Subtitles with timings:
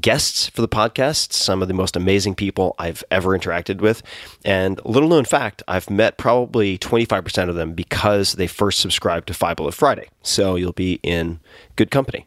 [0.00, 4.02] guests for the podcast, some of the most amazing people I've ever interacted with.
[4.44, 9.34] And little known fact, I've met probably 25% of them because they first subscribed to
[9.34, 10.08] Five Bullet Friday.
[10.22, 11.40] So you'll be in
[11.76, 12.26] good company.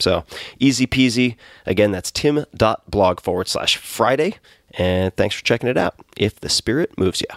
[0.00, 0.24] So
[0.58, 1.36] easy peasy.
[1.66, 4.36] Again, that's tim.blog forward slash Friday.
[4.76, 7.28] And thanks for checking it out if the spirit moves you.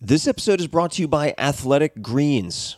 [0.00, 2.77] This episode is brought to you by Athletic Greens.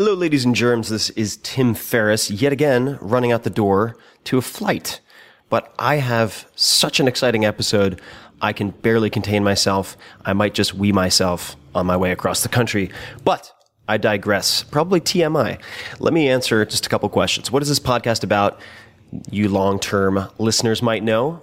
[0.00, 0.90] Hello, ladies and germs.
[0.90, 5.00] This is Tim Ferriss, yet again running out the door to a flight.
[5.48, 8.00] But I have such an exciting episode,
[8.40, 9.96] I can barely contain myself.
[10.24, 12.92] I might just wee myself on my way across the country.
[13.24, 13.52] But
[13.88, 14.62] I digress.
[14.62, 15.60] Probably TMI.
[15.98, 17.50] Let me answer just a couple questions.
[17.50, 18.60] What is this podcast about?
[19.32, 21.42] You long term listeners might know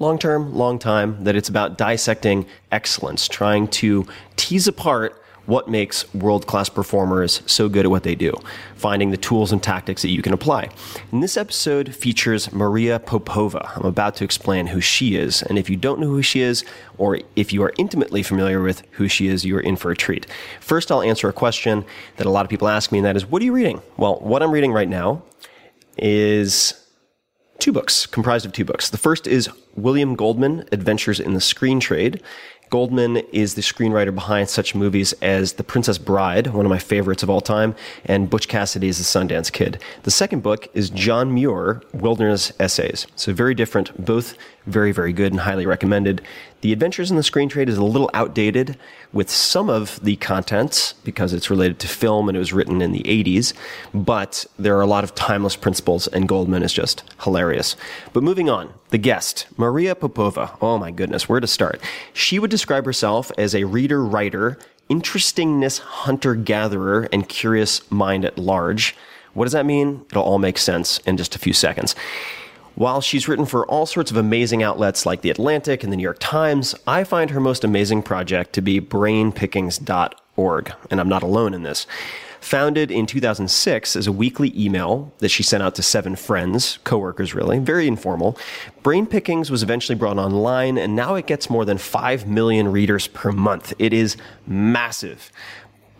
[0.00, 6.12] long term, long time, that it's about dissecting excellence, trying to tease apart what makes
[6.14, 8.32] world class performers so good at what they do,
[8.76, 10.68] finding the tools and tactics that you can apply.
[11.10, 13.72] And this episode features Maria Popova.
[13.76, 16.64] I'm about to explain who she is, and if you don't know who she is,
[16.98, 19.96] or if you are intimately familiar with who she is, you are in for a
[19.96, 20.26] treat.
[20.60, 21.84] First, I'll answer a question
[22.16, 23.82] that a lot of people ask me, and that is, What are you reading?
[23.96, 25.22] Well, what I'm reading right now
[25.98, 26.74] is
[27.58, 28.90] two books, comprised of two books.
[28.90, 32.20] The first is William Goldman, Adventures in the Screen Trade.
[32.72, 37.22] Goldman is the screenwriter behind such movies as The Princess Bride, one of my favorites
[37.22, 37.74] of all time,
[38.06, 39.78] and Butch Cassidy Cassidy's The Sundance Kid.
[40.04, 43.06] The second book is John Muir, Wilderness Essays.
[43.14, 46.22] So very different, both very, very good and highly recommended.
[46.62, 48.78] The Adventures in the Screen Trade is a little outdated
[49.12, 52.92] with some of the contents because it's related to film and it was written in
[52.92, 53.52] the 80s,
[53.92, 57.74] but there are a lot of timeless principles and Goldman is just hilarious.
[58.12, 60.56] But moving on, the guest, Maria Popova.
[60.60, 61.80] Oh my goodness, where to start?
[62.12, 64.56] She would describe herself as a reader writer,
[64.88, 68.94] interestingness hunter gatherer, and curious mind at large.
[69.34, 70.06] What does that mean?
[70.12, 71.96] It'll all make sense in just a few seconds.
[72.74, 76.02] While she's written for all sorts of amazing outlets like The Atlantic and The New
[76.02, 81.52] York Times, I find her most amazing project to be brainpickings.org, and I'm not alone
[81.52, 81.86] in this.
[82.40, 87.34] Founded in 2006 as a weekly email that she sent out to seven friends, coworkers
[87.34, 88.36] really, very informal,
[88.82, 93.06] Brain Pickings was eventually brought online and now it gets more than 5 million readers
[93.06, 93.74] per month.
[93.78, 95.30] It is massive.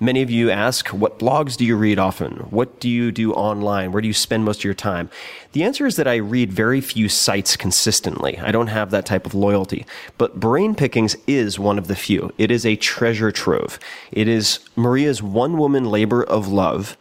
[0.03, 2.49] Many of you ask, what blogs do you read often?
[2.51, 3.93] What do you do online?
[3.93, 5.09] Where do you spend most of your time?
[5.53, 8.37] The answer is that I read very few sites consistently.
[8.41, 9.87] I don't have that type of loyalty.
[10.19, 12.33] But Brain Pickings is one of the few.
[12.37, 13.79] It is a treasure trove.
[14.11, 16.97] It is Maria's one woman labor of love,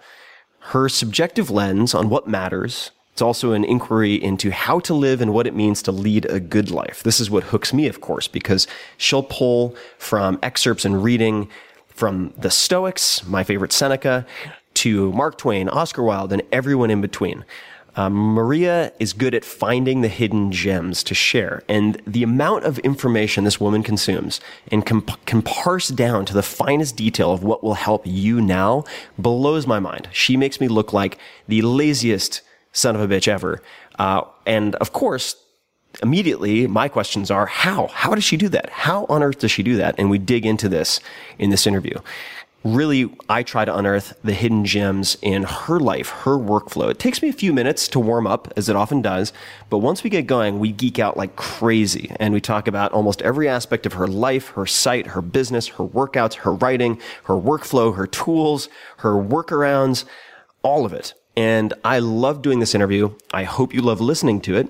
[0.59, 5.33] her subjective lens on what matters, it's also an inquiry into how to live and
[5.33, 7.03] what it means to lead a good life.
[7.03, 11.49] This is what hooks me, of course, because she'll pull from excerpts and reading
[12.01, 14.25] from the Stoics, my favorite Seneca,
[14.73, 17.45] to Mark Twain, Oscar Wilde, and everyone in between.
[17.95, 21.61] Um, Maria is good at finding the hidden gems to share.
[21.69, 26.41] And the amount of information this woman consumes and can, can parse down to the
[26.41, 28.83] finest detail of what will help you now
[29.19, 30.09] blows my mind.
[30.11, 33.61] She makes me look like the laziest son of a bitch ever.
[33.99, 35.35] Uh, and of course,
[36.01, 37.87] immediately my questions are how?
[37.87, 38.69] How does she do that?
[38.69, 39.95] How on earth does she do that?
[39.97, 40.99] And we dig into this
[41.37, 41.97] in this interview.
[42.63, 46.91] Really i try to unearth the hidden gems in her life her workflow.
[46.91, 49.33] It takes me a few minutes to warm up as it often does
[49.71, 52.11] but once we get going we geek out like crazy.
[52.19, 55.83] And we talk about almost every aspect of her life her site her business her
[55.83, 60.05] workouts her writing her workflow her tools her workarounds
[60.61, 61.15] all of it.
[61.35, 63.15] And i love doing this interview.
[63.33, 64.69] I hope you love listening to it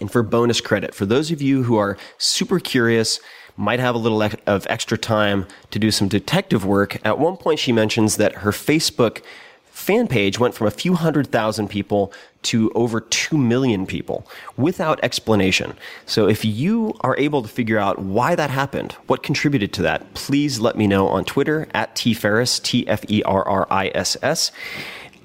[0.00, 3.20] and for bonus credit, for those of you who are super curious,
[3.56, 7.58] might have a little of extra time to do some detective work, at one point
[7.58, 9.22] she mentions that her Facebook
[9.64, 12.12] fan page went from a few hundred thousand people
[12.42, 14.26] to over 2 million people
[14.56, 15.74] without explanation.
[16.06, 20.14] So if you are able to figure out why that happened, what contributed to that,
[20.14, 24.52] please let me know on Twitter at tferriss, T-F-E-R-R-I-S-S.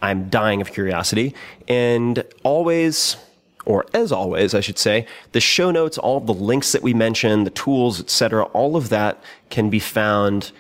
[0.01, 1.35] I'm dying of curiosity.
[1.67, 3.17] And always
[3.65, 7.45] or as always, I should say, the show notes, all the links that we mentioned,
[7.45, 10.51] the tools, etc., all of that can be found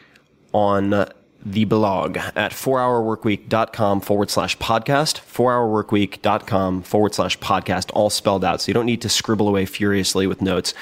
[0.53, 1.07] on
[1.43, 8.61] the blog at 4hourworkweek.com forward slash podcast, 4hourworkweek.com forward slash podcast, all spelled out.
[8.61, 10.73] So you don't need to scribble away furiously with notes,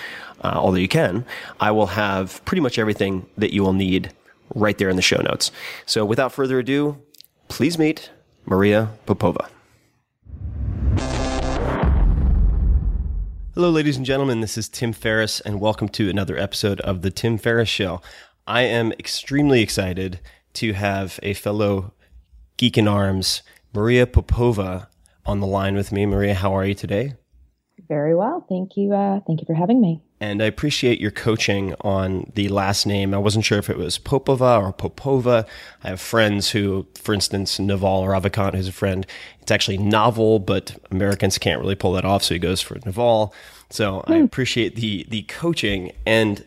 [0.42, 1.26] uh, although you can.
[1.60, 4.12] I will have pretty much everything that you will need
[4.56, 5.52] right there in the show notes.
[5.86, 6.98] So without further ado,
[7.48, 8.10] please meet
[8.46, 9.50] Maria Popova.
[13.60, 14.40] Hello, ladies and gentlemen.
[14.40, 18.02] This is Tim Ferriss, and welcome to another episode of The Tim Ferriss Show.
[18.48, 20.22] I am extremely excited
[20.54, 21.92] to have a fellow
[22.56, 23.42] geek in arms,
[23.74, 24.88] Maria Popova,
[25.26, 26.06] on the line with me.
[26.06, 27.16] Maria, how are you today?
[27.90, 28.46] Very well.
[28.48, 28.94] Thank you.
[28.94, 30.02] Uh, thank you for having me.
[30.22, 33.14] And I appreciate your coaching on the last name.
[33.14, 35.46] I wasn't sure if it was Popova or Popova.
[35.84, 39.08] I have friends who, for instance, Naval Ravikant, who's a friend,
[39.42, 43.34] it's actually novel, but Americans can't really pull that off, so he goes for Naval.
[43.70, 44.26] So I hmm.
[44.26, 46.44] appreciate the the coaching and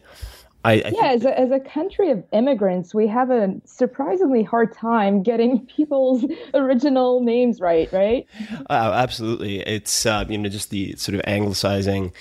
[0.64, 4.72] I, I yeah, as a, as a country of immigrants, we have a surprisingly hard
[4.72, 6.24] time getting people's
[6.54, 8.26] original names right, right?
[8.70, 9.60] Uh, absolutely.
[9.60, 12.12] It's, uh, you know, just the sort of anglicizing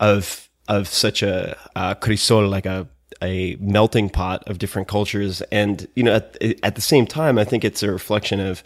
[0.00, 2.88] of of such a uh, crisol, like a
[3.22, 7.44] a melting pot of different cultures, and you know, at, at the same time, I
[7.44, 8.62] think it's a reflection of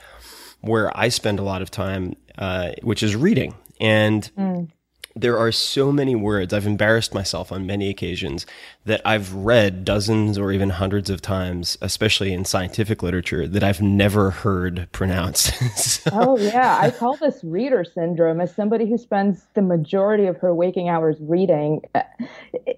[0.60, 3.54] where I spend a lot of time, uh, which is reading.
[3.80, 4.70] And mm.
[5.16, 6.52] There are so many words.
[6.52, 8.44] I've embarrassed myself on many occasions
[8.84, 13.80] that I've read dozens or even hundreds of times, especially in scientific literature, that I've
[13.80, 15.54] never heard pronounced.
[15.76, 16.10] so.
[16.12, 16.78] Oh, yeah.
[16.78, 21.16] I call this reader syndrome as somebody who spends the majority of her waking hours
[21.20, 21.80] reading.
[21.94, 22.02] Uh,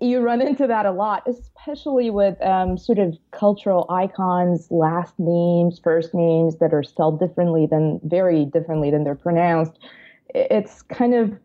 [0.01, 5.81] you run into that a lot, especially with um, sort of cultural icons, last names,
[5.83, 9.77] first names that are spelled differently than, very differently than they're pronounced.
[10.35, 11.37] It's kind of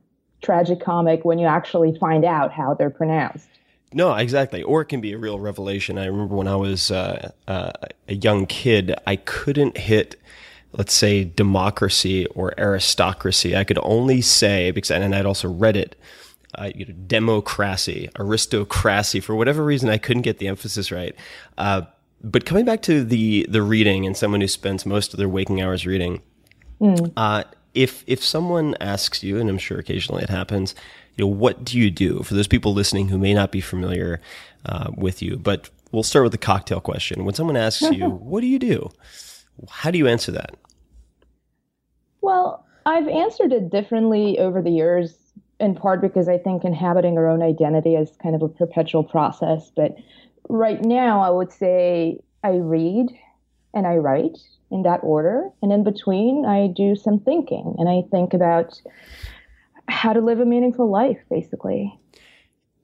[0.43, 3.47] tragicomic when you actually find out how they're pronounced.
[3.93, 4.63] No, exactly.
[4.63, 5.97] Or it can be a real revelation.
[5.97, 7.71] I remember when I was uh, uh,
[8.07, 10.19] a young kid, I couldn't hit,
[10.71, 13.55] let's say, democracy or aristocracy.
[13.55, 15.95] I could only say because, and I'd also read it.
[16.55, 19.19] Uh, you know, democracy, aristocracy.
[19.19, 21.15] For whatever reason, I couldn't get the emphasis right.
[21.57, 21.81] Uh,
[22.23, 25.61] but coming back to the the reading and someone who spends most of their waking
[25.61, 26.21] hours reading,
[26.79, 27.11] mm
[27.73, 30.75] if if someone asks you, and I'm sure occasionally it happens,
[31.15, 32.23] you know, what do you do?
[32.23, 34.21] For those people listening who may not be familiar
[34.65, 37.25] uh, with you, but we'll start with the cocktail question.
[37.25, 38.91] When someone asks you, "What do you do?"
[39.69, 40.55] How do you answer that?
[42.21, 45.15] Well, I've answered it differently over the years,
[45.59, 49.71] in part because I think inhabiting our own identity is kind of a perpetual process.
[49.75, 49.95] But
[50.49, 53.07] right now, I would say I read
[53.73, 54.37] and I write
[54.73, 55.49] in that order.
[55.61, 58.81] And in between, I do some thinking and I think about
[59.87, 61.97] how to live a meaningful life, basically.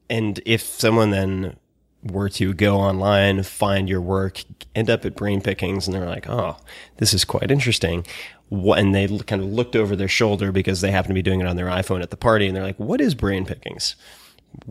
[0.10, 1.56] And if someone then
[2.04, 4.44] were to go online, find your work,
[4.74, 6.58] end up at brain pickings, and they're like, oh,
[6.98, 8.06] this is quite interesting.
[8.52, 11.48] And they kind of looked over their shoulder because they happen to be doing it
[11.48, 13.96] on their iPhone at the party, and they're like, what is brain pickings?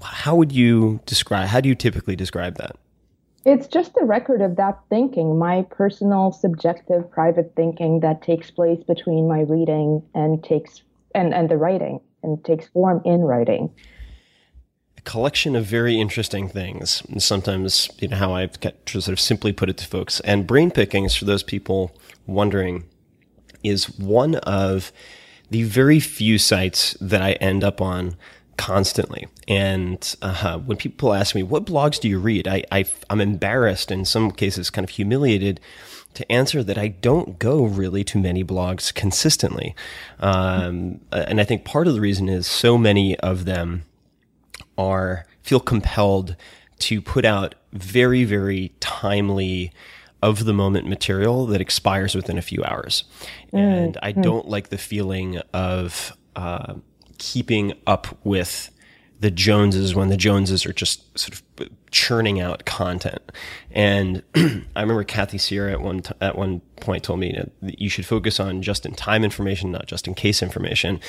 [0.03, 2.77] How would you describe, how do you typically describe that?
[3.49, 8.85] It's just a record of that thinking, my personal, subjective, private thinking that takes place
[8.85, 10.83] between my reading and takes
[11.15, 13.71] and, and the writing and takes form in writing.
[14.99, 17.03] A collection of very interesting things.
[17.09, 20.21] And sometimes, you know, how I've sort of simply put it to folks.
[20.21, 22.85] And brain pickings, for those people wondering,
[23.65, 24.93] is one of
[25.49, 28.15] the very few sites that I end up on
[28.59, 29.27] constantly.
[29.49, 32.47] And uh, when people ask me, what blogs do you read?
[32.47, 35.61] I, I, I'm embarrassed, in some cases, kind of humiliated
[36.13, 39.75] to answer that I don't go really to many blogs consistently.
[40.21, 43.85] Um, and I think part of the reason is so many of them
[44.77, 46.37] are feel compelled
[46.81, 49.73] to put out very, very timely,
[50.23, 53.05] of the moment material that expires within a few hours.
[53.53, 53.59] Mm.
[53.59, 54.23] And I mm.
[54.23, 56.75] don't like the feeling of uh,
[57.19, 58.71] keeping up with
[59.21, 63.21] the Joneses when the Joneses are just sort of churning out content.
[63.71, 67.89] And I remember Kathy Sierra at one t- at one point told me that you
[67.89, 71.01] should focus on just in time information, not just in case information,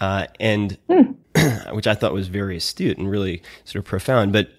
[0.00, 0.78] uh, and
[1.72, 4.32] which I thought was very astute and really sort of profound.
[4.32, 4.50] But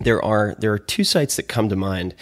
[0.00, 2.14] there are there are two sites that come to mind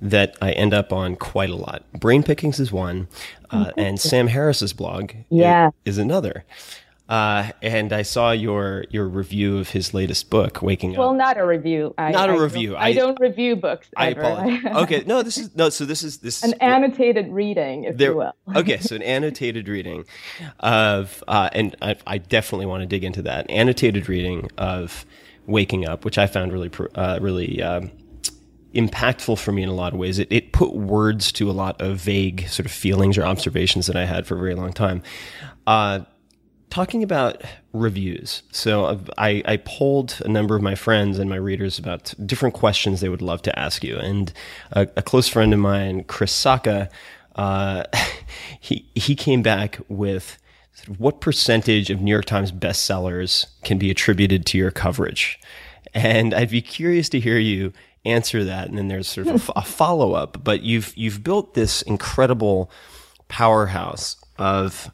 [0.00, 1.84] that I end up on quite a lot.
[1.98, 3.08] Brain Pickings is one,
[3.50, 5.68] uh, and Sam Harris's blog yeah.
[5.84, 6.44] is, is another.
[7.06, 10.98] Uh, and I saw your your review of his latest book, Waking Up.
[10.98, 11.94] Well, not a review.
[11.98, 12.70] I, not a I review.
[12.70, 13.88] Don't, I, I, don't review books.
[13.94, 14.64] I apologize.
[14.84, 15.68] okay, no, this is no.
[15.68, 18.32] So this is this an annotated reading, if there, you will.
[18.56, 20.06] okay, so an annotated reading
[20.60, 25.04] of, uh, and I, I, definitely want to dig into that annotated reading of
[25.46, 27.62] Waking Up, which I found really uh, really.
[27.62, 27.90] Um,
[28.74, 30.18] impactful for me in a lot of ways.
[30.18, 33.94] It, it put words to a lot of vague sort of feelings or observations that
[33.94, 35.00] I had for a very long time.
[35.64, 36.00] Uh,
[36.74, 37.40] talking about
[37.72, 38.42] reviews.
[38.50, 43.00] So I, I polled a number of my friends and my readers about different questions
[43.00, 43.96] they would love to ask you.
[43.96, 44.32] And
[44.72, 46.90] a, a close friend of mine, Chris Sacca,
[47.36, 47.84] uh,
[48.60, 50.36] he, he came back with
[50.98, 55.38] what percentage of New York Times bestsellers can be attributed to your coverage?
[55.94, 57.72] And I'd be curious to hear you
[58.04, 58.68] answer that.
[58.68, 62.68] And then there's sort of a, a follow up, but you've, you've built this incredible
[63.28, 64.90] powerhouse of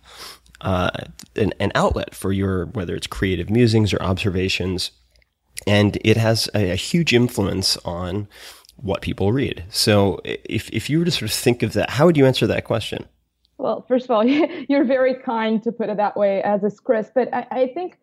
[0.60, 0.90] uh,
[1.36, 4.90] an, an, outlet for your whether it's creative musings or observations,
[5.66, 8.28] and it has a, a, huge influence on
[8.76, 9.64] what people read.
[9.70, 12.46] So, if if you were to sort of think of that, how would you answer
[12.46, 13.06] that question?
[13.58, 14.24] Well, first of all,
[14.68, 17.10] you're very kind to put it that way, as is Chris.
[17.14, 17.98] But I, I think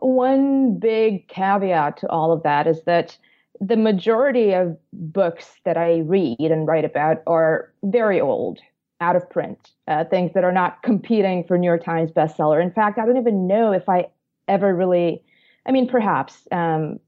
[0.00, 3.16] one big caveat to all of that is that
[3.60, 8.58] the majority of books that I read and write about are very old
[9.00, 12.62] out of print, uh, things that are not competing for New York Times bestseller.
[12.62, 14.06] In fact, I don't even know if I
[14.46, 15.22] ever really,
[15.66, 16.46] I mean, perhaps.
[16.52, 17.00] Um,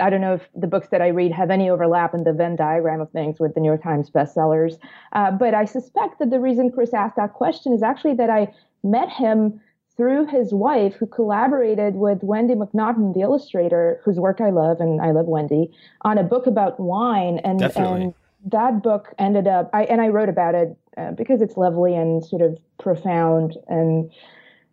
[0.00, 2.54] I don't know if the books that I read have any overlap in the Venn
[2.54, 4.78] diagram of things with the New York Times bestsellers.
[5.12, 8.54] Uh, but I suspect that the reason Chris asked that question is actually that I
[8.84, 9.60] met him
[9.96, 15.00] through his wife, who collaborated with Wendy MacNaughton, the illustrator, whose work I love, and
[15.00, 17.40] I love Wendy, on a book about wine.
[17.42, 18.02] And, Definitely.
[18.02, 18.14] and
[18.52, 22.24] that book ended up, I, and I wrote about it uh, because it's lovely and
[22.24, 24.10] sort of profound and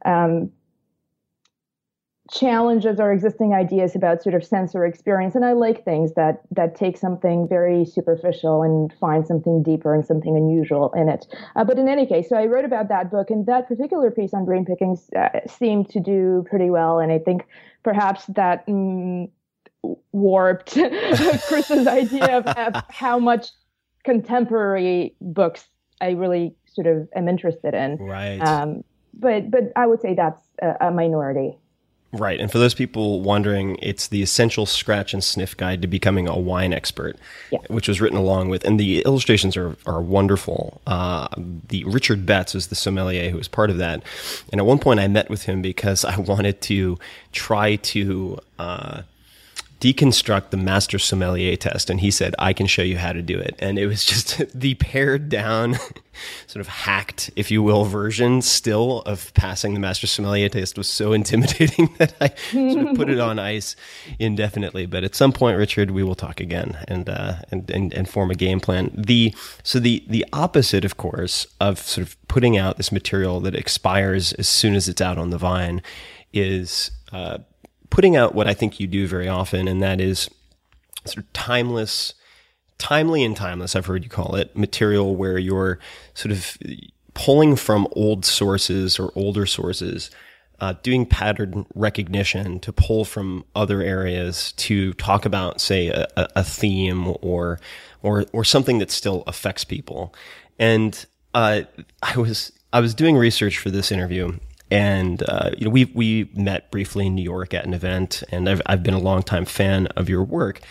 [0.06, 0.52] um,
[2.32, 5.36] challenges our existing ideas about sort of sensory experience.
[5.36, 10.06] And I like things that that take something very superficial and find something deeper and
[10.06, 11.28] something unusual in it.
[11.56, 14.34] Uh, but in any case, so I wrote about that book, and that particular piece
[14.34, 17.00] on brain pickings uh, seemed to do pretty well.
[17.00, 17.46] And I think
[17.84, 18.66] perhaps that.
[18.68, 19.30] Mm,
[20.14, 20.72] warped
[21.48, 23.50] Chris's idea of, of how much
[24.04, 25.68] contemporary books
[26.02, 27.98] I really sort of am interested in.
[27.98, 28.40] Right.
[28.40, 28.84] Um,
[29.14, 31.58] but but I would say that's a, a minority.
[32.12, 32.40] Right.
[32.40, 36.38] And for those people wondering, it's the essential scratch and sniff guide to becoming a
[36.38, 37.18] wine expert,
[37.52, 37.60] Yeah.
[37.68, 40.82] which was written along with, and the illustrations are, are wonderful.
[40.88, 41.28] Uh,
[41.68, 44.02] the Richard Betts is the sommelier who was part of that.
[44.52, 46.98] And at one point I met with him because I wanted to
[47.34, 49.02] try to, uh,
[49.94, 53.38] deconstruct the master sommelier test and he said i can show you how to do
[53.38, 53.56] it.
[53.60, 55.76] And it was just the pared down
[56.48, 60.90] sort of hacked if you will version still of passing the master sommelier test was
[60.90, 63.76] so intimidating that i sort of put it on ice
[64.18, 64.86] indefinitely.
[64.86, 68.32] But at some point richard we will talk again and uh, and, and and form
[68.32, 68.92] a game plan.
[68.94, 73.56] The so the the opposite of course of sort of putting out this material that
[73.56, 75.82] expires as soon as it's out on the vine
[76.34, 77.38] is uh,
[77.96, 80.30] putting out what I think you do very often, and that is
[81.06, 82.14] sort of timeless,
[82.78, 85.80] timely and timeless, I've heard you call it, material where you're
[86.14, 86.58] sort of
[87.14, 90.12] pulling from old sources or older sources,
[90.60, 96.44] uh, doing pattern recognition to pull from other areas to talk about, say, a, a
[96.44, 97.62] theme or,
[98.04, 100.14] or, or something that still affects people.
[100.60, 101.62] And, uh,
[102.04, 104.38] I was, I was doing research for this interview
[104.72, 108.50] and uh, you know we we met briefly in New York at an event, and
[108.50, 110.62] I've I've been a longtime fan of your work.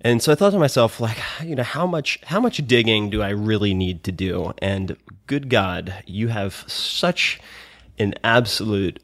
[0.00, 3.22] And so I thought to myself, like, you know, how much how much digging do
[3.22, 4.52] I really need to do?
[4.58, 4.96] And
[5.26, 7.40] good God, you have such
[7.98, 9.00] an absolute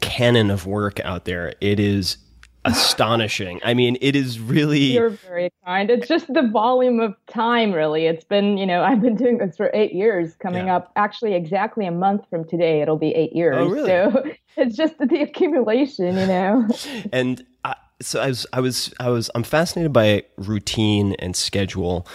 [0.00, 1.54] canon of work out there.
[1.60, 2.18] It is
[2.64, 3.60] astonishing.
[3.64, 5.90] I mean, it is really You're very kind.
[5.90, 8.06] It's just the volume of time, really.
[8.06, 10.76] It's been, you know, I've been doing this for eight years, coming Yeah.
[10.76, 12.80] up actually exactly a month from today.
[12.80, 13.56] It'll be eight years.
[13.58, 13.88] Oh, really?
[13.88, 14.24] So
[14.56, 16.68] it's just the accumulation, you know.
[17.12, 22.06] and I, so I was, I was, I was, I'm fascinated by routine and schedule,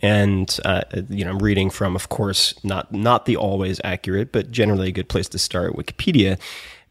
[0.00, 4.50] and uh, you know, I'm reading from, of course, not not the always accurate, but
[4.50, 6.40] generally a good place to start, Wikipedia,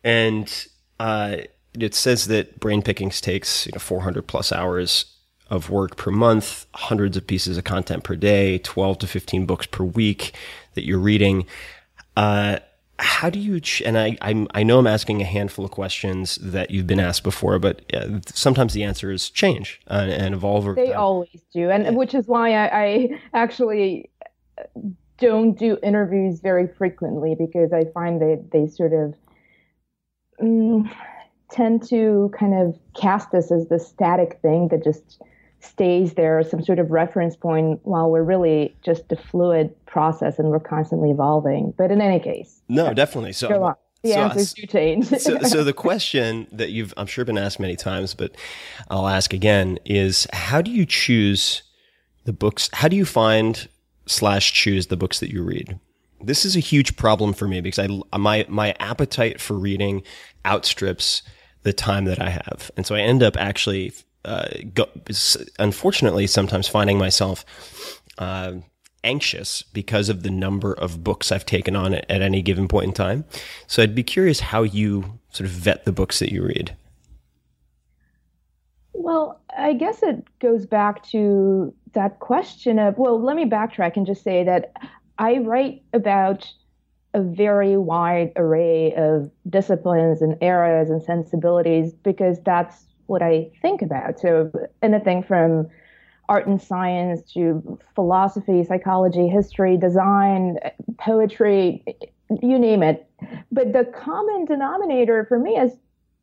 [0.04, 0.68] and
[1.00, 1.38] uh,
[1.80, 5.06] it says that brain pickings takes you know 400 plus hours
[5.50, 9.66] of work per month, hundreds of pieces of content per day, 12 to 15 books
[9.66, 10.34] per week
[10.74, 11.46] that you're reading.
[12.18, 12.60] Uh,
[13.00, 16.36] how do you ch- and I, I'm, I know I'm asking a handful of questions
[16.42, 20.66] that you've been asked before, but uh, sometimes the answers change uh, and evolve.
[20.66, 24.10] over They always do, and which is why I, I actually
[25.20, 29.16] don't do interviews very frequently because I find that they sort of
[30.42, 30.92] mm,
[31.52, 35.22] tend to kind of cast us as the static thing that just
[35.60, 40.50] stays there, some sort of reference point, while we're really just a fluid process and
[40.50, 41.74] we're constantly evolving.
[41.78, 43.34] But in any case, no, definitely.
[43.34, 43.76] So, go on.
[44.04, 45.08] The so- answers do change.
[45.08, 48.36] so, so the question that you've, I'm sure, been asked many times, but
[48.90, 51.64] I'll ask again: is how do you choose
[52.26, 52.70] the books?
[52.74, 53.68] How do you find
[54.06, 55.80] slash choose the books that you read?
[56.22, 60.04] This is a huge problem for me because I my my appetite for reading
[60.46, 61.22] outstrips
[61.64, 63.94] the time that I have, and so I end up actually,
[64.26, 64.88] uh, go,
[65.60, 67.46] unfortunately, sometimes finding myself.
[68.18, 68.54] Uh,
[69.04, 72.88] anxious because of the number of books I've taken on at, at any given point
[72.88, 73.24] in time.
[73.66, 76.76] So I'd be curious how you sort of vet the books that you read.
[78.94, 84.06] Well, I guess it goes back to that question of, well, let me backtrack and
[84.06, 84.74] just say that
[85.18, 86.52] I write about
[87.14, 93.82] a very wide array of disciplines and eras and sensibilities because that's what I think
[93.82, 94.20] about.
[94.20, 95.68] So anything from
[96.30, 100.58] art and science to philosophy, psychology, history, design,
[101.00, 101.84] poetry,
[102.42, 103.10] you name it.
[103.52, 105.72] But the common denominator for me is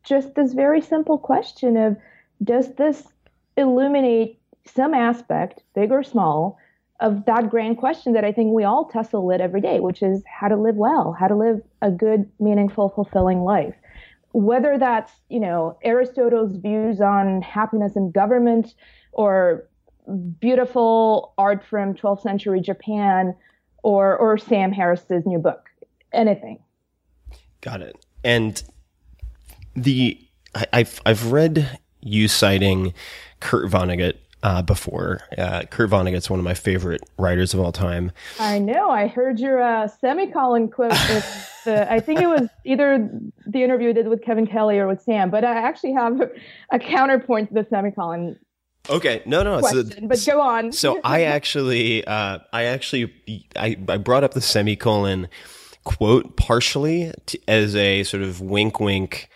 [0.02, 1.96] just this very simple question of
[2.42, 3.02] does this
[3.56, 6.58] illuminate some aspect, big or small,
[7.04, 10.22] of that grand question that I think we all tussle with every day, which is
[10.26, 13.74] how to live well, how to live a good, meaningful, fulfilling life.
[14.32, 18.74] Whether that's, you know, Aristotle's views on happiness and government
[19.12, 19.68] or
[20.40, 23.36] beautiful art from 12th century Japan
[23.82, 25.68] or or Sam Harris's new book.
[26.14, 26.58] Anything.
[27.60, 28.02] Got it.
[28.24, 28.62] And
[29.76, 30.18] the
[30.54, 32.94] I, I've I've read you citing
[33.40, 34.14] Kurt Vonnegut
[34.44, 35.20] uh, before.
[35.36, 38.12] Uh, Kurt Vonnegut's one of my favorite writers of all time.
[38.38, 38.90] I know.
[38.90, 40.92] I heard your uh, semicolon quote.
[40.92, 43.10] With the, I think it was either
[43.46, 46.20] the interview you did with Kevin Kelly or with Sam, but I actually have
[46.70, 48.38] a counterpoint to the semicolon
[48.90, 49.60] Okay, no, no.
[49.60, 49.90] question.
[49.90, 50.70] So, but go on.
[50.72, 55.28] so I actually, uh, I actually, I, I brought up the semicolon
[55.84, 57.10] quote partially
[57.48, 59.30] as a sort of wink, wink,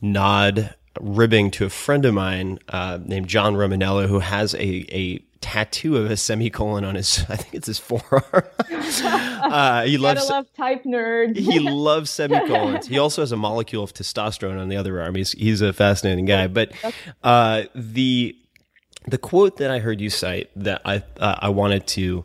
[0.00, 5.24] nod, ribbing to a friend of mine uh, named John Romaniello, who has a a
[5.44, 8.22] tattoo of a semicolon on his, I think it's his forearm.
[8.70, 10.28] uh, he loves.
[10.30, 11.36] love type nerds.
[11.36, 12.86] He loves semicolons.
[12.86, 15.14] He also has a molecule of testosterone on the other arm.
[15.14, 16.46] He's he's a fascinating guy.
[16.46, 16.72] But
[17.22, 18.36] uh, the
[19.06, 22.24] the quote that I heard you cite that I uh, I wanted to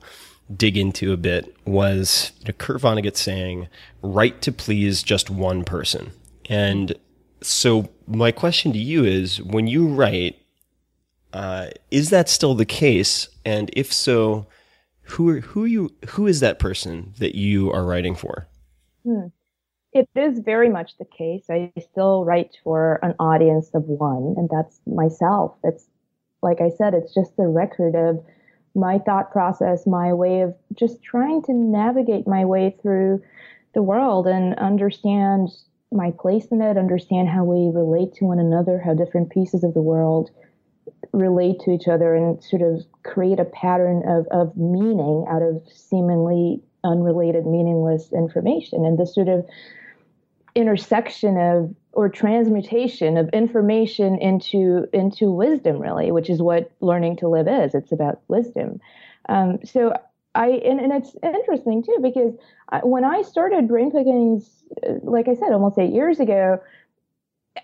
[0.55, 3.67] dig into a bit was you know, Kurt Vonnegut saying,
[4.01, 6.11] "Write to please just one person."
[6.49, 6.95] And
[7.41, 10.37] so my question to you is, when you write,
[11.33, 13.29] uh, is that still the case?
[13.45, 14.47] And if so,
[15.03, 18.47] who are, who are you who is that person that you are writing for?
[19.91, 21.45] It is very much the case.
[21.49, 25.55] I still write for an audience of one, and that's myself.
[25.63, 25.87] It's
[26.41, 28.23] like I said, it's just a record of
[28.75, 33.21] my thought process, my way of just trying to navigate my way through
[33.73, 35.49] the world and understand
[35.91, 39.73] my place in it, understand how we relate to one another, how different pieces of
[39.73, 40.29] the world
[41.13, 45.61] relate to each other, and sort of create a pattern of, of meaning out of
[45.73, 48.85] seemingly unrelated, meaningless information.
[48.85, 49.45] And this sort of
[50.55, 57.27] intersection of or transmutation of information into into wisdom really which is what learning to
[57.27, 58.79] live is it's about wisdom
[59.27, 59.93] um, so
[60.35, 62.33] i and, and it's interesting too because
[62.69, 66.61] I, when i started brain pickings uh, like i said almost eight years ago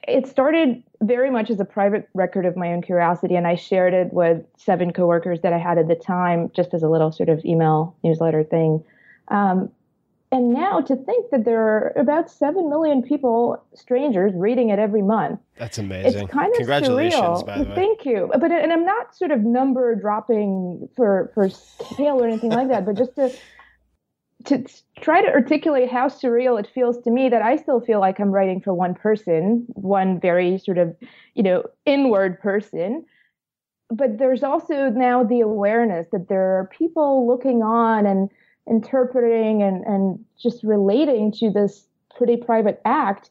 [0.07, 3.93] it started very much as a private record of my own curiosity and i shared
[3.93, 7.29] it with seven coworkers that i had at the time just as a little sort
[7.29, 8.83] of email newsletter thing.
[9.29, 9.71] Um,
[10.35, 15.01] and now to think that there are about 7 million people, strangers, reading it every
[15.01, 15.39] month.
[15.57, 16.23] That's amazing.
[16.23, 17.45] It's kind of Congratulations, surreal.
[17.45, 17.75] by the way.
[17.75, 18.29] Thank you.
[18.33, 22.85] But and I'm not sort of number dropping for for scale or anything like that,
[22.85, 23.33] but just to
[24.47, 24.65] to
[24.99, 28.31] try to articulate how surreal it feels to me that I still feel like I'm
[28.31, 30.95] writing for one person, one very sort of,
[31.33, 33.05] you know, inward person.
[33.89, 38.29] But there's also now the awareness that there are people looking on and
[38.69, 43.29] interpreting and, and just relating to this pretty private act.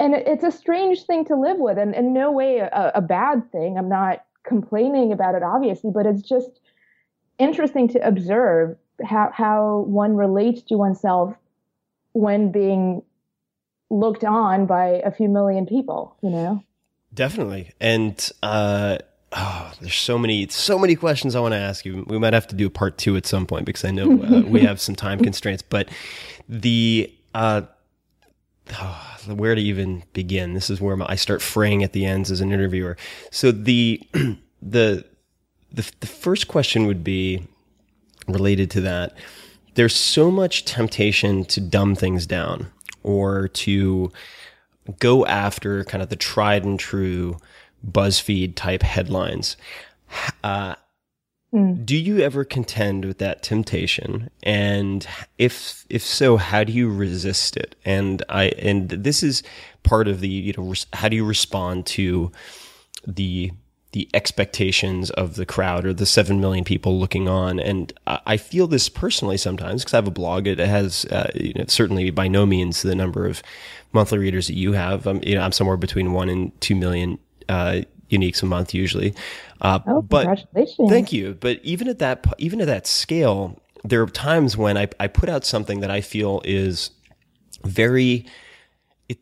[0.00, 3.00] And it- it's a strange thing to live with, and in no way a, a
[3.00, 3.76] bad thing.
[3.78, 6.60] I'm not complaining about it, obviously, but it's just
[7.38, 11.34] interesting to observe how, how one relates to oneself
[12.12, 13.02] when being
[13.90, 16.62] looked on by a few million people, you know?
[17.14, 17.72] Definitely.
[17.80, 18.98] And uh,
[19.32, 22.04] oh, there's so many, so many questions I want to ask you.
[22.08, 24.42] We might have to do a part two at some point because I know uh,
[24.42, 25.62] we have some time constraints.
[25.62, 25.88] But
[26.48, 27.62] the uh,
[28.74, 30.54] oh, where to even begin?
[30.54, 32.96] This is where my, I start fraying at the ends as an interviewer.
[33.30, 34.00] So the
[34.62, 35.04] the
[35.72, 37.46] the the first question would be
[38.26, 39.16] related to that.
[39.74, 42.66] There's so much temptation to dumb things down
[43.02, 44.10] or to
[44.98, 47.36] go after kind of the tried and true
[47.86, 49.56] BuzzFeed type headlines.
[50.42, 50.74] Uh,
[51.84, 54.30] Do you ever contend with that temptation?
[54.42, 55.06] And
[55.38, 57.74] if if so, how do you resist it?
[57.84, 59.42] And I and this is
[59.82, 62.30] part of the you know how do you respond to
[63.06, 63.50] the
[63.92, 67.58] the expectations of the crowd or the 7 million people looking on.
[67.58, 70.46] And I I feel this personally sometimes because I have a blog.
[70.46, 73.42] It has, uh, you know, certainly by no means the number of
[73.94, 75.06] monthly readers that you have.
[75.06, 79.14] I'm, you know, I'm somewhere between one and 2 million, uh, uniques a month usually.
[79.60, 80.90] Uh, Oh, but congratulations.
[80.90, 81.36] thank you.
[81.38, 85.28] But even at that, even at that scale, there are times when I, I put
[85.28, 86.90] out something that I feel is
[87.64, 88.24] very
[89.08, 89.18] it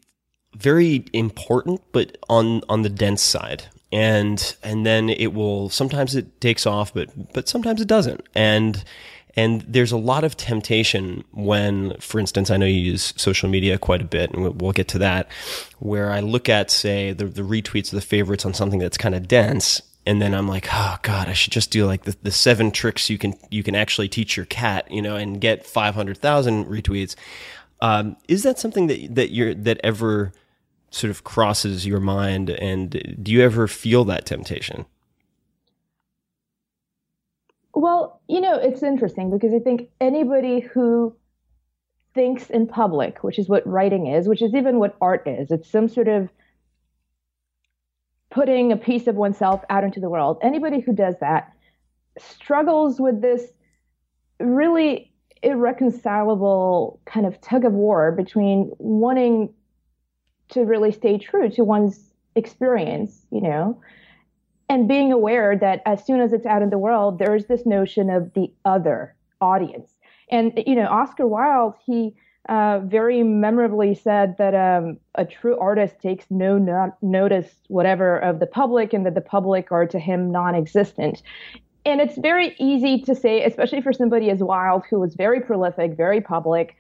[0.57, 6.41] very important but on on the dense side and and then it will sometimes it
[6.41, 8.85] takes off but but sometimes it doesn't and
[9.37, 13.79] and there's a lot of temptation when for instance i know you use social media
[13.79, 15.29] quite a bit and we'll, get to that
[15.79, 19.15] where i look at say the, the retweets or the favorites on something that's kind
[19.15, 22.31] of dense and then I'm like, oh god, I should just do like the, the
[22.31, 25.95] seven tricks you can you can actually teach your cat, you know, and get five
[25.95, 27.17] hundred thousand retweets.
[27.81, 30.33] Um, is that something that that you're that ever
[30.91, 34.87] sort of crosses your mind, and do you ever feel that temptation?
[37.77, 41.15] Well, you know, it's interesting because I think anybody who
[42.15, 45.51] thinks in public, which is what writing is, which is even what art is.
[45.51, 46.31] It's some sort of
[48.31, 50.39] putting a piece of oneself out into the world.
[50.41, 51.53] Anybody who does that
[52.19, 53.45] struggles with this
[54.41, 55.13] really
[55.43, 59.53] irreconcilable kind of tug of war between wanting
[60.49, 63.79] to really stay true to one's experience, you know,
[64.69, 68.11] and being aware that as soon as it's out in the world, there's this notion
[68.11, 69.91] of the other audience.
[70.31, 72.15] And, you know, Oscar Wilde, he
[72.49, 78.41] uh, very memorably said that um, a true artist takes no, no notice whatever of
[78.41, 81.23] the public and that the public are to him non existent.
[81.85, 85.97] And it's very easy to say, especially for somebody as Wilde, who was very prolific,
[85.97, 86.77] very public,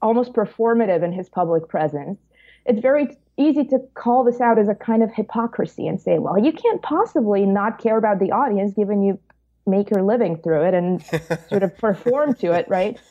[0.00, 2.18] almost performative in his public presence.
[2.66, 6.38] It's very easy to call this out as a kind of hypocrisy and say, well,
[6.38, 9.18] you can't possibly not care about the audience given you
[9.66, 11.02] make your living through it and
[11.48, 13.00] sort of perform to it, right?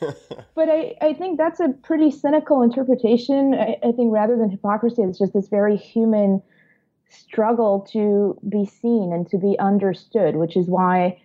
[0.54, 3.54] But I, I think that's a pretty cynical interpretation.
[3.54, 6.40] I, I think rather than hypocrisy, it's just this very human
[7.10, 11.20] struggle to be seen and to be understood, which is why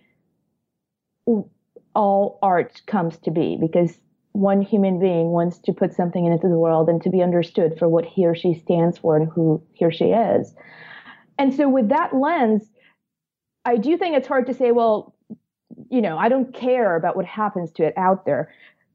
[1.94, 3.96] all art comes to be because
[4.32, 7.88] one human being wants to put something into the world and to be understood for
[7.88, 10.54] what he or she stands for and who he or she is.
[11.38, 12.70] And so, with that lens,
[13.64, 15.14] I do think it's hard to say, well,
[15.90, 18.52] you know, I don't care about what happens to it out there,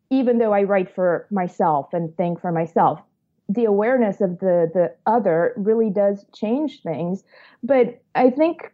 [0.09, 3.01] even though I write for myself and think for myself.
[3.49, 7.23] The awareness of the the other really does change things,
[7.61, 8.71] but I think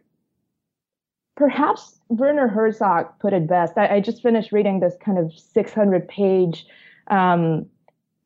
[1.36, 3.76] perhaps Werner Herzog put it best.
[3.76, 6.66] I, I just finished reading this kind of 600 page
[7.08, 7.66] um,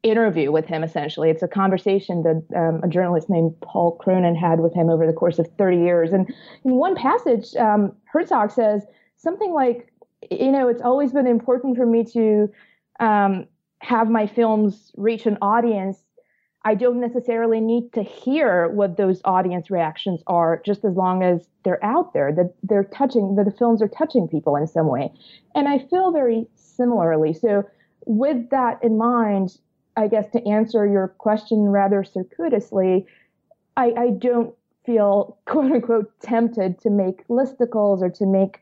[0.03, 1.31] interview with him, essentially.
[1.31, 5.13] It's a conversation that um, a journalist named Paul Cronin had with him over the
[5.13, 6.13] course of 30 years.
[6.13, 6.33] And
[6.65, 8.85] in one passage, um, Herzog says
[9.17, 9.93] something like,
[10.31, 12.51] you know, it's always been important for me to
[13.01, 13.47] um,
[13.81, 16.03] have my films reach an audience
[16.67, 21.47] I don't necessarily need to hear what those audience reactions are, just as long as
[21.63, 25.13] they're out there, that they're touching, that the films are touching people in some way.
[25.55, 27.35] And I feel very similarly.
[27.35, 27.63] So,
[28.05, 29.57] with that in mind,
[29.97, 33.07] I guess to answer your question rather circuitously,
[33.77, 34.53] I, I don't
[34.85, 38.59] feel quote unquote tempted to make listicles or to make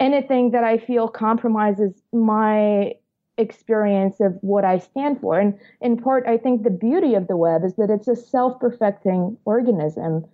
[0.00, 2.94] anything that I feel compromises my
[3.36, 5.38] experience of what I stand for.
[5.38, 8.60] And in part, I think the beauty of the web is that it's a self
[8.60, 10.24] perfecting organism.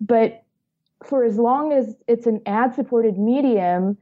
[0.00, 0.42] But
[1.04, 3.96] for as long as it's an ad supported medium,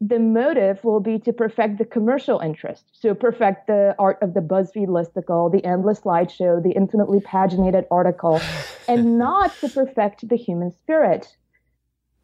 [0.00, 2.84] the motive will be to perfect the commercial interest.
[2.92, 8.40] So, perfect the art of the BuzzFeed listicle, the endless slideshow, the infinitely paginated article,
[8.88, 11.36] and not to perfect the human spirit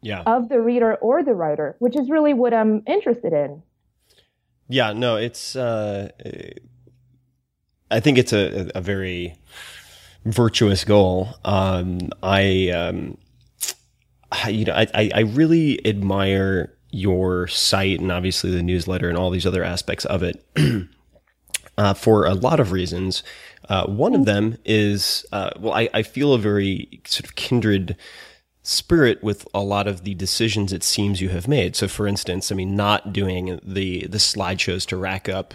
[0.01, 0.23] yeah.
[0.25, 3.61] of the reader or the writer, which is really what I'm interested in.
[4.69, 5.55] Yeah, no, it's.
[5.55, 6.09] Uh,
[7.89, 9.35] I think it's a, a very
[10.25, 11.29] virtuous goal.
[11.45, 13.17] Um, I, um,
[14.49, 19.45] you know, I, I really admire your site and obviously the newsletter and all these
[19.45, 20.43] other aspects of it
[21.77, 23.23] uh, for a lot of reasons.
[23.69, 27.95] Uh, one of them is, uh, well, I, I feel a very sort of kindred
[28.67, 31.73] spirit with a lot of the decisions it seems you have made.
[31.73, 35.53] So, for instance, I mean, not doing the the slideshows to rack up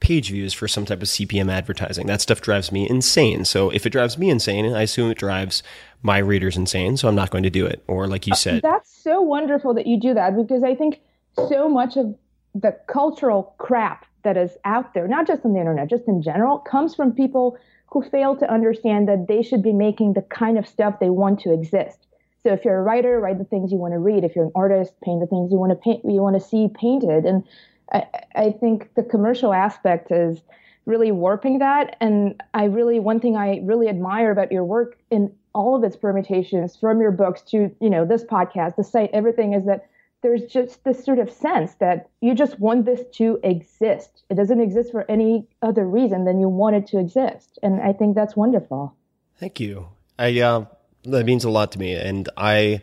[0.00, 2.06] page views for some type of CPM advertising.
[2.06, 3.46] That stuff drives me insane.
[3.46, 5.62] So, if it drives me insane, I assume it drives
[6.02, 6.98] my readers insane.
[6.98, 7.82] So, I'm not going to do it.
[7.86, 11.00] Or, like you uh, said, that's so wonderful that you do that because I think
[11.48, 12.14] so much of
[12.54, 16.58] the cultural crap that is out there, not just on the internet, just in general,
[16.58, 17.56] comes from people
[17.90, 21.40] who fail to understand that they should be making the kind of stuff they want
[21.40, 22.06] to exist.
[22.42, 24.24] So if you're a writer, write the things you want to read.
[24.24, 26.68] If you're an artist, paint the things you want to paint, you want to see
[26.74, 27.24] painted.
[27.24, 27.44] And
[27.92, 30.42] I, I think the commercial aspect is
[30.84, 31.96] really warping that.
[32.00, 35.96] And I really, one thing I really admire about your work in all of its
[35.96, 39.86] permutations, from your books to you know this podcast, the site, everything, is that
[40.22, 44.22] there's just this sort of sense that you just want this to exist.
[44.30, 47.58] It doesn't exist for any other reason than you want it to exist.
[47.62, 48.94] And I think that's wonderful.
[49.38, 49.88] Thank you.
[50.18, 50.66] I uh,
[51.04, 51.94] that means a lot to me.
[51.94, 52.82] And I,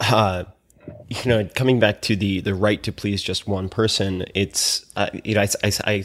[0.00, 0.44] uh,
[1.08, 5.10] you know, coming back to the the right to please just one person, it's uh,
[5.24, 6.04] you know, I, I, I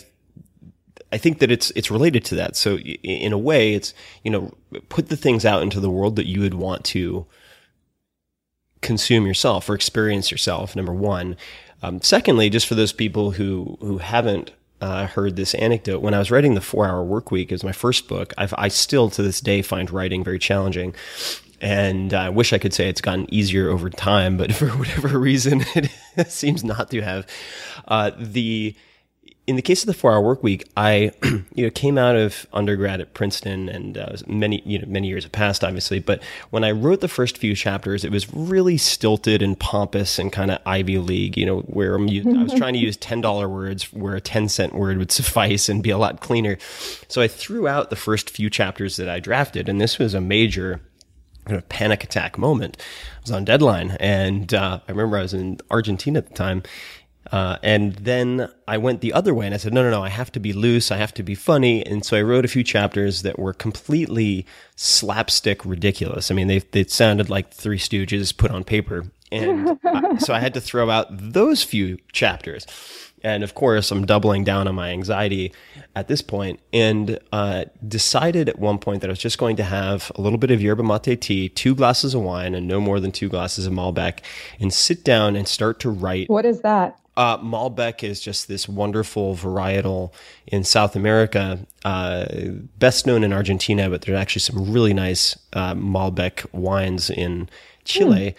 [1.11, 2.55] I think that it's it's related to that.
[2.55, 4.53] So in a way, it's you know,
[4.89, 7.25] put the things out into the world that you would want to
[8.81, 10.75] consume yourself or experience yourself.
[10.75, 11.35] Number one.
[11.83, 16.19] Um, secondly, just for those people who who haven't uh, heard this anecdote when I
[16.19, 17.51] was writing the Four Hour Work Week.
[17.51, 18.33] It was my first book.
[18.37, 20.93] I've, I still to this day find writing very challenging,
[21.61, 25.63] and I wish I could say it's gotten easier over time, but for whatever reason,
[25.75, 27.27] it seems not to have.
[27.87, 28.75] Uh, the
[29.47, 31.11] in the case of the four hour work week, I
[31.55, 35.23] you know came out of undergrad at Princeton and uh, many you know many years
[35.23, 39.41] have passed obviously, but when I wrote the first few chapters, it was really stilted
[39.41, 42.97] and pompous and kind of Ivy League, you know, where I was trying to use
[42.97, 46.57] ten dollar words where a ten cent word would suffice and be a lot cleaner.
[47.07, 50.21] So I threw out the first few chapters that I drafted, and this was a
[50.21, 50.81] major
[51.45, 52.75] kind of panic attack moment.
[52.79, 56.63] I was on deadline, and uh, I remember I was in Argentina at the time
[57.31, 60.09] uh, and then I went the other way and I said, no, no, no, I
[60.09, 60.91] have to be loose.
[60.91, 61.85] I have to be funny.
[61.85, 66.31] And so I wrote a few chapters that were completely slapstick ridiculous.
[66.31, 69.05] I mean, they, they sounded like Three Stooges put on paper.
[69.31, 72.65] And I, so I had to throw out those few chapters.
[73.23, 75.51] And of course, I'm doubling down on my anxiety
[75.95, 79.63] at this point and uh, decided at one point that I was just going to
[79.63, 82.99] have a little bit of yerba mate tea, two glasses of wine, and no more
[82.99, 84.19] than two glasses of Malbec,
[84.59, 86.29] and sit down and start to write.
[86.29, 86.99] What is that?
[87.17, 90.13] Uh, Malbec is just this wonderful varietal
[90.45, 92.27] in South America, uh,
[92.77, 97.49] best known in Argentina, but there's actually some really nice uh, Malbec wines in
[97.85, 98.35] Chile.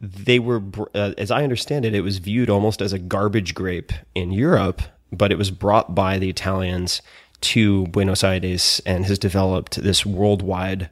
[0.00, 0.24] Mm.
[0.24, 0.62] They were,
[0.94, 4.80] uh, as I understand it, it was viewed almost as a garbage grape in Europe,
[5.10, 7.02] but it was brought by the Italians
[7.40, 10.88] to Buenos Aires and has developed this worldwide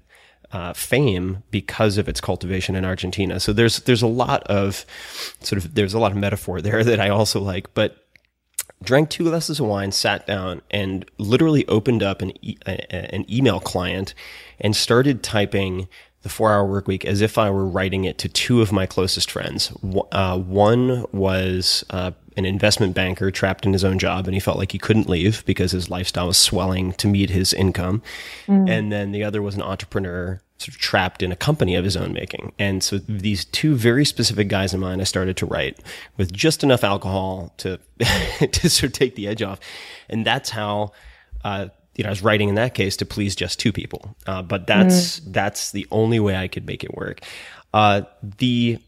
[0.52, 3.40] uh, fame because of its cultivation in Argentina.
[3.40, 4.86] So there's there's a lot of
[5.40, 8.04] sort of there's a lot of metaphor there that I also like, but
[8.82, 12.32] drank two glasses of wine, sat down, and literally opened up an
[12.66, 14.14] an email client
[14.60, 15.88] and started typing
[16.22, 18.86] the four hour work week as if I were writing it to two of my
[18.86, 19.72] closest friends.
[20.12, 24.58] Uh, one was uh, an investment banker trapped in his own job and he felt
[24.58, 28.02] like he couldn't leave because his lifestyle was swelling to meet his income.
[28.46, 28.68] Mm.
[28.68, 31.96] And then the other was an entrepreneur sort of trapped in a company of his
[31.96, 32.52] own making.
[32.58, 35.78] And so these two very specific guys in mind, I started to write
[36.16, 37.78] with just enough alcohol to,
[38.50, 39.60] to sort of take the edge off.
[40.08, 40.92] And that's how,
[41.44, 44.16] uh, you know, I was writing in that case to please just two people.
[44.26, 45.32] Uh, but that's, mm.
[45.32, 47.20] that's the only way I could make it work.
[47.74, 48.78] Uh, the,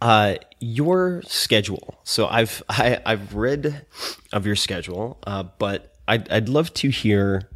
[0.00, 2.00] uh, your schedule.
[2.02, 3.86] So I've I, have i have read
[4.32, 7.48] of your schedule, uh, but I'd I'd love to hear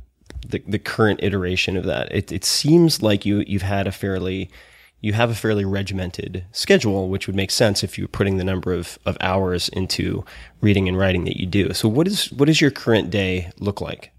[0.46, 2.14] the the current iteration of that.
[2.14, 4.48] It it seems like you you've had a fairly
[5.00, 8.44] you have a fairly regimented schedule, which would make sense if you were putting the
[8.44, 10.24] number of, of hours into
[10.60, 11.72] reading and writing that you do.
[11.72, 14.12] So what is what does your current day look like?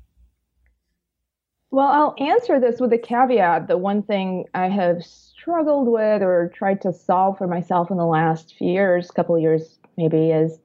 [1.70, 3.68] Well, I'll answer this with a caveat.
[3.68, 8.06] The one thing I have struggled with or tried to solve for myself in the
[8.06, 10.60] last few years, couple of years maybe, is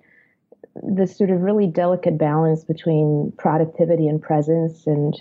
[0.82, 5.20] this sort of really delicate balance between productivity and presence, and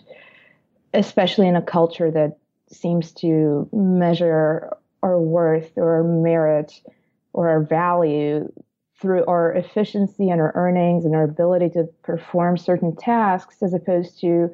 [0.93, 2.37] especially in a culture that
[2.69, 6.81] seems to measure our worth or our merit
[7.33, 8.51] or our value
[9.01, 14.19] through our efficiency and our earnings and our ability to perform certain tasks as opposed
[14.21, 14.49] to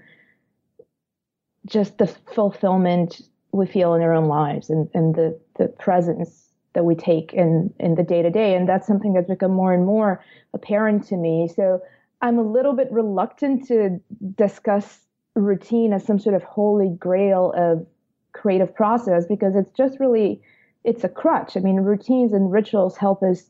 [1.67, 6.83] just the fulfillment we feel in our own lives and, and the, the presence that
[6.83, 8.55] we take in, in the day to day.
[8.55, 11.49] And that's something that's become more and more apparent to me.
[11.53, 11.81] So
[12.21, 13.99] I'm a little bit reluctant to
[14.35, 14.99] discuss
[15.35, 17.85] routine as some sort of holy grail of
[18.33, 20.41] creative process because it's just really
[20.83, 21.57] it's a crutch.
[21.57, 23.49] I mean, routines and rituals help us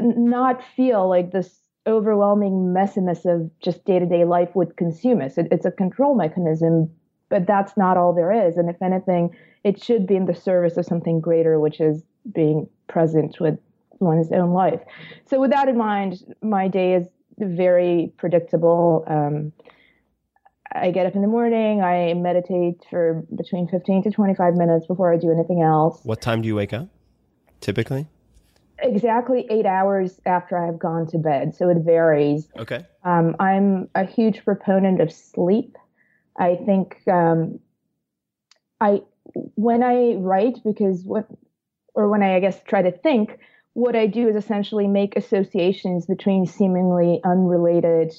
[0.00, 5.38] not feel like this overwhelming messiness of just day to day life would consume us.
[5.38, 6.90] It, it's a control mechanism,
[7.28, 8.56] but that's not all there is.
[8.56, 12.68] And if anything, it should be in the service of something greater, which is being
[12.88, 13.58] present with
[13.98, 14.80] one's own life.
[15.26, 17.06] So, with that in mind, my day is
[17.38, 19.04] very predictable.
[19.06, 19.52] Um,
[20.74, 25.12] I get up in the morning, I meditate for between 15 to 25 minutes before
[25.12, 26.00] I do anything else.
[26.02, 26.88] What time do you wake up
[27.60, 28.06] typically?
[28.82, 31.54] Exactly eight hours after I've gone to bed.
[31.54, 32.48] So it varies.
[32.58, 32.84] Okay.
[33.04, 35.76] Um, I'm a huge proponent of sleep.
[36.36, 37.60] I think um,
[38.80, 39.02] I
[39.54, 41.26] when I write because what
[41.94, 43.38] or when I, I guess try to think,
[43.74, 48.12] what I do is essentially make associations between seemingly unrelated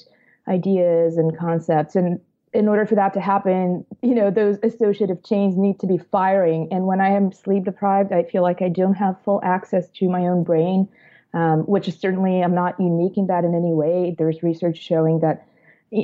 [0.48, 2.20] ideas and concepts and
[2.54, 6.68] in order for that to happen, you know, those associative chains need to be firing.
[6.70, 10.08] And when I am sleep deprived, I feel like I don't have full access to
[10.08, 10.88] my own brain,
[11.34, 14.14] um, which is certainly, I'm not unique in that in any way.
[14.16, 15.48] There's research showing that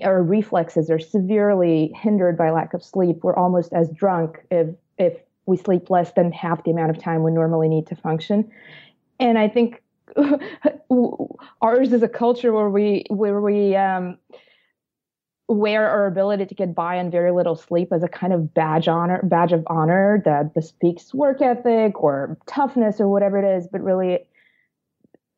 [0.03, 3.23] our reflexes are severely hindered by lack of sleep.
[3.23, 4.69] We're almost as drunk if
[4.99, 8.51] if we sleep less than half the amount of time we normally need to function.
[9.19, 9.83] And I think
[11.63, 14.19] ours is a culture where we where we um,
[15.51, 18.87] wear our ability to get by on very little sleep as a kind of badge
[18.87, 23.67] honor badge of honor that bespeaks work ethic or toughness or whatever it is.
[23.67, 24.21] But really,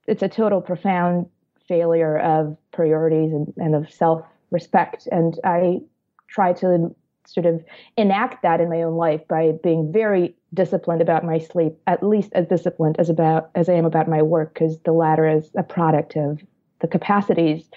[0.07, 1.27] it's a total profound
[1.67, 5.09] failure of priorities and, and of self respect.
[5.11, 5.81] And I
[6.29, 6.95] try to
[7.25, 7.65] sort of
[7.97, 12.33] enact that in my own life by being very disciplined about my sleep, at least
[12.35, 15.63] as disciplined as about as I am about my work, because the latter is a
[15.63, 16.43] product of
[16.81, 17.71] the capacities,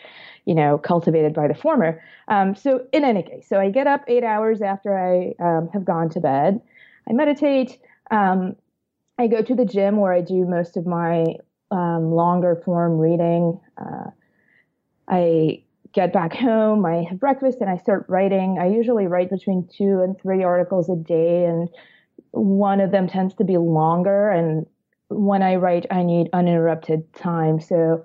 [0.46, 2.02] you know, cultivated by the former.
[2.28, 5.86] Um, so in any case, so I get up eight hours after I um, have
[5.86, 6.62] gone to bed.
[7.10, 7.80] I meditate.
[8.12, 8.56] Um,
[9.18, 11.26] I go to the gym where I do most of my
[11.72, 13.60] um, longer form reading.
[13.78, 14.10] Uh,
[15.08, 18.58] I get back home, I have breakfast, and I start writing.
[18.60, 21.70] I usually write between two and three articles a day, and
[22.32, 24.30] one of them tends to be longer.
[24.30, 24.66] And
[25.08, 27.62] when I write, I need uninterrupted time.
[27.62, 28.04] So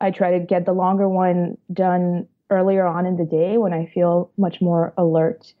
[0.00, 3.86] I try to get the longer one done earlier on in the day when I
[3.86, 5.52] feel much more alert.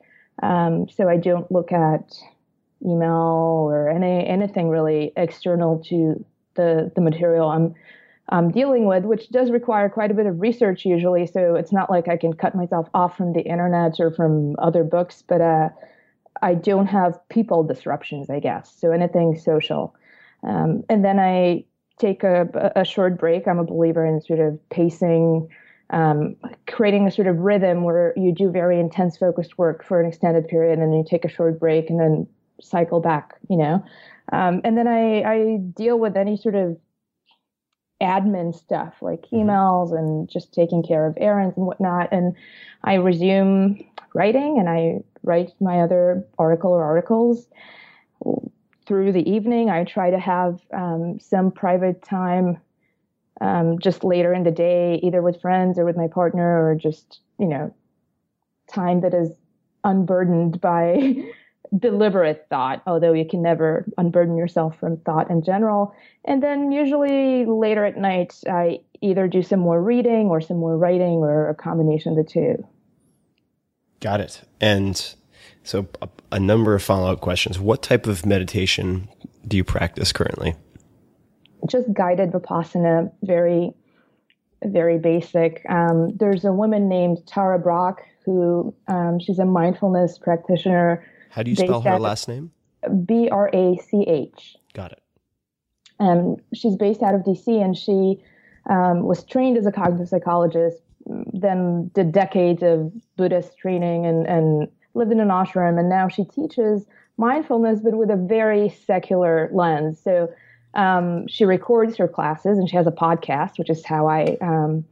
[0.42, 2.14] Um, so I don't look at
[2.84, 6.24] email or any anything really external to
[6.54, 7.74] the the material I'm
[8.30, 11.26] um, dealing with, which does require quite a bit of research usually.
[11.26, 14.84] So it's not like I can cut myself off from the internet or from other
[14.84, 15.70] books, but uh,
[16.42, 18.72] I don't have people disruptions, I guess.
[18.78, 19.94] So anything social.
[20.42, 21.64] Um, and then I
[21.98, 23.46] take a, a short break.
[23.46, 25.48] I'm a believer in sort of pacing,
[25.90, 26.36] um,
[26.66, 30.48] creating a sort of rhythm where you do very intense focused work for an extended
[30.48, 32.26] period, and then you take a short break and then
[32.60, 33.84] cycle back, you know.
[34.32, 36.76] Um, and then I, I deal with any sort of
[38.02, 39.36] admin stuff like mm-hmm.
[39.36, 42.08] emails and just taking care of errands and whatnot.
[42.12, 42.34] And
[42.84, 43.84] I resume
[44.14, 47.48] writing and I write my other article or articles
[48.88, 49.68] through the evening.
[49.68, 52.58] I try to have um, some private time
[53.40, 57.20] um, just later in the day, either with friends or with my partner, or just,
[57.38, 57.72] you know,
[58.66, 59.30] time that is
[59.84, 61.14] unburdened by
[61.78, 65.94] deliberate thought, although you can never unburden yourself from thought in general.
[66.24, 70.76] And then usually later at night, I either do some more reading or some more
[70.76, 72.66] writing or a combination of the two.
[74.00, 74.42] Got it.
[74.60, 75.14] And
[75.64, 77.58] so a, a number of follow up questions.
[77.58, 79.08] What type of meditation
[79.46, 80.54] do you practice currently?
[81.68, 83.72] Just guided vipassana, very,
[84.62, 85.64] very basic.
[85.68, 91.50] Um, there's a woman named Tara Brach who um, she's a mindfulness practitioner how do
[91.50, 92.50] you spell her last name?
[93.04, 94.56] B R A C H.
[94.74, 95.02] Got it.
[96.00, 98.22] Um, she's based out of DC and she
[98.70, 104.68] um, was trained as a cognitive psychologist, then did decades of Buddhist training and, and
[104.98, 105.78] lived in an ashram.
[105.78, 106.84] And now she teaches
[107.16, 110.00] mindfulness, but with a very secular lens.
[110.02, 110.32] So
[110.74, 114.84] um, she records her classes and she has a podcast, which is how I um,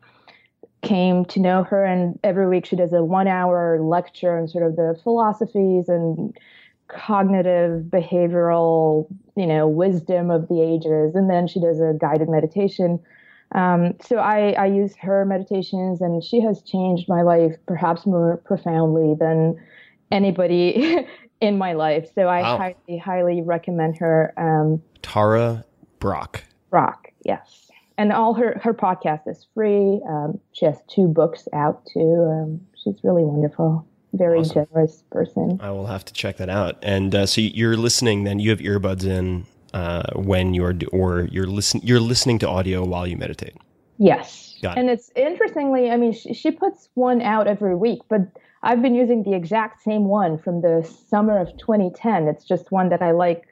[0.83, 4.65] came to know her and every week she does a one hour lecture on sort
[4.65, 6.37] of the philosophies and
[6.89, 13.01] cognitive behavioral you know wisdom of the ages and then she does a guided meditation
[13.53, 18.37] um, so I, I use her meditations and she has changed my life perhaps more
[18.45, 19.57] profoundly than
[20.11, 21.07] anybody
[21.41, 22.57] in my life so i wow.
[22.57, 25.65] highly highly recommend her um, tara
[25.99, 26.45] Brach.
[26.71, 27.67] Brach, yes
[27.99, 30.01] and all her her podcast is free.
[30.09, 32.29] Um, she has two books out too.
[32.31, 34.67] Um, she's really wonderful, very awesome.
[34.71, 35.59] generous person.
[35.63, 36.77] I will have to check that out.
[36.83, 38.25] And uh, so you're listening.
[38.25, 42.85] Then you have earbuds in uh, when you're or you're listen you're listening to audio
[42.85, 43.55] while you meditate.
[43.99, 45.91] Yes, and it's interestingly.
[45.91, 48.21] I mean, she, she puts one out every week, but
[48.67, 52.27] I've been using the exact same one from the summer of 2010.
[52.27, 53.47] It's just one that I like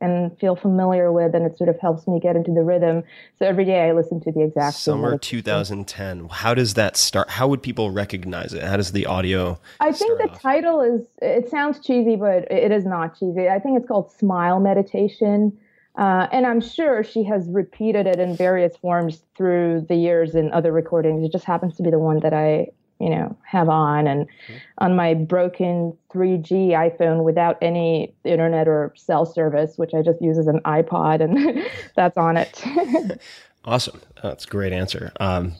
[0.00, 3.04] and feel familiar with, and it sort of helps me get into the rhythm.
[3.38, 4.94] So every day I listen to the exact same.
[4.94, 6.28] summer 2010.
[6.30, 7.28] How does that start?
[7.28, 8.62] How would people recognize it?
[8.62, 9.60] How does the audio?
[9.80, 10.40] I think the off?
[10.40, 11.02] title is.
[11.20, 13.50] It sounds cheesy, but it is not cheesy.
[13.50, 15.58] I think it's called Smile Meditation.
[15.96, 20.50] Uh, and I'm sure she has repeated it in various forms through the years in
[20.52, 21.22] other recordings.
[21.22, 22.68] It just happens to be the one that I
[23.00, 24.54] you know have on and mm-hmm.
[24.78, 30.38] on my broken 3G iPhone without any internet or cell service which I just use
[30.38, 31.66] as an iPod and
[31.96, 32.62] that's on it.
[33.64, 34.00] awesome.
[34.22, 35.12] That's a great answer.
[35.20, 35.54] Um,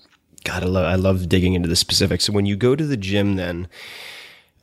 [0.45, 2.25] God, I love, I love digging into the specifics.
[2.25, 3.69] So when you go to the gym then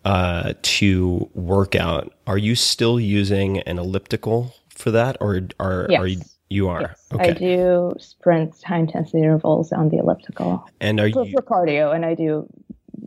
[0.06, 6.00] uh, to work out, are you still using an elliptical for that or are, yes.
[6.00, 6.22] are you
[6.52, 6.82] you are.
[6.82, 7.30] Yes, okay.
[7.30, 10.68] I do sprints, high intensity intervals on the elliptical.
[10.82, 11.96] And are for, you for cardio?
[11.96, 12.48] And I do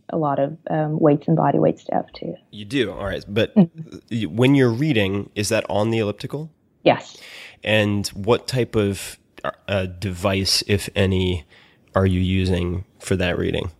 [0.08, 2.34] a lot of um, weights and body weight stuff too.
[2.50, 3.24] You do, all right.
[3.28, 4.34] But mm-hmm.
[4.34, 6.50] when you're reading, is that on the elliptical?
[6.84, 7.18] Yes.
[7.62, 9.18] And what type of
[9.68, 11.44] uh, device, if any,
[11.94, 13.70] are you using for that reading?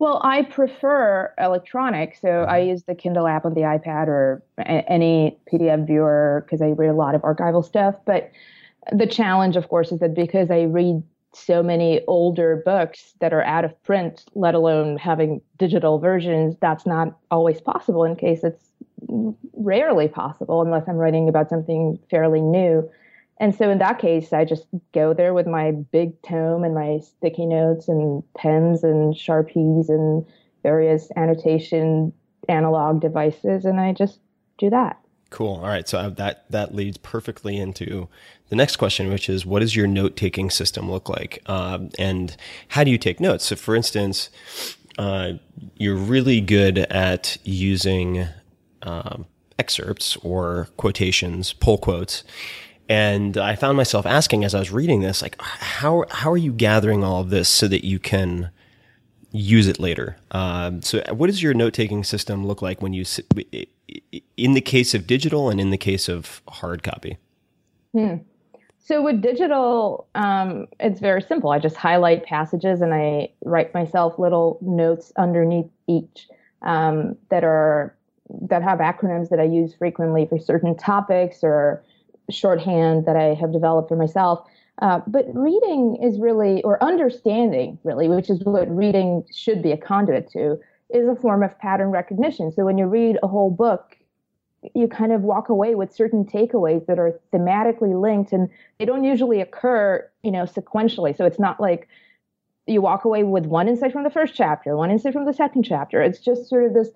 [0.00, 2.70] Well, I prefer electronic, so I mm-hmm.
[2.70, 6.90] use the Kindle app on the iPad or a- any PDF viewer because I read
[6.90, 7.94] a lot of archival stuff.
[8.04, 8.32] But
[8.90, 11.02] the challenge, of course, is that because I read
[11.34, 16.86] so many older books that are out of print, let alone having digital versions, that's
[16.86, 18.64] not always possible in case it's
[19.54, 22.88] rarely possible unless I'm writing about something fairly new.
[23.40, 26.98] And so in that case, I just go there with my big tome and my
[26.98, 30.24] sticky notes and pens and Sharpies and
[30.62, 32.12] various annotation
[32.48, 34.20] analog devices, and I just
[34.58, 35.01] do that.
[35.32, 35.56] Cool.
[35.56, 35.88] All right.
[35.88, 38.08] So that that leads perfectly into
[38.50, 42.36] the next question, which is, what does your note taking system look like, um, and
[42.68, 43.46] how do you take notes?
[43.46, 44.28] So, for instance,
[44.98, 45.32] uh,
[45.78, 48.26] you're really good at using
[48.82, 49.24] um,
[49.58, 52.24] excerpts or quotations, pull quotes.
[52.86, 56.52] And I found myself asking as I was reading this, like, how how are you
[56.52, 58.50] gathering all of this so that you can
[59.32, 60.16] use it later?
[60.30, 63.04] Um, so, what does your note taking system look like when you,
[64.36, 67.18] in the case of digital and in the case of hard copy?
[67.92, 68.16] Hmm.
[68.84, 71.50] So with digital, um, it's very simple.
[71.50, 76.28] I just highlight passages and I write myself little notes underneath each
[76.62, 77.96] um, that are
[78.48, 81.84] that have acronyms that I use frequently for certain topics or
[82.30, 84.48] shorthand that I have developed for myself.
[84.80, 89.76] Uh, but reading is really, or understanding really, which is what reading should be a
[89.76, 90.58] conduit to,
[90.90, 92.50] is a form of pattern recognition.
[92.52, 93.96] So when you read a whole book,
[94.74, 98.48] you kind of walk away with certain takeaways that are thematically linked and
[98.78, 101.16] they don't usually occur, you know, sequentially.
[101.16, 101.88] So it's not like
[102.66, 105.64] you walk away with one insight from the first chapter, one insight from the second
[105.64, 106.00] chapter.
[106.00, 106.90] It's just sort of this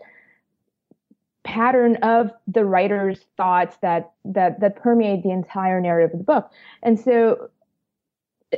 [1.42, 6.50] pattern of the writer's thoughts that that that permeate the entire narrative of the book.
[6.82, 7.50] And so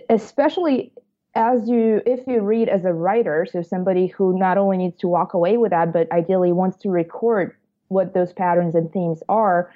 [0.09, 0.93] especially
[1.35, 5.09] as you if you read as a writer, so somebody who not only needs to
[5.09, 7.55] walk away with that, but ideally wants to record
[7.89, 9.73] what those patterns and themes are,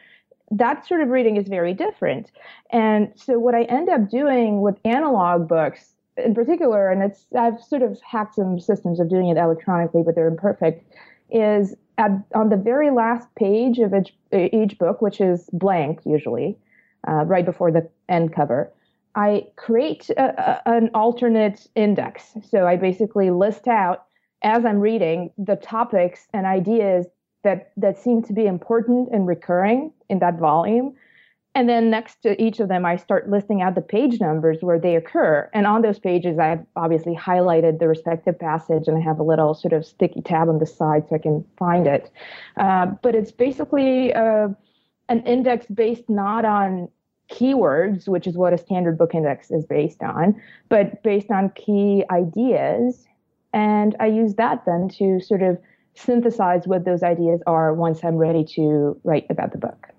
[0.51, 2.31] that sort of reading is very different.
[2.71, 7.63] And so what I end up doing with analog books in particular, and it's I've
[7.63, 10.85] sort of hacked some systems of doing it electronically, but they're imperfect,
[11.31, 14.15] is at, on the very last page of each,
[14.53, 16.59] each book, which is blank usually,
[17.09, 18.71] uh, right before the end cover,
[19.15, 22.35] I create a, a, an alternate index.
[22.49, 24.07] So I basically list out
[24.43, 27.07] as I'm reading the topics and ideas
[27.45, 30.95] that that seem to be important and recurring in that volume
[31.55, 34.79] and then next to each of them, I start listing out the page numbers where
[34.79, 35.51] they occur.
[35.53, 39.53] And on those pages, I've obviously highlighted the respective passage and I have a little
[39.53, 42.11] sort of sticky tab on the side so I can find it.
[42.57, 44.49] Uh, but it's basically uh,
[45.11, 46.89] an index based not on
[47.31, 52.05] keywords, which is what a standard book index is based on, but based on key
[52.11, 53.07] ideas.
[53.53, 55.59] And I use that then to sort of
[55.95, 59.92] synthesize what those ideas are once I'm ready to write about the book.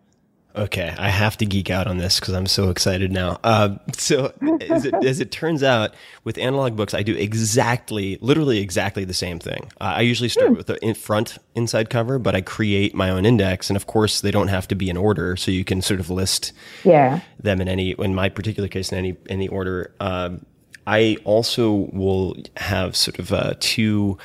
[0.56, 3.40] Okay, I have to geek out on this because I'm so excited now.
[3.44, 4.34] Uh, so,
[4.70, 9.16] as it, as it, turns out, with analog books, I do exactly, literally exactly the
[9.16, 9.72] same thing.
[9.82, 10.56] Uh, I usually start hmm.
[10.56, 14.22] with the in front inside cover, but I create my own index, and of course,
[14.22, 17.22] they don't have to be in order, so you can sort of list yeah.
[17.40, 19.96] them in any, in my particular case, in any any order.
[20.00, 20.46] Um,
[20.86, 24.20] I also will have sort of uh, two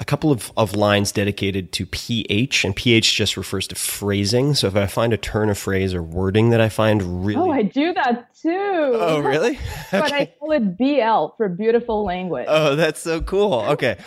[0.00, 4.54] a couple of, of lines dedicated to ph and ph just refers to phrasing.
[4.54, 7.52] So if i find a turn of phrase or wording that i find really oh
[7.52, 8.48] i do that too.
[8.50, 9.58] Oh really?
[9.92, 10.16] But okay.
[10.16, 12.46] i call it bl for beautiful language.
[12.48, 13.60] Oh that's so cool.
[13.68, 13.98] Okay.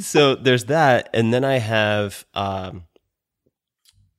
[0.00, 2.84] So there's that and then i have um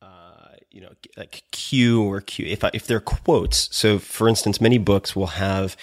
[0.01, 3.67] uh, you know like q or q if I, if they're quotes.
[3.75, 5.75] So for instance many books will have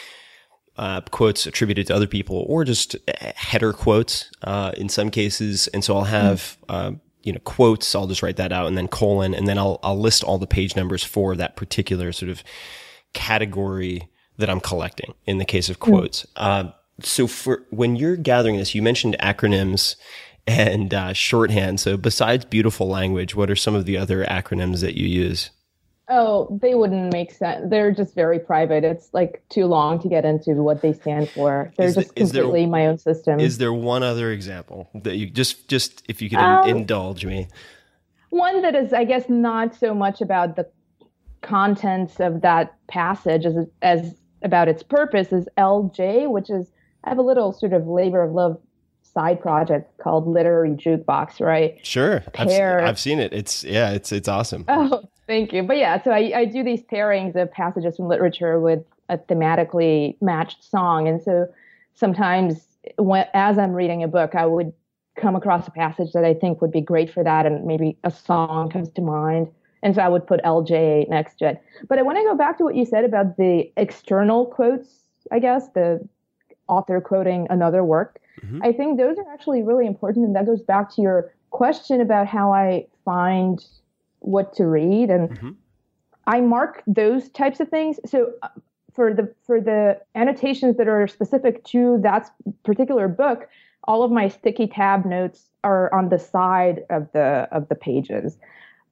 [0.78, 2.96] uh, quotes attributed to other people or just
[3.36, 5.66] header quotes uh, in some cases.
[5.68, 7.94] And so I'll have, uh, you know, quotes.
[7.94, 10.46] I'll just write that out and then colon, and then I'll, I'll list all the
[10.46, 12.42] page numbers for that particular sort of
[13.12, 14.08] category
[14.38, 16.24] that I'm collecting in the case of quotes.
[16.36, 16.72] Mm.
[17.00, 19.96] so for when you're gathering this, you mentioned acronyms
[20.46, 21.80] and uh, shorthand.
[21.80, 25.50] So besides beautiful language, what are some of the other acronyms that you use?
[26.10, 27.68] Oh, they wouldn't make sense.
[27.68, 28.82] They're just very private.
[28.82, 31.72] It's like too long to get into what they stand for.
[31.76, 33.40] They're is just the, completely there, my own system.
[33.40, 37.48] Is there one other example that you just just if you could um, indulge me?
[38.30, 40.68] One that is, I guess, not so much about the
[41.42, 46.70] contents of that passage as as about its purpose is LJ, which is
[47.04, 48.58] I have a little sort of labor of love
[49.18, 51.78] side project called Literary Jukebox, right?
[51.84, 53.32] Sure, Pair, I've, I've seen it.
[53.32, 54.64] It's yeah, it's it's awesome.
[54.68, 55.62] Oh, Thank you.
[55.62, 60.16] But yeah, so I, I do these pairings of passages from literature with a thematically
[60.22, 61.06] matched song.
[61.06, 61.46] And so
[61.94, 62.66] sometimes
[62.96, 64.72] when, as I'm reading a book, I would
[65.16, 67.44] come across a passage that I think would be great for that.
[67.44, 69.48] And maybe a song comes to mind.
[69.82, 71.62] And so I would put LJ next to it.
[71.88, 75.38] But I want to go back to what you said about the external quotes I
[75.38, 76.06] guess, the
[76.68, 78.20] author quoting another work.
[78.38, 78.62] Mm-hmm.
[78.62, 80.26] I think those are actually really important.
[80.26, 83.64] And that goes back to your question about how I find
[84.20, 85.10] what to read.
[85.10, 85.50] And Mm-hmm.
[86.28, 87.98] I mark those types of things.
[88.04, 88.48] So uh,
[88.92, 92.30] for the for the annotations that are specific to that
[92.64, 93.48] particular book,
[93.84, 98.38] all of my sticky tab notes are on the side of the of the pages.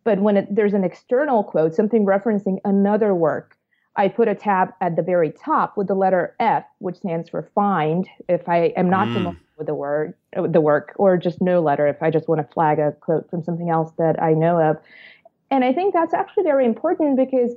[0.02, 3.55] But when it, there's an external quote, something referencing another work,
[3.96, 7.50] I put a tab at the very top with the letter F, which stands for
[7.54, 8.08] find.
[8.28, 9.14] If I am not mm.
[9.14, 12.52] familiar with the word, the work, or just no letter, if I just want to
[12.52, 14.76] flag a quote from something else that I know of.
[15.50, 17.54] And I think that's actually very important because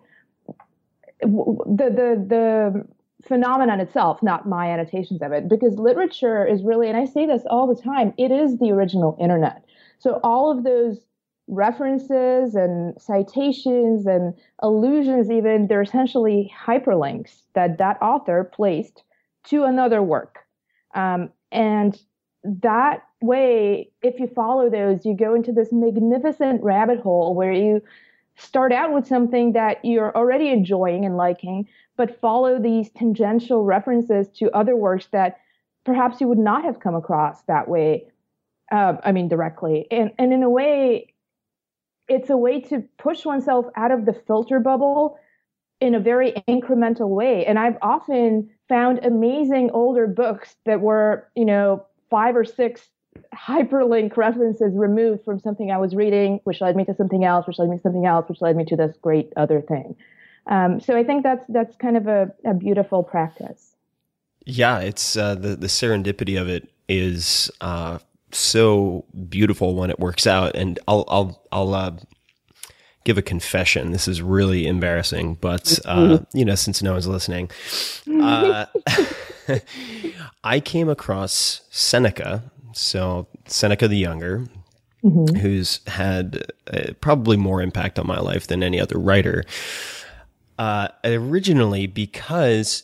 [1.22, 2.86] the the the
[3.28, 7.44] phenomenon itself, not my annotations of it, because literature is really, and I say this
[7.50, 9.66] all the time, it is the original internet.
[9.98, 11.02] So all of those
[11.50, 19.04] references and citations and allusions, even they're essentially hyperlinks that that author placed
[19.46, 20.40] to another work.
[20.94, 22.00] Um, and
[22.44, 27.82] that way, if you follow those, you go into this magnificent rabbit hole where you
[28.38, 34.30] start out with something that you're already enjoying and liking, but follow these tangential references
[34.30, 35.40] to other works that
[35.84, 38.06] perhaps you would not have come across that way.
[38.72, 39.88] Uh, I mean, directly.
[39.90, 41.14] And, and in a way,
[42.10, 45.18] it's a way to push oneself out of the filter bubble
[45.80, 47.46] in a very incremental way.
[47.46, 52.90] And I've often found amazing older books that were, you know, five or six
[53.34, 57.60] hyperlink references removed from something I was reading, which led me to something else, which
[57.60, 59.96] led me to something else, which led me to this great other thing.
[60.48, 63.76] Um, so I think that's that's kind of a, a beautiful practice.
[64.46, 68.00] Yeah, it's uh, the the serendipity of it is uh,
[68.32, 70.56] so beautiful when it works out.
[70.56, 71.92] And I'll I'll I'll uh,
[73.04, 73.92] give a confession.
[73.92, 77.50] This is really embarrassing, but uh, you know, since no one's listening,
[78.22, 78.66] uh,
[80.44, 82.44] I came across Seneca.
[82.74, 84.46] So Seneca the Younger,
[85.02, 89.44] who's had uh, probably more impact on my life than any other writer.
[90.58, 92.84] Uh, originally, because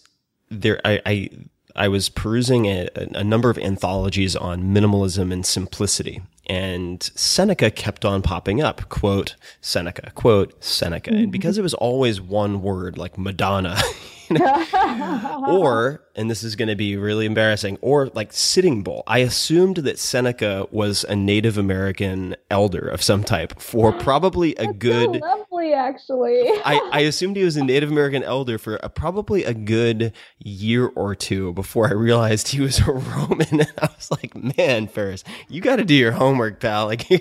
[0.49, 1.29] there, I, I,
[1.75, 8.05] I was perusing a, a number of anthologies on minimalism and simplicity, and Seneca kept
[8.05, 8.87] on popping up.
[8.89, 11.31] Quote Seneca, quote Seneca, and mm-hmm.
[11.31, 13.77] because it was always one word, like Madonna.
[15.47, 19.03] or, and this is going to be really embarrassing, or like Sitting Bull.
[19.07, 24.71] I assumed that Seneca was a Native American elder of some type for probably a
[24.71, 25.13] good.
[25.13, 26.41] So lovely, actually.
[26.65, 30.87] I, I assumed he was a Native American elder for a, probably a good year
[30.87, 33.47] or two before I realized he was a Roman.
[33.51, 36.85] And I was like, man, Ferriss, you got to do your homework, pal.
[36.85, 37.19] Like, you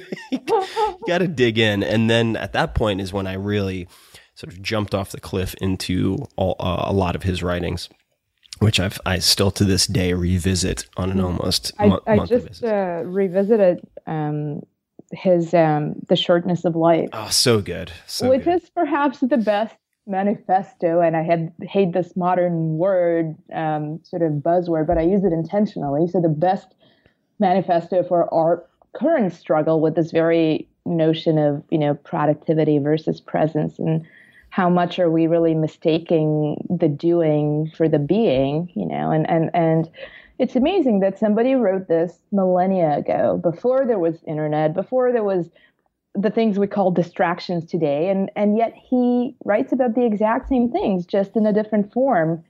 [1.07, 1.83] got to dig in.
[1.83, 3.89] And then at that point is when I really
[4.35, 7.89] sort of jumped off the cliff into all, uh, a lot of his writings,
[8.59, 12.41] which I've, I still to this day revisit on an almost I, mo- I monthly
[12.41, 14.63] just uh, revisited um,
[15.13, 17.93] his um, The Shortness of Life, oh, so good.
[18.07, 18.63] So which good.
[18.63, 19.77] is perhaps the best
[20.07, 21.01] manifesto.
[21.01, 25.33] And I had hate this modern word, um, sort of buzzword, but I use it
[25.33, 26.07] intentionally.
[26.09, 26.75] So the best
[27.39, 28.65] manifesto for our
[28.95, 34.07] current struggle with this very notion of you know productivity versus presence and
[34.55, 39.11] how much are we really mistaking the doing for the being you know?
[39.11, 39.91] And and and
[40.39, 45.51] it's amazing that somebody wrote this millennia ago before there was internet before there was
[46.15, 48.09] the things we call distractions today.
[48.11, 52.45] And and yet he writes about the exact same things just in a different form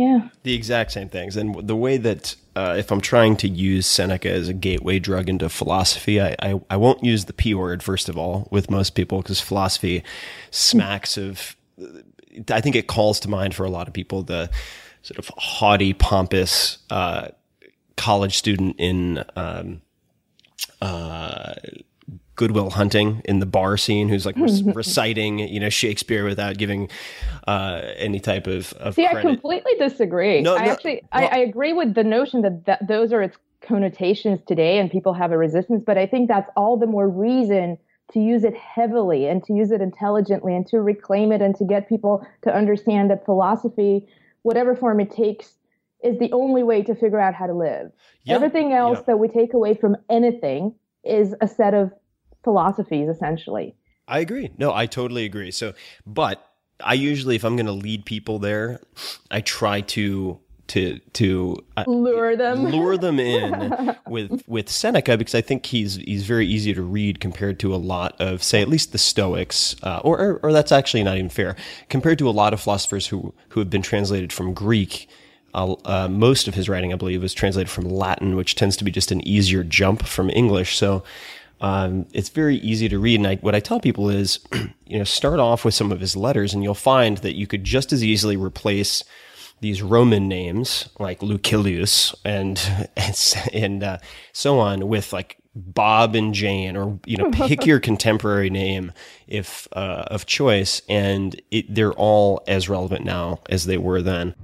[0.00, 1.36] yeah the exact same things.
[1.36, 5.28] And the way that, uh, if I'm trying to use Seneca as a gateway drug
[5.28, 8.94] into philosophy, I, I, I won't use the P word, first of all, with most
[8.94, 10.02] people, because philosophy
[10.50, 11.54] smacks of,
[12.50, 14.50] I think it calls to mind for a lot of people the
[15.02, 17.28] sort of haughty, pompous uh,
[17.96, 19.22] college student in.
[19.36, 19.82] Um,
[20.80, 21.54] uh,
[22.36, 26.56] Good Will Hunting in the bar scene, who's like rec- reciting, you know, Shakespeare without
[26.56, 26.88] giving
[27.46, 30.40] uh, any type of, of See, I completely disagree.
[30.40, 33.22] No, I no, actually, well- I, I agree with the notion that, that those are
[33.22, 35.82] its connotations today, and people have a resistance.
[35.84, 37.76] But I think that's all the more reason
[38.12, 41.64] to use it heavily and to use it intelligently and to reclaim it and to
[41.64, 44.08] get people to understand that philosophy,
[44.42, 45.54] whatever form it takes,
[46.02, 47.92] is the only way to figure out how to live.
[48.24, 49.04] Yeah, Everything else yeah.
[49.08, 51.92] that we take away from anything is a set of
[52.44, 53.74] philosophies, essentially.
[54.08, 54.50] I agree.
[54.58, 55.50] No, I totally agree.
[55.50, 55.74] So,
[56.06, 56.44] but
[56.82, 58.80] I usually, if I'm going to lead people there,
[59.30, 62.66] I try to to to uh, Lure them.
[62.66, 67.18] lure them in with with Seneca because I think he's he's very easy to read
[67.20, 70.70] compared to a lot of say at least the Stoics, uh, or, or or that's
[70.72, 71.56] actually not even fair
[71.88, 75.08] compared to a lot of philosophers who who have been translated from Greek.
[75.54, 78.84] uh, uh, most of his writing, I believe, was translated from Latin, which tends to
[78.84, 80.76] be just an easier jump from English.
[80.76, 81.02] So
[81.60, 83.20] um, it's very easy to read.
[83.20, 84.38] And I, what I tell people is,
[84.86, 87.64] you know, start off with some of his letters, and you'll find that you could
[87.64, 89.04] just as easily replace
[89.60, 92.58] these Roman names like Lucilius and
[92.96, 93.98] and, and uh,
[94.32, 98.92] so on with like Bob and Jane, or you know, pick your contemporary name
[99.26, 104.34] if uh, of choice, and it, they're all as relevant now as they were then.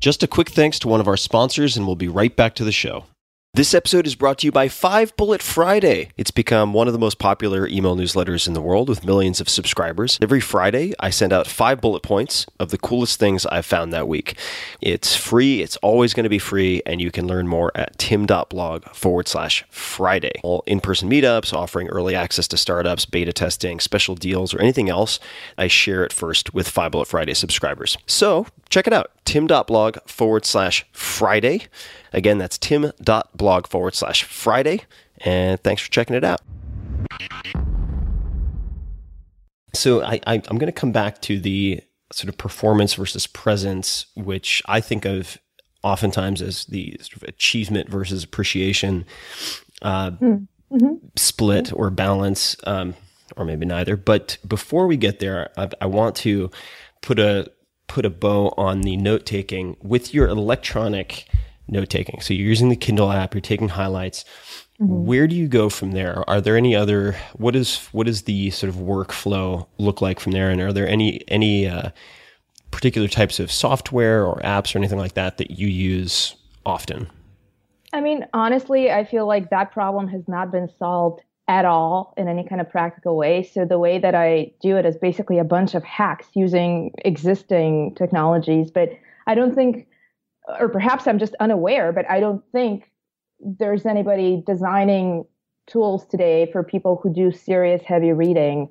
[0.00, 2.64] Just a quick thanks to one of our sponsors, and we'll be right back to
[2.64, 3.04] the show.
[3.54, 6.10] This episode is brought to you by Five Bullet Friday.
[6.18, 9.48] It's become one of the most popular email newsletters in the world with millions of
[9.48, 10.18] subscribers.
[10.20, 14.06] Every Friday, I send out five bullet points of the coolest things I've found that
[14.06, 14.36] week.
[14.82, 18.84] It's free, it's always going to be free, and you can learn more at tim.blog
[18.90, 20.40] forward slash Friday.
[20.44, 24.90] All in person meetups, offering early access to startups, beta testing, special deals, or anything
[24.90, 25.18] else,
[25.56, 27.96] I share it first with Five Bullet Friday subscribers.
[28.06, 31.66] So check it out tim.blog forward slash Friday.
[32.14, 34.80] Again, that's tim.blog forward slash Friday.
[35.18, 36.40] And thanks for checking it out.
[39.74, 44.06] So I, I, am going to come back to the sort of performance versus presence,
[44.14, 45.36] which I think of
[45.82, 49.04] oftentimes as the sort of achievement versus appreciation
[49.82, 50.94] uh, mm-hmm.
[51.16, 52.94] split or balance, um,
[53.36, 53.94] or maybe neither.
[53.94, 56.50] But before we get there, I, I want to
[57.02, 57.52] put a
[57.88, 61.26] put a bow on the note taking with your electronic
[61.66, 62.20] note taking.
[62.20, 64.24] So you're using the Kindle app, you're taking highlights.
[64.80, 65.06] Mm-hmm.
[65.06, 66.28] Where do you go from there?
[66.30, 70.32] Are there any other what is what does the sort of workflow look like from
[70.32, 70.50] there?
[70.50, 71.90] And are there any any uh,
[72.70, 77.08] particular types of software or apps or anything like that that you use often?
[77.92, 82.28] I mean, honestly, I feel like that problem has not been solved at all in
[82.28, 83.42] any kind of practical way.
[83.42, 87.94] So the way that I do it is basically a bunch of hacks using existing
[87.96, 88.90] technologies, but
[89.26, 89.88] I don't think
[90.60, 92.90] or perhaps I'm just unaware, but I don't think
[93.40, 95.24] there's anybody designing
[95.66, 98.70] tools today for people who do serious heavy reading.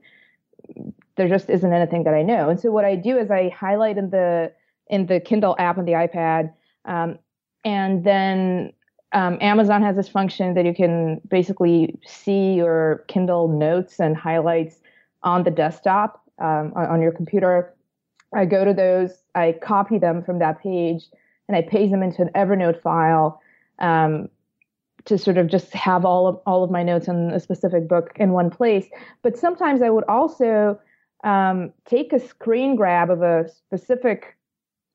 [1.16, 2.50] There just isn't anything that I know.
[2.50, 4.52] And so what I do is I highlight in the
[4.90, 6.54] in the Kindle app on the iPad,
[6.86, 7.20] um,
[7.66, 8.72] and then
[9.14, 14.80] um, Amazon has this function that you can basically see your Kindle notes and highlights
[15.24, 17.74] on the desktop um, on, your computer.
[18.36, 21.06] I go to those, I copy them from that page
[21.48, 23.42] and I paste them into an Evernote file
[23.80, 24.28] um,
[25.06, 28.12] to sort of just have all of all of my notes on a specific book
[28.18, 28.88] in one place.
[29.22, 30.78] But sometimes I would also
[31.24, 34.36] um, take a screen grab of a specific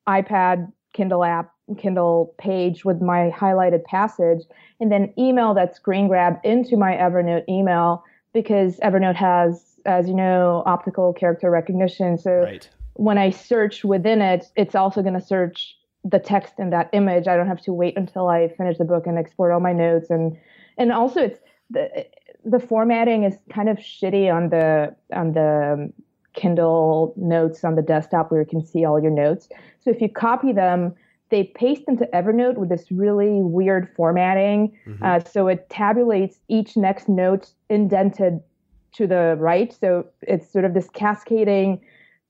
[0.07, 4.43] iPad, Kindle app, Kindle page with my highlighted passage,
[4.79, 8.03] and then email that screen grab into my Evernote email
[8.33, 12.17] because Evernote has, as you know, optical character recognition.
[12.17, 12.69] So right.
[12.93, 17.27] when I search within it, it's also going to search the text in that image.
[17.27, 20.09] I don't have to wait until I finish the book and export all my notes
[20.09, 20.37] and
[20.77, 21.39] and also it's
[21.69, 22.05] the
[22.45, 25.93] the formatting is kind of shitty on the on the
[26.33, 29.47] Kindle notes on the desktop where you can see all your notes.
[29.81, 30.95] So if you copy them,
[31.33, 34.77] they paste into Evernote with this really weird formatting.
[34.85, 35.03] Mm-hmm.
[35.03, 38.39] Uh, so it tabulates each next note indented
[38.93, 39.73] to the right.
[39.73, 41.81] So it's sort of this cascading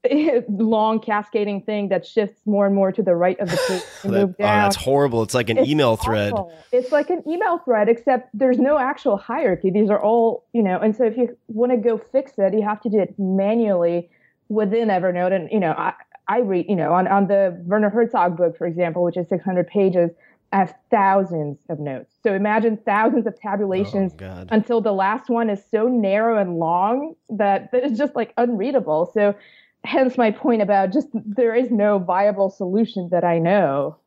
[0.48, 4.12] long cascading thing that shifts more and more to the right of the page.
[4.12, 5.22] that, oh, that's horrible.
[5.22, 6.34] It's like an it's email thread.
[6.72, 9.70] It's like an email thread, except there's no actual hierarchy.
[9.70, 12.62] These are all, you know, and so if you want to go fix it, you
[12.62, 14.10] have to do it manually
[14.48, 15.34] within Evernote.
[15.34, 15.94] And, you know, I,
[16.28, 19.68] I read, you know, on, on the Werner Herzog book, for example, which is 600
[19.68, 20.12] pages,
[20.52, 22.14] I have thousands of notes.
[22.22, 27.16] So imagine thousands of tabulations oh, until the last one is so narrow and long
[27.30, 29.10] that, that it's just like unreadable.
[29.14, 29.36] So
[29.84, 33.98] hence my point about just there is no viable solution that I know.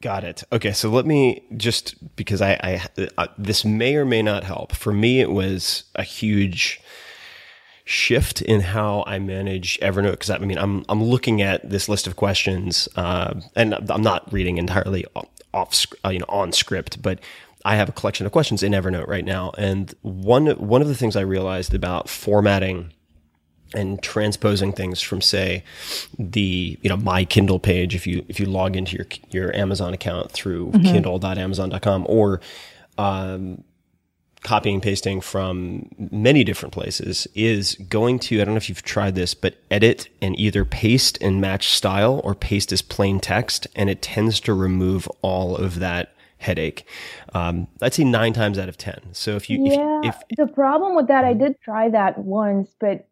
[0.00, 0.44] Got it.
[0.52, 4.72] Okay, so let me just because I, I uh, this may or may not help.
[4.72, 6.80] For me, it was a huge
[7.88, 12.06] shift in how I manage Evernote because I mean I'm I'm looking at this list
[12.06, 15.06] of questions uh, and I'm not reading entirely
[15.54, 17.18] off, uh, you know on script, but
[17.64, 20.94] I have a collection of questions in Evernote right now, and one one of the
[20.94, 22.92] things I realized about formatting
[23.74, 25.64] and transposing things from say
[26.18, 29.92] the you know my kindle page if you if you log into your your amazon
[29.92, 30.84] account through mm-hmm.
[30.84, 32.40] kindle.amazon.com or
[32.96, 33.62] um,
[34.42, 38.82] copying and pasting from many different places is going to i don't know if you've
[38.82, 43.66] tried this but edit and either paste and match style or paste as plain text
[43.74, 46.86] and it tends to remove all of that headache.
[47.34, 49.00] Um, I'd say nine times out of ten.
[49.12, 52.74] So if you, yeah, if, if, the problem with that, I did try that once,
[52.80, 53.06] but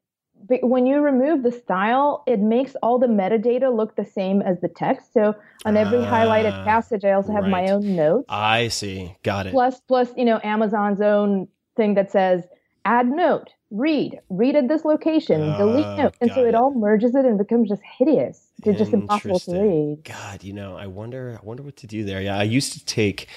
[0.49, 4.61] but when you remove the style, it makes all the metadata look the same as
[4.61, 5.13] the text.
[5.13, 5.35] So
[5.65, 8.27] on every highlighted Ah, passage, I also have my own notes.
[8.29, 9.17] I see.
[9.23, 9.53] Got it.
[9.53, 12.43] plus plus you know amazon's own thing that says
[12.85, 16.55] add note read read at this location delete Oh, note and so it, it.
[16.55, 20.77] all merges it and becomes just hideous it's just impossible to read God, you know,
[20.77, 22.21] I wonder, I wonder what to do there.
[22.23, 23.29] Yeah, I used to take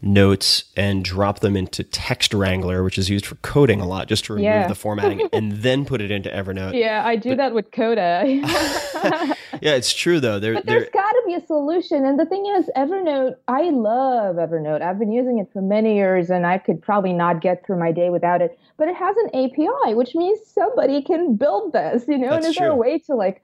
[0.00, 4.24] notes and drop them into Text Wrangler, which is used for coding a lot, just
[4.26, 4.68] to remove Yeah.
[4.68, 6.74] the formatting, and then put it into Evernote.
[6.78, 8.22] yeah i do that with coda
[9.60, 10.38] Yeah, it's true though.
[10.38, 14.36] They're, but there's got to be a solution and the thing is evernote i love
[14.36, 17.78] evernote i've been using it for many years and i could probably not get through
[17.78, 22.04] my day without it but it has an api which means somebody can build this
[22.06, 23.42] you know That's and is there a way to like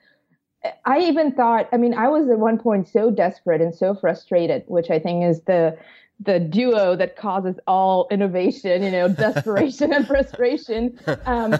[0.87, 4.65] I even thought, I mean, I was at one point so desperate and so frustrated,
[4.67, 5.77] which I think is the
[6.21, 10.99] the duo that causes all innovation, you know, desperation and frustration.
[11.27, 11.55] Um,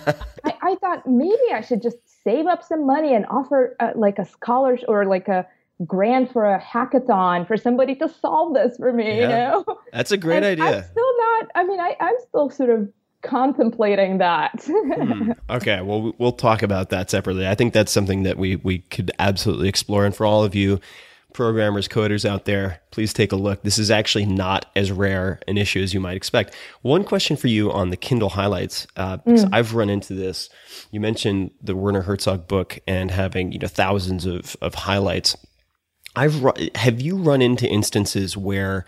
[0.45, 4.19] I, I thought maybe I should just save up some money and offer uh, like
[4.19, 5.47] a scholarship or like a
[5.85, 9.29] grant for a hackathon for somebody to solve this for me, you Yeah.
[9.51, 9.65] know?
[9.93, 10.85] that's a great And I'm idea.
[10.91, 12.89] still not, I mean, I, I'm still sort of
[13.23, 14.53] contemplating that.
[14.67, 15.33] Hmm.
[15.51, 17.47] Okay, well, we- we'll talk about that separately.
[17.47, 20.05] I think that's something that we we could absolutely explore.
[20.07, 20.81] And for all of you
[21.35, 23.63] programmers, coders out there, please take a look.
[23.63, 26.55] This is actually not as rare an issue as you might expect.
[26.81, 30.49] One question for you on the Kindle highlights, uh, because I've run into this.
[30.91, 35.37] You mentioned the Werner Herzog book and having you know thousands of of highlights.
[36.17, 38.87] I've ru- have you run into instances where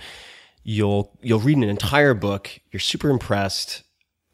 [0.62, 3.82] you'll you'll read an entire book, you're super impressed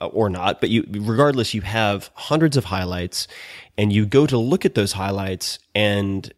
[0.01, 3.27] uh, or not, but you regardless you have hundreds of highlights
[3.79, 6.33] and you go to look at those highlights and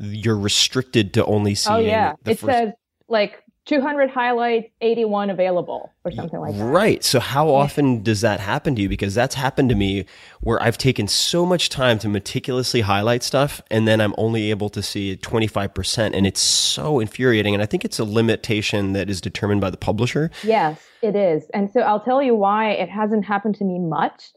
[0.00, 2.14] you're restricted to only seeing oh, yeah.
[2.24, 2.72] It first says
[3.08, 6.64] like 200 highlights, 81 available or something like that.
[6.64, 7.04] Right.
[7.04, 8.88] So how often does that happen to you?
[8.88, 10.06] Because that's happened to me
[10.40, 14.70] where I've taken so much time to meticulously highlight stuff and then I'm only able
[14.70, 19.20] to see 25% and it's so infuriating and I think it's a limitation that is
[19.20, 20.30] determined by the publisher.
[20.42, 21.44] Yes, it is.
[21.52, 24.30] And so I'll tell you why it hasn't happened to me much.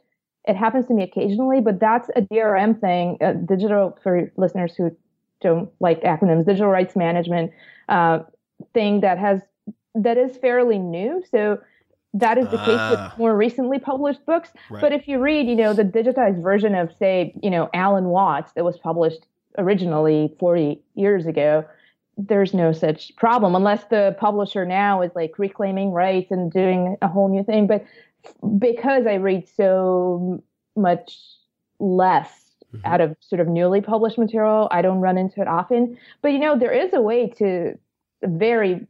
[0.45, 4.91] It happens to me occasionally, but that's a DRM thing, uh, digital for listeners who
[5.44, 7.52] don't like acronyms, digital rights management
[7.89, 8.20] uh,
[8.74, 9.41] thing that has
[9.96, 11.24] that is fairly new.
[11.30, 11.60] So
[12.16, 13.10] that is the case Ah.
[13.10, 14.50] with more recently published books.
[14.70, 14.82] Right.
[14.82, 18.54] But if you read, you know, the digitized version of, say, you know, Alan Watts
[18.54, 19.26] that was published
[19.58, 21.66] originally 40 years ago,
[22.18, 27.08] there's no such problem unless the publisher now is like reclaiming rights and doing a
[27.08, 27.66] whole new thing.
[27.68, 27.84] But
[28.60, 30.44] because I read so
[30.76, 31.20] much
[31.80, 32.43] less
[32.74, 32.88] Mm-hmm.
[32.88, 35.95] out of sort of newly published material, I don't run into it often.
[36.24, 37.78] But you know, there is a way to
[38.24, 38.88] very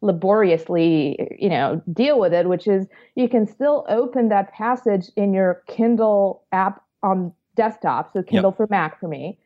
[0.00, 2.86] laboriously, you know, deal with it, which is
[3.16, 8.68] you can still open that passage in your Kindle app on desktop, so Kindle for
[8.70, 9.38] Mac for me,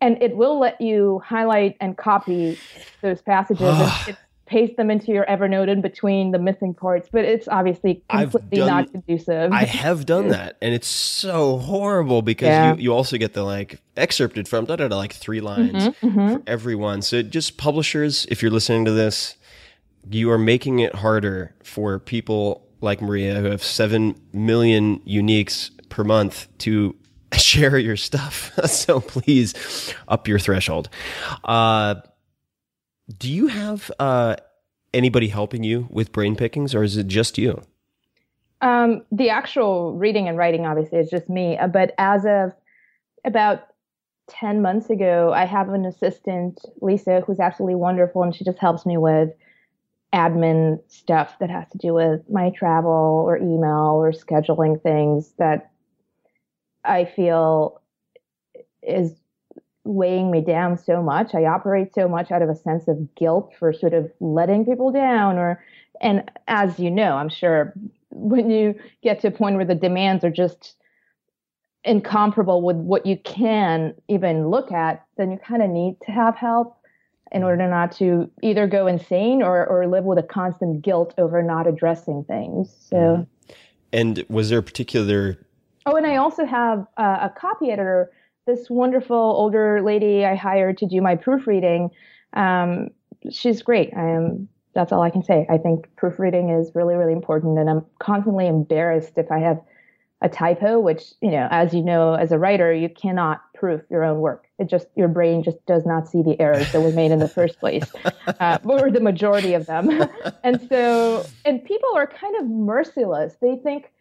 [0.00, 2.58] and it will let you highlight and copy
[3.02, 3.78] those passages
[4.50, 7.08] paste them into your Evernote in between the missing parts.
[7.10, 9.52] But it's obviously completely done- not conducive.
[9.52, 12.74] I have done that, and it's so horrible because Yeah.
[12.74, 16.34] you, you also get the like excerpted from da da da like three lines Mm-hmm,
[16.34, 17.02] for everyone.
[17.02, 19.36] So just publishers, if you're listening to this,
[20.10, 26.02] you are making it harder for people like Maria who have seven million uniques per
[26.02, 26.96] month to
[27.34, 28.50] share your stuff.
[28.66, 30.88] so please up your threshold.
[31.44, 31.96] Uh,
[33.18, 34.36] do you have uh,
[34.94, 37.62] anybody helping you with brain pickings, or is it just you?
[38.60, 41.56] Um, the actual reading and writing, obviously, is just me.
[41.56, 42.52] Uh, But as of
[43.24, 43.62] about
[44.28, 48.86] 10 months ago, I have an assistant, Lisa, who's absolutely wonderful, and she just helps
[48.86, 49.30] me with
[50.12, 55.70] admin stuff that has to do with my travel or email or scheduling things that
[56.84, 57.80] I feel
[58.82, 59.19] is
[59.84, 61.34] weighing me down so much.
[61.34, 64.92] I operate so much out of a sense of guilt for sort of letting people
[64.92, 65.62] down or
[66.00, 67.74] and as you know, I'm sure
[68.10, 70.76] when you get to a point where the demands are just
[71.84, 76.36] incomparable with what you can even look at, then you kind of need to have
[76.36, 76.76] help
[77.32, 81.42] in order not to either go insane or, or live with a constant guilt over
[81.42, 82.74] not addressing things.
[82.88, 83.26] So,
[83.92, 85.38] And was there a particular
[85.86, 88.10] oh, and I also have uh, a copy editor,
[88.46, 91.90] this wonderful older lady I hired to do my proofreading.
[92.32, 92.88] Um,
[93.30, 93.90] she's great.
[93.96, 94.48] I am.
[94.74, 95.46] That's all I can say.
[95.50, 99.60] I think proofreading is really, really important, and I'm constantly embarrassed if I have
[100.22, 104.04] a typo, which you know, as you know, as a writer, you cannot proof your
[104.04, 104.46] own work.
[104.58, 107.28] It just your brain just does not see the errors that were made in the
[107.28, 107.90] first place,
[108.40, 109.90] uh, or the majority of them.
[110.44, 113.34] and so, and people are kind of merciless.
[113.40, 113.92] They think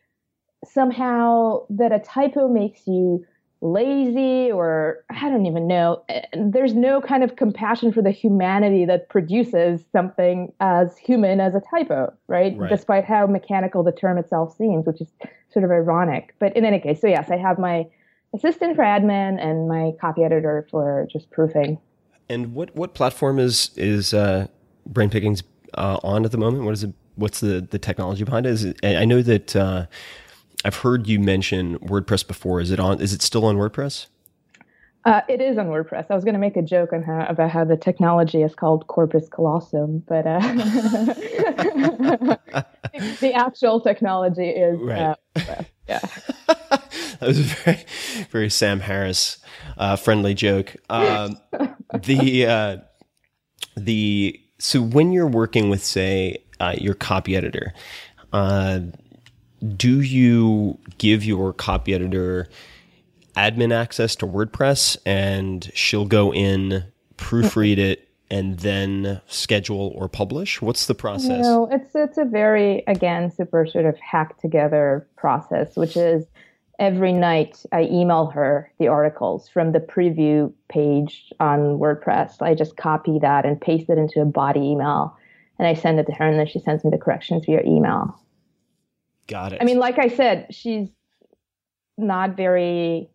[0.66, 3.26] somehow that a typo makes you
[3.62, 6.04] lazy or I don't even know.
[6.34, 11.62] There's no kind of compassion for the humanity that produces something as human as a
[11.70, 12.58] typo, right?
[12.58, 12.70] Right.
[12.70, 15.10] Despite how mechanical the term itself seems, which is
[15.52, 16.36] sort of ironic.
[16.40, 17.86] But in any case, so yes, I have my
[18.34, 21.80] assistant for admin and my copy editor for just proofing.
[22.30, 24.48] And what what platform is is uh,
[24.86, 25.44] Brain Pickings
[25.74, 26.64] uh, on at the moment?
[26.64, 26.94] What is it?
[27.16, 28.52] What's the the technology behind it?
[28.52, 29.88] Is it I I know that uh,
[30.66, 32.60] I've heard you mention WordPress before.
[32.60, 33.00] Is it on?
[33.02, 34.08] Is it still on WordPress?
[35.06, 36.08] Uh, it is on WordPress.
[36.10, 38.86] I was going to make a joke on how about how the technology is called
[38.88, 40.40] Corpus Callosum, but uh,
[43.22, 45.00] the actual technology is Right.
[45.00, 45.66] uh, WordPress.
[45.88, 46.00] yeah.
[46.48, 47.86] that was a very,
[48.30, 49.38] very Sam Harris
[49.78, 50.76] uh, friendly joke.
[50.90, 51.38] Um,
[51.94, 52.78] the uh,
[53.78, 57.74] the so when you're working with say uh, your copy editor,
[58.34, 58.82] uh,
[59.76, 62.48] do you give your copy editor
[63.36, 66.84] admin access to WordPress and she'll go in,
[67.18, 70.62] proofread it, and then schedule or publish?
[70.62, 71.44] What's the process?
[71.44, 76.26] No, it's it's a very again super sort of hacked together process, which is
[76.78, 82.42] every night I email her the articles from the preview page on WordPress.
[82.42, 85.18] I just copy that and paste it into a body email,
[85.58, 88.20] and I send it to her, and then she sends me the corrections via email.
[89.30, 89.60] Got it.
[89.62, 90.90] I mean, like I said, she's
[91.98, 93.10] not very,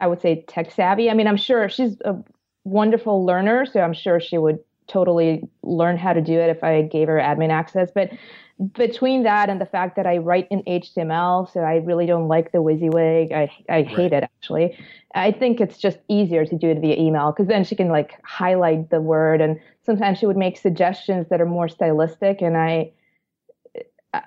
[0.00, 1.08] I would say, tech savvy.
[1.08, 2.16] I mean, I'm sure she's a
[2.64, 6.82] wonderful learner, so I'm sure she would totally learn how to do it if I
[6.82, 7.90] gave her admin access.
[7.94, 8.10] But
[8.74, 12.50] between that and the fact that I write in HTML, so I really don't like
[12.50, 13.32] the WYSIWYG.
[13.32, 14.76] I I hate it actually.
[15.14, 18.14] I think it's just easier to do it via email because then she can like
[18.24, 22.90] highlight the word, and sometimes she would make suggestions that are more stylistic, and I.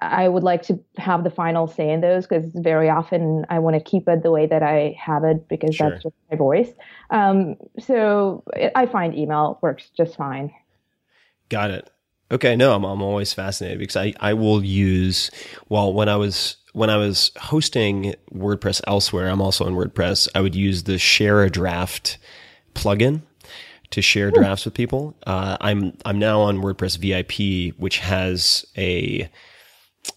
[0.01, 3.75] I would like to have the final say in those because very often I want
[3.75, 5.89] to keep it the way that I have it because Sure.
[5.89, 6.71] that's just my voice.
[7.09, 10.53] Um, so it, I find email works just fine.
[11.49, 11.89] Got it.
[12.31, 15.31] Okay, no, I'm I'm always fascinated because I I will use
[15.67, 20.27] well when I was when I was hosting WordPress elsewhere, I'm also on WordPress.
[20.35, 22.19] I would use the share a draft
[22.75, 23.21] plugin
[23.91, 25.15] to share drafts with people.
[25.25, 29.29] Uh, I'm I'm now on WordPress VIP, which has a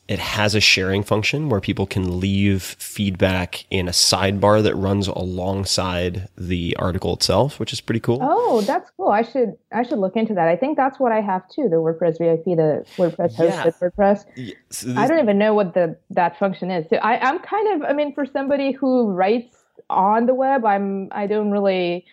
[0.09, 5.09] it has a sharing function where people can leave feedback in a sidebar that runs
[5.09, 8.19] alongside the article itself, which is pretty cool.
[8.21, 9.09] Oh, that's cool.
[9.09, 10.49] I should I should look into that.
[10.49, 11.69] I think that's what I have too.
[11.69, 13.71] The WordPress VIP, the WordPress hosted Yeah.
[13.81, 14.25] WordPress.
[14.37, 16.87] Yeah, so I don't even know what the that function is.
[16.91, 19.57] So I, I'm kind of I mean, for somebody who writes
[19.89, 22.05] on the web, I'm I don't really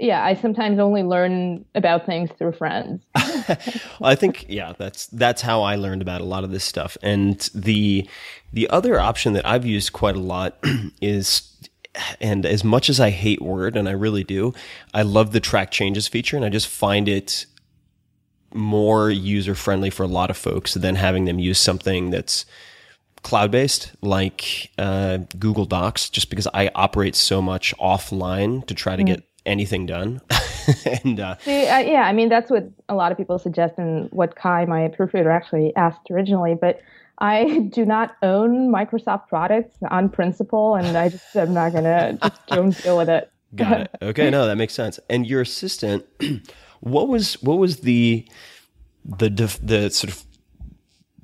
[0.00, 3.02] yeah, I sometimes only learn about things through friends.
[3.98, 6.96] Well, I think yeah, that's that's how I learned about a lot of this stuff.
[7.02, 8.08] And the
[8.52, 10.56] the other option that I've used quite a lot
[11.02, 11.56] is
[12.20, 14.54] and as much as I hate Word and I really do,
[14.94, 17.46] I love the track changes feature and I just find it
[18.54, 22.44] more user friendly for a lot of folks than having them use something that's
[23.22, 28.96] cloud based like uh, Google Docs just because I operate so much offline to try
[28.96, 30.20] to get anything done.
[31.04, 34.10] and uh, See, uh, yeah, I mean that's what a lot of people suggest, and
[34.10, 36.54] what Kai, my proofreader, actually asked originally.
[36.54, 36.80] But
[37.18, 42.46] I do not own Microsoft products on principle, and I just I'm not gonna just
[42.46, 43.30] don't deal with it.
[43.54, 43.90] Got it.
[44.00, 45.00] Okay, no, that makes sense.
[45.08, 46.06] And your assistant,
[46.80, 48.26] what was what was the
[49.04, 49.30] the
[49.62, 50.24] the sort of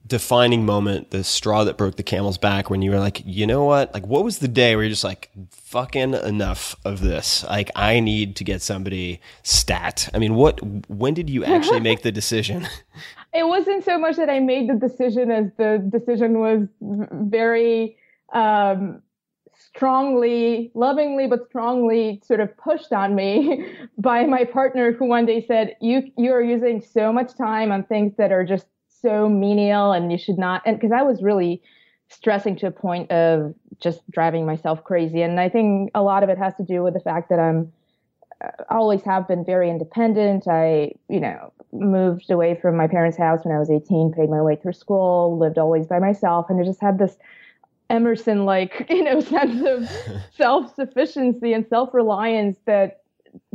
[0.06, 3.64] defining moment, the straw that broke the camel's back when you were like, you know
[3.64, 3.92] what?
[3.92, 7.44] Like, what was the day where you're just like, fucking enough of this?
[7.44, 10.08] Like, I need to get somebody stat.
[10.14, 10.60] I mean, what?
[10.90, 12.68] When did you actually make the decision?
[13.34, 17.98] It wasn't so much that I made the decision as the decision was very
[18.32, 19.02] um,
[19.74, 25.44] strongly, lovingly, but strongly sort of pushed on me by my partner, who one day
[25.46, 28.66] said, "You you are using so much time on things that are just
[29.00, 31.62] so menial, and you should not." And because I was really
[32.08, 36.28] stressing to a point of just driving myself crazy, and I think a lot of
[36.28, 37.72] it has to do with the fact that I'm
[38.44, 40.46] uh, always have been very independent.
[40.46, 44.42] I, you know, moved away from my parents' house when I was 18, paid my
[44.42, 47.16] way through school, lived always by myself, and I just had this
[47.90, 53.02] Emerson like, you know, sense of self-sufficiency and self-reliance that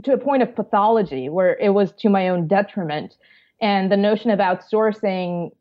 [0.03, 3.15] to a point of pathology where it was to my own detriment.
[3.61, 5.51] And the notion of outsourcing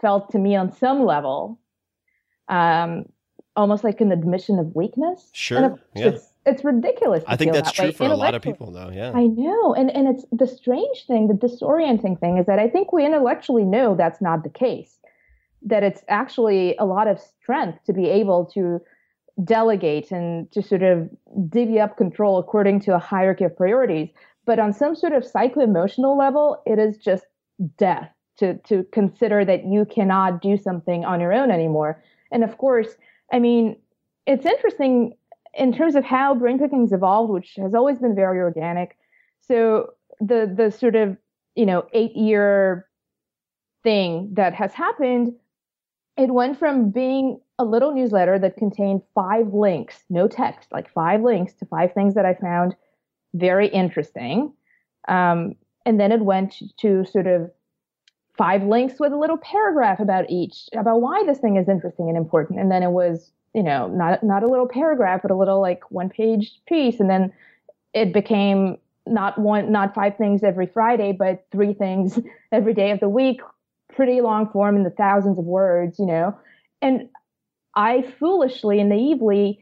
[0.00, 1.58] felt to me on some level
[2.48, 3.04] um,
[3.56, 5.28] almost like an admission of weakness.
[5.32, 6.06] Sure, yeah.
[6.06, 7.22] it's, it's ridiculous.
[7.26, 8.90] I think that's that true for a lot of people, though.
[8.90, 9.12] Yeah.
[9.14, 9.74] I know.
[9.74, 13.64] And and it's the strange thing, the disorienting thing is that I think we intellectually
[13.64, 14.98] know that's not the case.
[15.62, 18.80] that it's actually a lot of strength to be able to
[19.44, 21.08] delegate and to sort of
[21.48, 24.08] divvy up control according to a hierarchy of priorities.
[24.46, 27.24] But on some sort of psycho-emotional level, it is just
[27.76, 32.02] death to to consider that you cannot do something on your own anymore.
[32.32, 32.96] And of course,
[33.32, 33.76] I mean,
[34.26, 35.14] it's interesting
[35.54, 38.96] in terms of how brain pickings evolved, which has always been very organic.
[39.40, 41.16] So the the sort of
[41.54, 42.88] you know eight year
[43.82, 45.34] thing that has happened,
[46.16, 51.22] it went from being a little newsletter that contained five links, no text, like five
[51.22, 52.74] links to five things that I found
[53.34, 54.52] very interesting.
[55.08, 55.54] Um,
[55.86, 57.50] and then it went to sort of
[58.36, 62.16] five links with a little paragraph about each, about why this thing is interesting and
[62.16, 62.58] important.
[62.58, 65.90] And then it was, you know, not not a little paragraph, but a little like
[65.90, 67.00] one page piece.
[67.00, 67.32] And then
[67.92, 72.18] it became not one, not five things every Friday, but three things
[72.52, 73.40] every day of the week,
[73.92, 76.36] pretty long form in the thousands of words, you know.
[76.80, 77.08] And
[77.74, 79.60] I foolishly and naively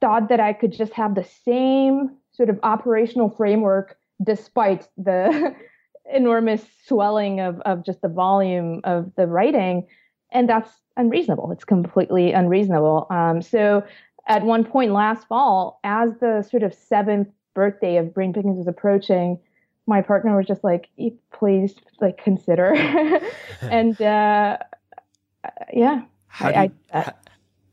[0.00, 5.54] thought that I could just have the same sort of operational framework despite the
[6.12, 9.86] enormous swelling of, of just the volume of the writing.
[10.30, 11.50] And that's unreasonable.
[11.52, 13.06] It's completely unreasonable.
[13.10, 13.84] Um, so
[14.26, 18.66] at one point last fall, as the sort of seventh birthday of Brain Pickings was
[18.66, 19.38] approaching,
[19.86, 20.88] my partner was just like,
[21.32, 22.74] please, like, consider.
[23.62, 24.58] and uh,
[25.72, 27.12] yeah, How do you, I, I,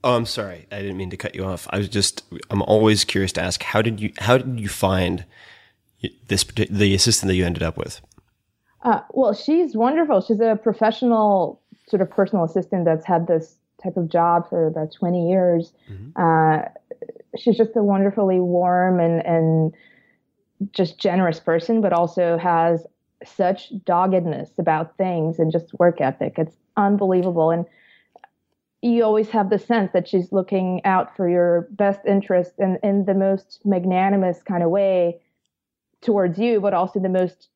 [0.06, 0.68] Oh, I'm sorry.
[0.70, 1.66] I didn't mean to cut you off.
[1.70, 5.26] I was just, I'm always curious to ask, how did you, how did you find
[6.28, 8.02] this, the assistant that you ended up with?
[8.84, 10.22] Uh, well, she's wonderful.
[10.22, 14.92] She's a professional sort of personal assistant that's had this type of job for about
[14.92, 15.74] 20 years.
[15.90, 16.22] Mm-hmm.
[16.22, 16.68] Uh,
[17.38, 19.74] she's just a wonderfully warm and, and
[20.72, 22.86] just generous person, but also has
[23.26, 26.34] such doggedness about things and just work ethic.
[26.38, 27.52] It's unbelievable.
[27.52, 27.66] And
[28.82, 33.06] you always have the sense that she's looking out for your best interest and in
[33.06, 35.22] the most magnanimous kind of way
[36.04, 37.50] towards you, but also the most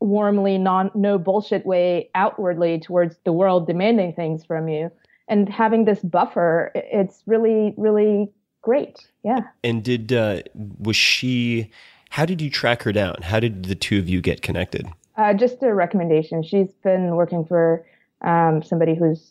[0.00, 4.90] warmly non no bullshit way outwardly towards the world demanding things from you.
[5.28, 9.06] And having this buffer, it's really, really great.
[9.24, 9.40] Yeah.
[9.64, 10.42] And did uh,
[10.78, 11.70] was she?
[12.10, 13.16] How did you track her down?
[13.22, 14.86] How did the two of you get connected?
[15.16, 16.42] Uh, just a recommendation.
[16.42, 17.86] She's been working for
[18.22, 19.30] um, somebody who's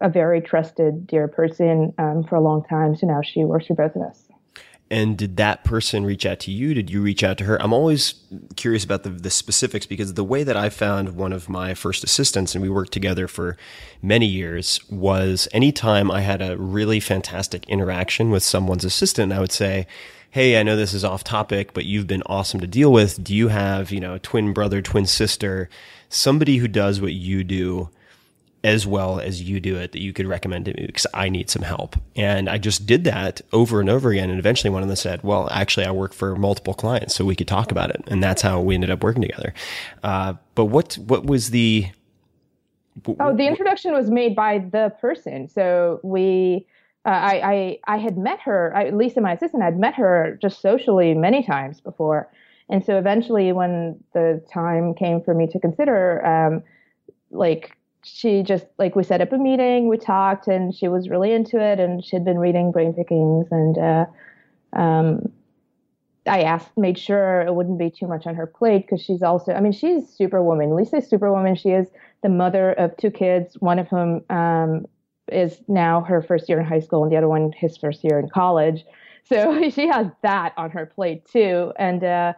[0.00, 2.96] a very trusted, dear person um, for a long time.
[2.96, 4.28] So now she works for both of us.
[4.92, 6.74] And did that person reach out to you?
[6.74, 7.60] Did you reach out to her?
[7.62, 8.16] I'm always
[8.56, 12.04] curious about the, the specifics because the way that I found one of my first
[12.04, 13.56] assistants, and we worked together for
[14.02, 19.50] many years, was anytime I had a really fantastic interaction with someone's assistant, I would
[19.50, 19.86] say,
[20.30, 23.24] Hey, I know this is off topic, but you've been awesome to deal with.
[23.24, 25.70] Do you have, you know, twin brother, twin sister,
[26.10, 27.88] somebody who does what you do?
[28.64, 31.50] As well as you do it that you could recommend to me because I need
[31.50, 31.96] some help.
[32.14, 34.30] And I just did that over and over again.
[34.30, 37.34] And eventually one of them said, well, actually I work for multiple clients, so we
[37.34, 38.04] could talk about it.
[38.06, 39.52] And that's how we ended up working together.
[40.02, 41.88] Uh, but what, what was the,
[43.18, 45.48] Oh, the introduction was made by the person.
[45.48, 46.66] So we,
[47.06, 50.60] uh, I, I, I had met her, I, Lisa, my assistant, I'd met her just
[50.60, 52.30] socially many times before.
[52.68, 56.62] And so eventually when the time came for me to consider, um,
[57.30, 61.32] like she just like we set up a meeting, we talked, and she was really
[61.32, 64.06] into it, and she'd been reading brain pickings, and uh,
[64.72, 65.32] um,
[66.26, 69.52] I asked, made sure it wouldn't be too much on her plate because she's also,
[69.52, 70.74] I mean, she's superwoman.
[70.74, 71.56] Lisa's superwoman.
[71.56, 71.88] She is
[72.22, 74.86] the mother of two kids, one of whom um,
[75.30, 78.18] is now her first year in high school, and the other one his first year
[78.18, 78.84] in college.
[79.24, 82.02] So she has that on her plate too, and.
[82.02, 82.32] Uh,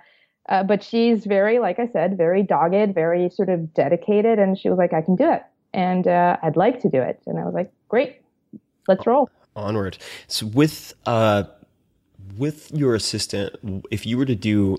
[0.47, 4.39] uh, but she's very, like I said, very dogged, very sort of dedicated.
[4.39, 5.43] And she was like, I can do it
[5.75, 7.21] and uh, I'd like to do it.
[7.27, 8.23] And I was like, great,
[8.89, 9.29] let's roll.
[9.57, 9.99] Onward.
[10.29, 11.45] So with uh,
[12.37, 13.57] with your assistant,
[13.91, 14.79] if you were to do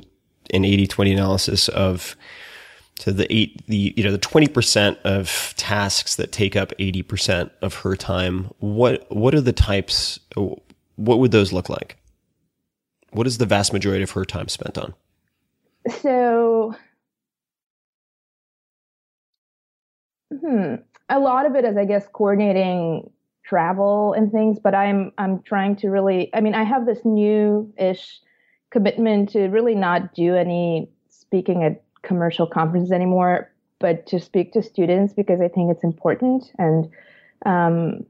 [0.53, 2.15] an 80-20 analysis of
[2.99, 7.73] to the eight the you know the 20% of tasks that take up 80% of
[7.76, 11.97] her time what what are the types what would those look like
[13.11, 14.93] what is the vast majority of her time spent on
[16.01, 16.73] so
[20.31, 20.76] Hmm.
[21.10, 23.10] A lot of it is, I guess, coordinating
[23.43, 24.60] travel and things.
[24.60, 26.30] But I'm I'm trying to really.
[26.34, 28.19] I mean, I have this new-ish
[28.72, 34.64] commitment to really not do any speaking at commercial conferences anymore, but to speak to
[34.64, 36.89] students because I think it's important and.
[37.45, 38.06] Um,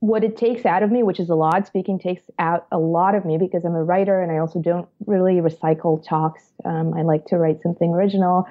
[0.00, 3.14] what it takes out of me, which is a lot, speaking takes out a lot
[3.14, 6.52] of me because I'm a writer and I also don't really recycle talks.
[6.66, 8.46] Um, I like to write something original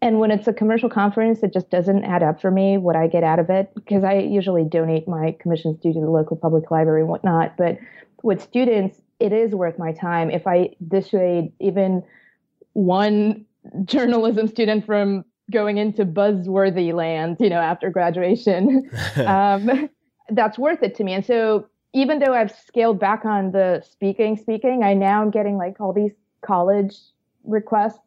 [0.00, 3.08] and when it's a commercial conference, it just doesn't add up for me what I
[3.08, 6.70] get out of it because I usually donate my commissions due to the local public
[6.70, 7.56] library and whatnot.
[7.56, 7.78] But
[8.22, 12.02] with students, it is worth my time if I dissuade even
[12.74, 13.44] one
[13.84, 18.88] journalism student from going into buzzworthy land, you know, after graduation.
[19.16, 19.88] um,
[20.30, 21.14] that's worth it to me.
[21.14, 25.56] And so even though I've scaled back on the speaking, speaking, I now am getting
[25.56, 26.12] like all these
[26.42, 26.94] college
[27.44, 27.98] requests.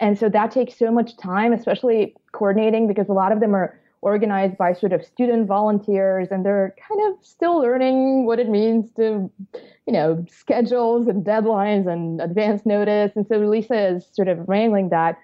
[0.00, 3.78] And so that takes so much time, especially coordinating because a lot of them are
[4.02, 8.90] organized by sort of student volunteers and they're kind of still learning what it means
[8.92, 9.30] to,
[9.86, 13.12] you know, schedules and deadlines and advance notice.
[13.14, 15.18] And so Lisa is sort of wrangling that.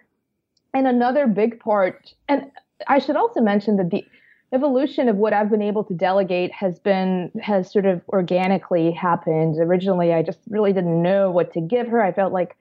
[0.75, 2.51] And another big part, and
[2.87, 4.05] I should also mention that the
[4.53, 9.59] evolution of what I've been able to delegate has been has sort of organically happened.
[9.59, 12.03] Originally, I just really didn't know what to give her.
[12.03, 12.57] I felt like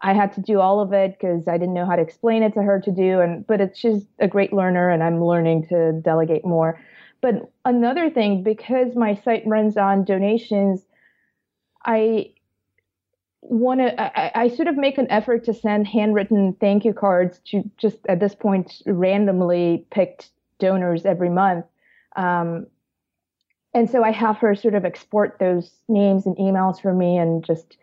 [0.00, 2.54] I had to do all of it because I didn't know how to explain it
[2.54, 3.20] to her to do.
[3.20, 6.80] And but it's she's a great learner, and I'm learning to delegate more.
[7.20, 10.84] But another thing, because my site runs on donations,
[11.84, 12.30] I
[13.40, 17.40] want to I, I, sort of make an effort to send handwritten thank you cards
[17.46, 21.64] to just at this point randomly picked donors every month
[22.16, 22.66] um,
[23.74, 27.44] and so i have her sort of export those names and emails for me and
[27.44, 27.76] just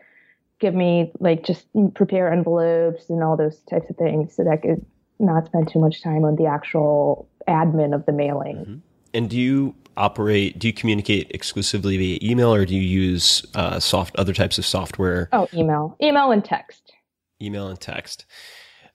[0.60, 4.56] give me like just prepare envelopes and all those types of things so that I
[4.56, 4.84] could
[5.18, 8.76] not spend too much time on the actual admin of the mailing mm-hmm.
[9.14, 10.58] and do you operate?
[10.58, 14.66] Do you communicate exclusively via email, or do you use uh, soft other types of
[14.66, 15.28] software?
[15.32, 16.92] Oh, email, email and text.
[17.40, 18.24] Email and text.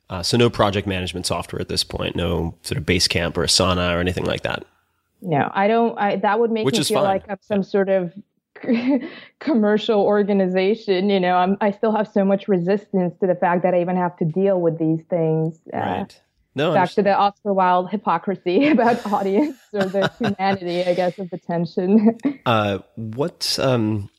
[0.09, 2.15] Uh, so no project management software at this point.
[2.15, 4.65] No sort of Basecamp or Asana or anything like that.
[5.21, 5.97] No, I don't.
[5.97, 7.03] I, that would make Which me feel fine.
[7.03, 8.13] like I'm some sort of
[9.39, 11.09] commercial organization.
[11.09, 13.97] You know, I'm, I still have so much resistance to the fact that I even
[13.97, 15.59] have to deal with these things.
[15.73, 16.21] Uh, right.
[16.53, 21.29] No, back to the Oscar Wilde hypocrisy about audience or the humanity, I guess, of
[21.29, 22.17] the tension.
[22.45, 24.09] uh, what um,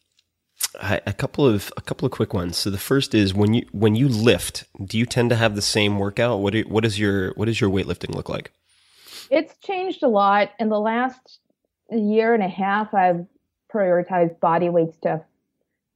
[0.80, 2.56] a couple of a couple of quick ones.
[2.56, 5.62] So the first is when you when you lift, do you tend to have the
[5.62, 6.40] same workout?
[6.40, 8.52] What do, what is your what does your weightlifting look like?
[9.30, 11.38] It's changed a lot in the last
[11.90, 12.94] year and a half.
[12.94, 13.26] I've
[13.72, 15.22] prioritized body weight stuff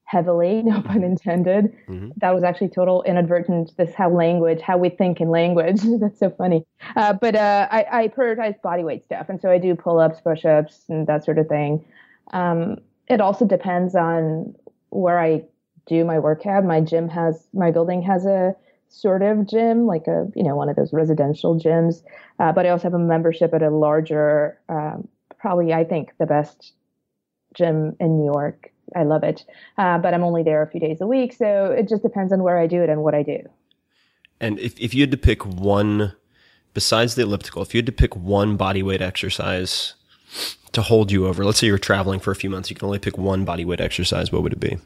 [0.07, 1.77] heavily, no pun intended.
[1.89, 2.11] Mm-hmm.
[2.17, 3.77] That was actually total inadvertent.
[3.77, 5.81] This how language, how we think in language.
[6.01, 6.65] That's so funny.
[6.97, 10.21] Uh, but uh, I, I, prioritize body weight stuff, and so I do pull ups,
[10.21, 11.85] push ups, and that sort of thing.
[12.33, 12.79] Um,
[13.09, 14.55] it also depends on
[14.91, 15.45] where I
[15.87, 16.65] do my workout.
[16.65, 18.55] My gym has my building has a
[18.89, 22.03] sort of gym, like a you know one of those residential gyms,
[22.39, 25.09] uh, but I also have a membership at a larger, um,
[25.39, 26.73] probably I think the best
[27.57, 29.45] gym in New York I love it.
[29.79, 32.43] Uh, but I'm only there a few days a week, so it just depends on
[32.43, 33.39] where I do it and what I do.
[34.41, 36.13] And if if you had to pick one,
[36.75, 39.95] besides the elliptical, if you had to pick one body weight exercise
[40.73, 42.99] to hold you over, let's say you're traveling for a few months, you can only
[42.99, 44.31] pick one body weight exercise.
[44.31, 44.79] What would it be?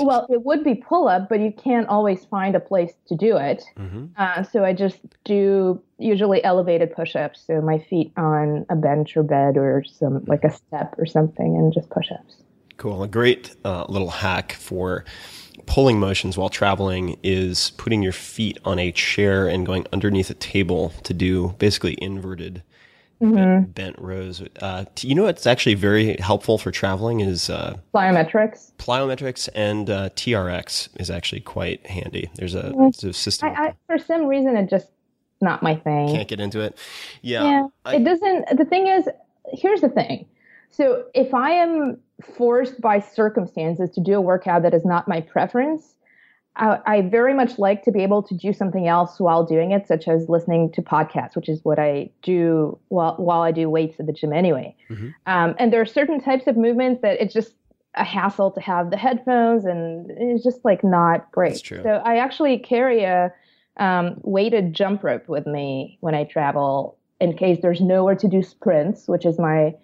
[0.00, 3.36] Well, it would be pull up, but you can't always find a place to do
[3.36, 3.64] it.
[3.76, 4.06] Mm-hmm.
[4.16, 7.42] Uh, so I just do usually elevated push ups.
[7.44, 11.56] So my feet on a bench or bed or some like a step or something
[11.56, 12.36] and just push ups.
[12.76, 13.02] Cool.
[13.02, 15.04] A great uh, little hack for
[15.66, 20.34] pulling motions while traveling is putting your feet on a chair and going underneath a
[20.34, 22.62] table to do basically inverted
[23.20, 23.70] mm-hmm.
[23.70, 24.42] bent, rows.
[24.60, 28.72] Uh, you know what's actually very helpful for traveling is uh, plyometrics.
[28.78, 32.30] Plyometrics and uh, TRX is actually quite handy.
[32.34, 33.08] There's a, mm-hmm.
[33.08, 33.48] a system.
[33.50, 34.88] I, I, for some reason, it just
[35.40, 36.08] not my thing.
[36.08, 36.78] Can't get into it.
[37.22, 37.44] Yeah.
[37.44, 37.66] Yeah.
[37.84, 38.56] I, it doesn't.
[38.56, 39.08] The thing is,
[39.52, 40.26] here's the thing.
[40.70, 41.98] So if I am
[42.36, 45.94] forced by circumstances to do a workout that is not my preference,
[46.58, 49.86] I, I, very much like to be able to do something else while doing it,
[49.86, 54.00] such as listening to podcasts, which is what I do while while I do weights
[54.00, 54.74] at the gym anyway.
[54.90, 55.08] Mm-hmm.
[55.26, 57.54] Um, and there are certain types of movements that it's just
[57.94, 61.56] a hassle to have the headphones, and it's just like not great.
[61.82, 63.32] So I actually carry a
[63.78, 68.42] um, weighted jump rope with me when I travel in case there's nowhere to do
[68.42, 69.74] sprints, which is my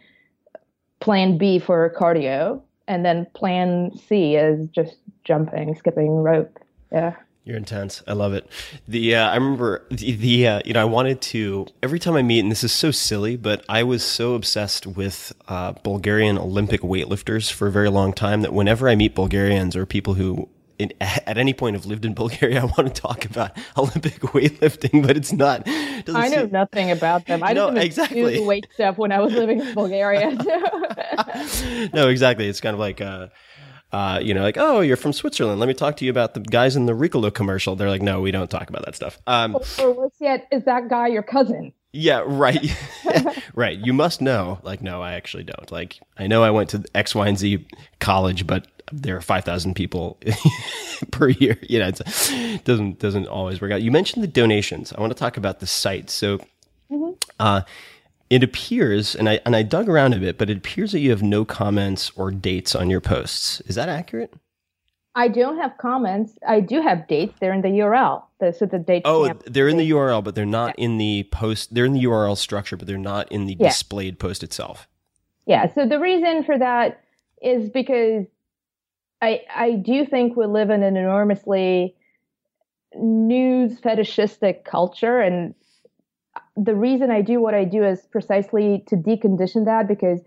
[1.01, 2.61] plan B for cardio.
[2.87, 6.59] And then plan C is just jumping, skipping rope.
[6.95, 7.17] Yeah.
[7.45, 8.03] You're intense.
[8.09, 8.49] I love it.
[8.89, 12.23] The uh, I remember the, the uh, you know I wanted to every time I
[12.23, 16.81] meet and this is so silly, but I was so obsessed with uh, Bulgarian Olympic
[16.81, 20.49] weightlifters for a very long time that whenever I meet Bulgarians or people who
[20.79, 25.07] in, at any point have lived in Bulgaria, I want to talk about Olympic weightlifting,
[25.07, 25.65] but it's not.
[25.67, 27.43] I know seem, nothing about them.
[27.43, 28.37] I didn't exactly.
[28.37, 30.31] do weight stuff when I was living in Bulgaria.
[31.93, 32.49] no, exactly.
[32.49, 33.03] It's kind of like.
[33.03, 33.29] Uh,
[33.95, 35.61] uh, you know, like, oh, you're from Switzerland.
[35.61, 37.77] Let me talk to you about the guys in the Ricola commercial.
[37.77, 39.21] They're like, no, we don't talk about that stuff.
[39.29, 41.73] Um, or, or worse yet, is that guy your cousin?
[41.93, 42.77] yeah, right,
[43.55, 43.79] right.
[43.79, 44.59] You must know.
[44.65, 45.71] Like, no, I actually don't.
[45.71, 47.65] Like, I know I went to X, Y, and Z
[48.01, 50.19] college, but there are five thousand people
[51.13, 51.57] per year.
[51.63, 53.83] You know, it doesn't doesn't always work out.
[53.83, 54.93] You mentioned the donations.
[54.93, 56.11] I want to talk about the site.
[56.11, 56.41] So,
[57.39, 57.63] uh,
[58.35, 61.11] it appears, and I and I dug around a bit, but it appears that you
[61.11, 63.61] have no comments or dates on your posts.
[63.67, 64.35] Is that accurate?
[65.15, 66.37] I don't have comments.
[66.45, 67.35] I do have dates.
[67.39, 68.25] They're in the URL.
[68.41, 69.03] The, so the date.
[69.05, 71.73] Oh, they're in the URL, but they're not in the post.
[71.73, 73.69] They're in the URL structure, but they're not in the Yeah.
[73.69, 74.89] displayed post itself.
[75.47, 75.73] Yeah.
[75.73, 77.05] So the reason for that
[77.41, 78.27] is because
[79.23, 81.95] I I do think we live in an enormously
[82.97, 85.55] news fetishistic culture, and
[86.57, 90.21] the reason I do what I do is precisely to decondition that because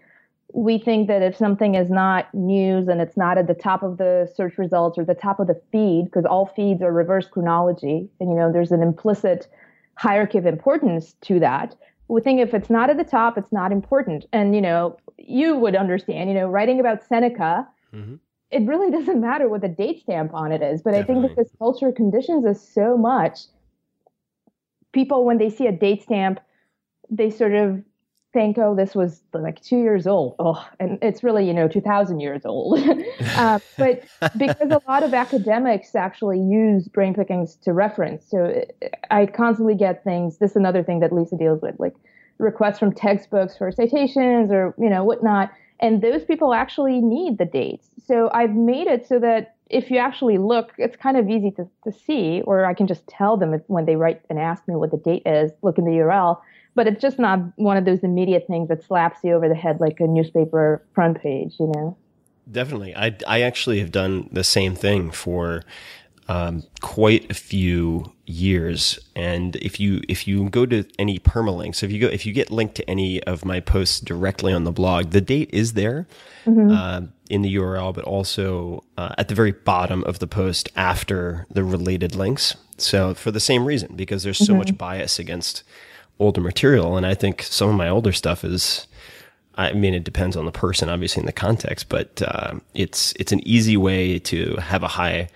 [0.53, 3.97] we think that if something is not news and it's not at the top of
[3.97, 8.09] the search results or the top of the feed, because all feeds are reverse chronology,
[8.19, 9.47] and you know there's an implicit
[9.95, 11.75] hierarchy of importance to that.
[12.07, 14.25] We think if it's not at the top, it's not important.
[14.31, 16.29] And you know, you would understand.
[16.29, 18.15] You know, writing about Seneca, mm-hmm.
[18.51, 20.81] it really doesn't matter what the date stamp on it is.
[20.81, 21.29] But I think Definitely.
[21.29, 23.39] because culture conditions us so much,
[24.97, 26.39] people when they see a date stamp,
[27.11, 27.83] they sort of
[28.33, 30.35] think, oh, this was like two years old.
[30.39, 32.79] Oh, and it's really, you know, 2,000 years old.
[33.35, 34.03] uh, but
[34.37, 38.25] because a lot of academics actually use brain pickings to reference.
[38.27, 40.39] So uh, I constantly get things.
[40.39, 41.95] This is another thing that Lisa deals with, like
[42.39, 45.51] requests from textbooks for citations or, you know, whatnot.
[45.79, 47.89] And those people actually need the dates.
[48.05, 51.67] So I've made it so that if you actually look, it's kind of easy to,
[51.83, 54.75] to see, or I can just tell them if, when they write and ask me
[54.75, 56.39] what the date is, look in the URL.
[56.73, 59.79] But it's just not one of those immediate things that slaps you over the head
[59.79, 61.97] like a newspaper front page, you know?
[62.49, 62.95] Definitely.
[62.95, 65.63] I, I actually have done the same thing for
[66.29, 68.99] um, quite a few years.
[69.15, 72.51] And if you if you go to any permalinks, if you go if you get
[72.51, 76.07] linked to any of my posts directly on the blog, the date is there
[76.71, 81.45] uh, in the URL, but also uh, at the very bottom of the post after
[81.49, 82.55] the related links.
[82.77, 85.63] So for the same reason, because there's so much bias against
[86.19, 88.87] older material, and I think some of my older stuff is.
[89.59, 93.31] I mean, it depends on the person, obviously, in the context, but uh, it's it's
[93.31, 95.29] an easy way to have a high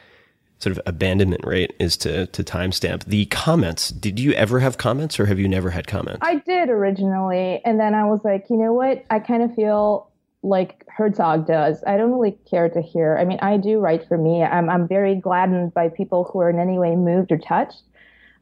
[0.62, 3.90] sort of abandonment rate is to to timestamp the comments.
[3.90, 6.20] Did you ever have comments, or have you never had comments?
[6.22, 9.04] I did originally, and then I was like, you know what?
[9.10, 10.10] I kind of feel
[10.44, 11.84] like Herzog does.
[11.86, 13.18] I don't really care to hear.
[13.18, 14.44] I mean, I do write for me.
[14.44, 17.84] I'm I'm very gladdened by people who are in any way moved or touched.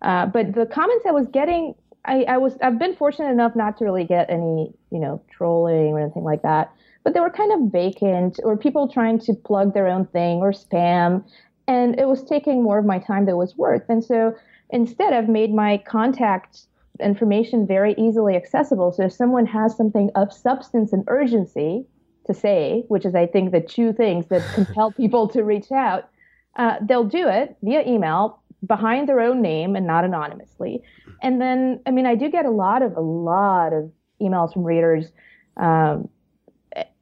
[0.01, 1.75] Uh, but the comments I was getting,
[2.05, 5.93] I, I was I've been fortunate enough not to really get any, you know, trolling
[5.93, 6.71] or anything like that.
[7.03, 10.51] But they were kind of vacant, or people trying to plug their own thing, or
[10.51, 11.23] spam,
[11.69, 13.83] and it was taking more of my time than it was worth.
[13.89, 14.35] And so
[14.71, 16.61] instead, I've made my contact
[16.99, 18.91] information very easily accessible.
[18.91, 21.85] So if someone has something of substance and urgency
[22.25, 26.09] to say, which is I think the two things that compel people to reach out,
[26.57, 30.81] uh, they'll do it via email behind their own name and not anonymously.
[31.21, 34.63] And then, I mean, I do get a lot of a lot of emails from
[34.63, 35.11] readers,
[35.55, 36.09] um,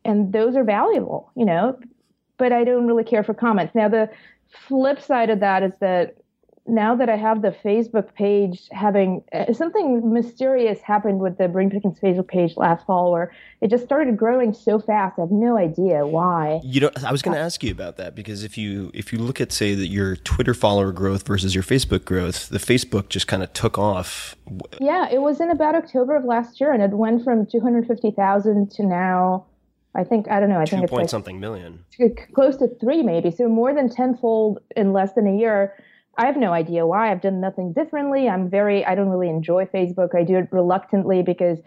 [0.03, 1.79] and those are valuable, you know.
[2.37, 3.73] But I don't really care for comments.
[3.73, 4.09] Now, the
[4.67, 6.17] flip side of that is that
[6.67, 11.69] now that I have the Facebook page, having uh, something mysterious happened with the Brain
[11.69, 15.17] Pickings Facebook page last fall, where it just started growing so fast.
[15.17, 16.59] I have no idea why.
[16.63, 19.19] You know, I was going to ask you about that because if you if you
[19.19, 23.27] look at say that your Twitter follower growth versus your Facebook growth, the Facebook just
[23.27, 24.35] kind of took off.
[24.79, 28.83] Yeah, it was in about October of last year, and it went from 250,000 to
[28.83, 29.45] now,
[29.97, 31.83] I think, I don't know, I Two think it's point like something million.
[32.33, 33.31] close to three maybe.
[33.31, 35.73] So more than tenfold in less than a year.
[36.19, 37.11] I have no idea why.
[37.11, 38.29] I've done nothing differently.
[38.29, 40.15] I'm very, I don't really enjoy Facebook.
[40.15, 41.59] I do it reluctantly because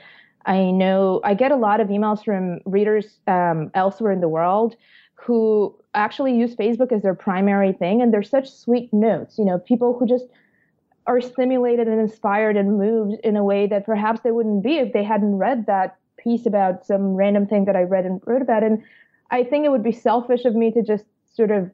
[0.47, 4.77] I know I get a lot of emails from readers um, elsewhere in the world
[5.15, 8.01] who actually use Facebook as their primary thing.
[8.01, 10.27] And they're such sweet notes, you know, people who just
[11.07, 14.93] are stimulated and inspired and moved in a way that perhaps they wouldn't be if
[14.93, 18.63] they hadn't read that piece about some random thing that I read and wrote about.
[18.63, 18.83] And
[19.31, 21.71] I think it would be selfish of me to just sort of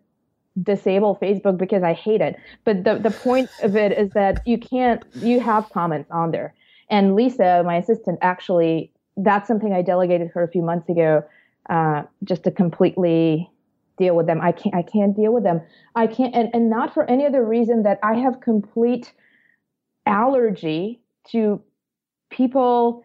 [0.63, 2.37] disable Facebook because I hate it.
[2.65, 6.55] But the, the point of it is that you can't, you have comments on there.
[6.89, 11.25] And Lisa, my assistant, actually, that's something I delegated her a few months ago,
[11.69, 13.51] uh, just to completely
[13.99, 14.41] deal with them.
[14.41, 15.61] I can't, I can't deal with them.
[15.95, 19.13] I can't, and, and not for any other reason that I have complete
[20.05, 21.01] allergy
[21.31, 21.61] to
[22.31, 23.05] people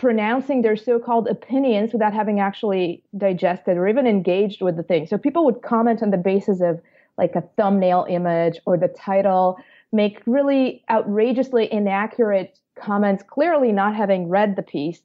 [0.00, 5.06] pronouncing their so-called opinions without having actually digested or even engaged with the thing.
[5.06, 6.80] So people would comment on the basis of
[7.18, 9.58] like a thumbnail image or the title,
[9.92, 15.02] make really outrageously inaccurate comments, clearly not having read the piece.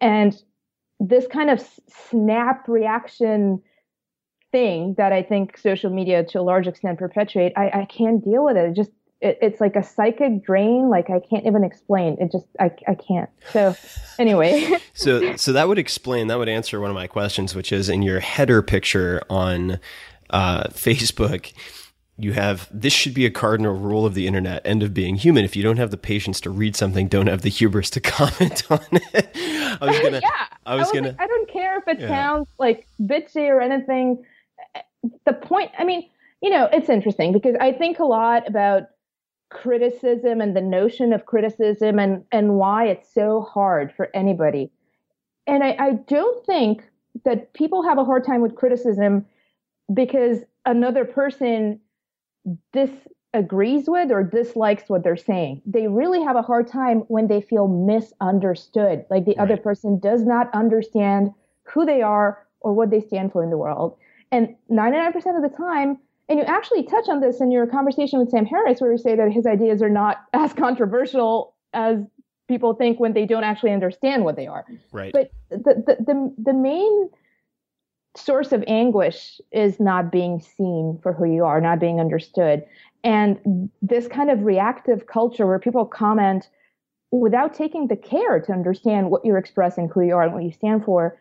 [0.00, 0.34] And
[0.98, 1.62] this kind of
[2.08, 3.60] snap reaction
[4.50, 8.46] thing that I think social media to a large extent perpetuate, I, I can't deal
[8.46, 8.70] with it.
[8.70, 10.88] it just it, it's like a psychic drain.
[10.88, 12.16] Like I can't even explain.
[12.20, 13.28] It just I, I can't.
[13.52, 13.74] So
[14.18, 14.76] anyway.
[14.94, 18.02] so so that would explain that would answer one of my questions, which is in
[18.02, 19.80] your header picture on
[20.30, 21.52] uh, Facebook.
[22.20, 25.44] You have this should be a cardinal rule of the internet, end of being human.
[25.44, 28.64] If you don't have the patience to read something, don't have the hubris to comment
[28.70, 29.30] on it.
[29.80, 32.00] I was gonna, yeah, I was, I was gonna, like, I don't care if it
[32.00, 32.08] Yeah.
[32.08, 34.24] sounds like bitchy or anything.
[35.26, 36.08] The point, I mean,
[36.42, 38.88] you know, it's interesting because I think a lot about
[39.50, 44.70] criticism and the notion of criticism and and why it's so hard for anybody.
[45.46, 46.84] And I, I don't think
[47.24, 49.24] that people have a hard time with criticism
[49.92, 51.80] because another person
[52.72, 55.62] disagrees with or dislikes what they're saying.
[55.64, 60.24] They really have a hard time when they feel misunderstood, like the other person does
[60.24, 63.96] not understand who they are or what they stand for in the world.
[64.30, 65.98] And 99% of the time,
[66.28, 69.16] and you actually touch on this in your conversation with Sam Harris, where you say
[69.16, 71.98] that his ideas are not as controversial as
[72.48, 74.64] people think when they don't actually understand what they are.
[74.92, 75.12] right.
[75.12, 77.10] But the, the, the, the main
[78.16, 82.64] source of anguish is not being seen for who you are, not being understood.
[83.04, 86.48] And this kind of reactive culture where people comment
[87.10, 90.52] without taking the care to understand what you're expressing, who you are, and what you
[90.52, 91.18] stand for,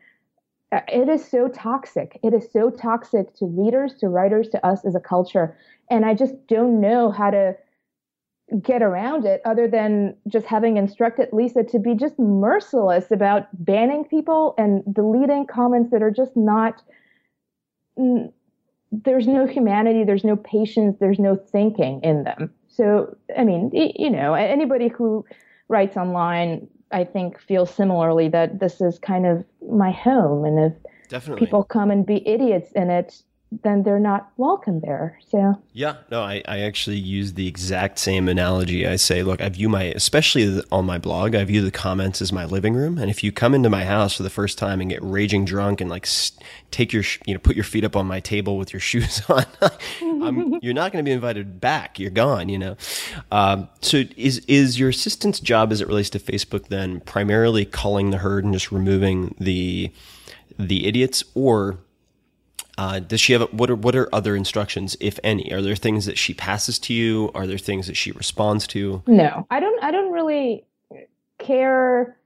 [0.71, 2.19] Uh, it is so toxic.
[2.23, 5.57] It is so toxic to readers, to writers, to us as a culture.
[5.89, 7.55] And I just don't know how to
[8.61, 14.05] get around it other than just having instructed Lisa to be just merciless about banning
[14.05, 16.81] people and deleting comments that are just not
[18.91, 22.53] there's no humanity, there's no patience, there's no thinking in them.
[22.67, 25.25] So, I mean, you know, anybody who
[25.67, 30.45] writes online, I think, feel similarly that this is kind of my home.
[30.45, 30.73] And if
[31.09, 31.45] Definitely.
[31.45, 35.17] people come and be idiots in it, then they're not welcome there.
[35.25, 38.85] So, Yeah, no, I, I actually use the exact same analogy.
[38.85, 42.33] I say, look, I view my, especially on my blog, I view the comments as
[42.33, 42.97] my living room.
[42.97, 45.79] And if you come into my house for the first time and get raging drunk
[45.79, 46.07] and like
[46.71, 49.45] take your, you know, put your feet up on my table with your shoes on,
[50.01, 51.99] I'm, you're not going to be invited back.
[51.99, 52.75] You're gone, you know?
[53.31, 58.09] Um, so is, is your assistant's job as it relates to Facebook then primarily culling
[58.09, 59.89] the herd and just removing the,
[60.59, 61.79] the idiots or
[62.77, 65.51] uh, does she have what are what are other instructions, if any?
[65.51, 67.31] Are there things that she passes to you?
[67.33, 69.01] Are there things that she responds to?
[69.07, 69.83] No, I don't.
[69.83, 70.63] I don't really
[71.39, 72.17] care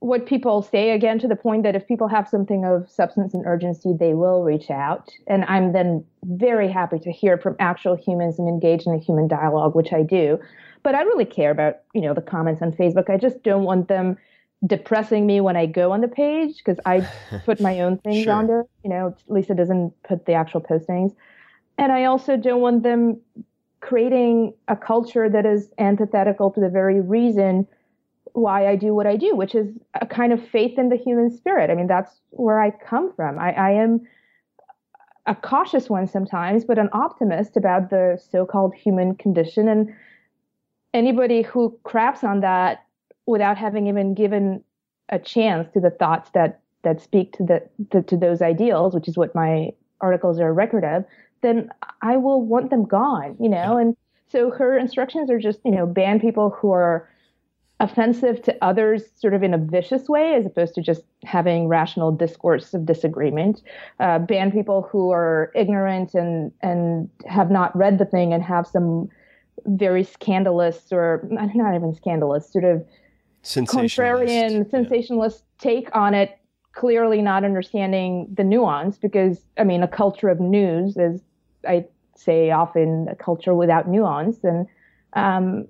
[0.00, 0.90] what people say.
[0.90, 4.42] Again, to the point that if people have something of substance and urgency, they will
[4.42, 8.94] reach out, and I'm then very happy to hear from actual humans and engage in
[8.94, 10.40] a human dialogue, which I do.
[10.82, 13.08] But I really care about you know the comments on Facebook.
[13.08, 14.16] I just don't want them
[14.66, 17.08] depressing me when I go on the page because I
[17.44, 18.32] put my own things Sure.
[18.34, 18.64] on there.
[18.82, 21.14] You know, Lisa doesn't put the actual postings,
[21.76, 23.20] and I also don't want them
[23.80, 27.66] creating a culture that is antithetical to the very reason
[28.32, 29.68] why I do what I do, which is
[30.00, 31.70] a kind of faith in the human spirit.
[31.70, 33.38] I mean, that's where I come from.
[33.38, 34.06] I, I am
[35.26, 39.68] a cautious one sometimes, but an optimist about the so called human condition.
[39.68, 39.94] And
[40.94, 42.84] anybody who craps on that
[43.28, 44.64] without having even given
[45.10, 49.06] a chance to the thoughts that, that speak to, the, to, to those ideals, which
[49.06, 51.04] is what my articles are a record of,
[51.42, 51.68] then
[52.00, 53.76] I will want them gone, you know?
[53.76, 53.96] And
[54.30, 57.08] so her instructions are just, you know, ban people who are
[57.80, 62.10] offensive to others sort of in a vicious way as opposed to just having rational
[62.10, 63.62] discourse of disagreement
[64.00, 68.66] uh, ban people who are ignorant and and have not read the thing and have
[68.66, 69.08] some
[69.66, 72.84] very scandalous or not even scandalous sort of
[73.42, 73.96] Sensationalist.
[73.98, 74.70] contrarian Yeah.
[74.70, 76.38] sensationalist take on it
[76.72, 81.22] clearly not understanding the nuance because i mean a culture of news is
[81.66, 81.84] i
[82.16, 84.66] say often a culture without nuance and
[85.14, 85.66] um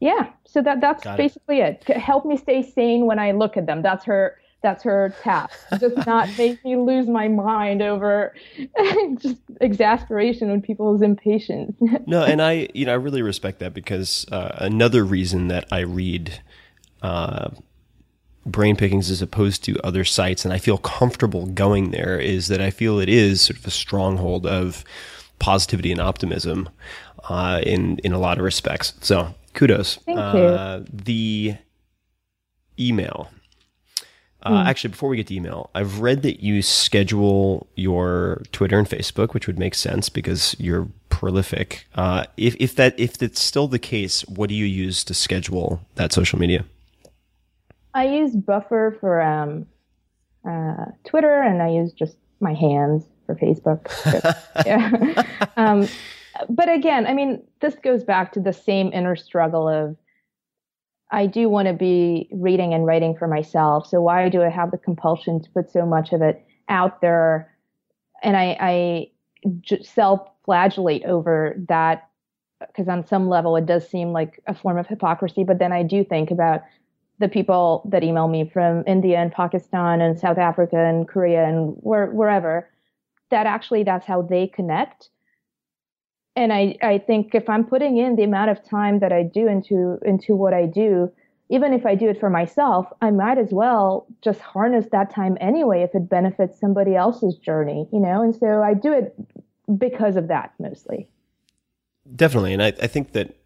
[0.00, 1.84] yeah so that that's Got basically it.
[1.86, 5.54] C- help me stay sane when i look at them that's her that's her task
[5.78, 8.34] just not make me lose my mind over
[9.18, 11.76] just exasperation when people's impatience
[12.06, 15.80] no, and I, you know, I really respect that because uh, another reason that I
[15.80, 16.40] read
[17.04, 17.50] uh,
[18.46, 22.60] brain pickings as opposed to other sites, and I feel comfortable going there, is that
[22.60, 24.84] I feel it is sort of a stronghold of
[25.38, 26.68] positivity and optimism
[27.28, 28.94] uh, in in a lot of respects.
[29.00, 29.96] So kudos.
[30.06, 31.56] Thank uh, The
[32.78, 33.30] email.
[34.46, 38.86] Uh, Actually, before we get to email, I've read that you schedule your Twitter and
[38.86, 41.86] Facebook, which would make sense because you're prolific.
[41.94, 45.80] Uh, if if that if that's still the case, what do you use to schedule
[45.94, 46.64] that social media?
[47.94, 49.66] I use Buffer for um,
[50.48, 53.88] uh, Twitter, and I use just my hands for Facebook.
[54.66, 55.22] yeah.
[55.56, 55.88] um,
[56.48, 59.96] but again, I mean, this goes back to the same inner struggle of
[61.10, 63.86] I do want to be reading and writing for myself.
[63.86, 67.54] So why do I have the compulsion to put so much of it out there?
[68.22, 69.06] And I, I
[69.60, 72.08] j- self-flagellate over that
[72.66, 75.44] because on some level it does seem like a form of hypocrisy.
[75.44, 76.62] But then I do think about
[77.18, 81.76] the people that email me from India and Pakistan and South Africa and Korea and
[81.80, 82.68] where, wherever
[83.30, 85.10] that actually that's how they connect
[86.36, 89.46] and I, I think if I'm putting in the amount of time that I do
[89.46, 91.12] into into what I do,
[91.48, 95.38] even if I do it for myself, I might as well just harness that time
[95.40, 98.22] anyway if it benefits somebody else's journey, you know?
[98.22, 99.14] And so I do it
[99.78, 101.08] because of that mostly.
[102.16, 103.36] Definitely, and I, I think that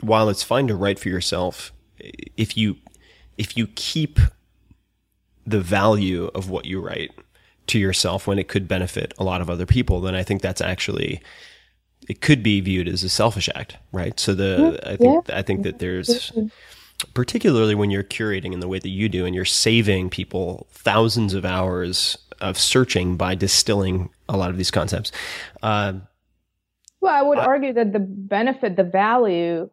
[0.00, 2.76] while it's fine to write for yourself, if you
[3.36, 4.18] if you keep
[5.46, 7.10] the value of what you write
[7.68, 10.60] to yourself when it could benefit a lot of other people, then I think that's
[10.60, 11.20] actually
[12.08, 14.18] it could be viewed as a selfish act, right?
[14.18, 16.32] So the I think I think that there's
[17.14, 21.32] particularly when you're curating in the way that you do and you're saving people thousands
[21.34, 25.12] of hours of searching by distilling a lot of these concepts.
[25.62, 25.94] Uh,
[27.00, 29.70] Well, I would argue that the benefit, the value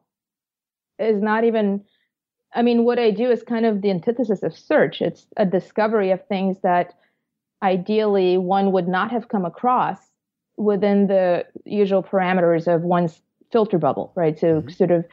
[1.00, 1.84] is not even,
[2.56, 5.02] I mean, what I do is kind of the antithesis of search.
[5.02, 6.94] It's a discovery of things that
[7.62, 9.98] ideally one would not have come across
[10.58, 13.22] within the usual parameters of one's
[13.52, 14.40] filter bubble, right?
[14.40, 15.06] So sort of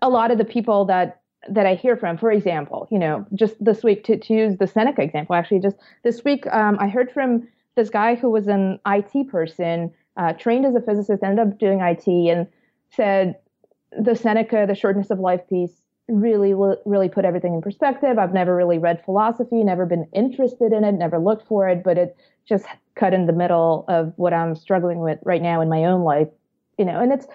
[0.00, 3.62] a lot of the people that that I hear from, for example, you know, just
[3.62, 7.10] this week to, to use the Seneca example, actually, just this week, um, I heard
[7.10, 11.58] from this guy who was an IT person, uh, trained as a physicist, ended up
[11.58, 12.46] doing IT, and
[12.90, 13.36] said
[13.98, 16.54] the Seneca, the shortness of life piece, really,
[16.84, 18.18] really put everything in perspective.
[18.18, 21.96] I've never really read philosophy, never been interested in it, never looked for it, but
[21.98, 22.16] it
[22.46, 26.02] just cut in the middle of what I'm struggling with right now in my own
[26.02, 26.28] life,
[26.78, 27.26] you know, and it's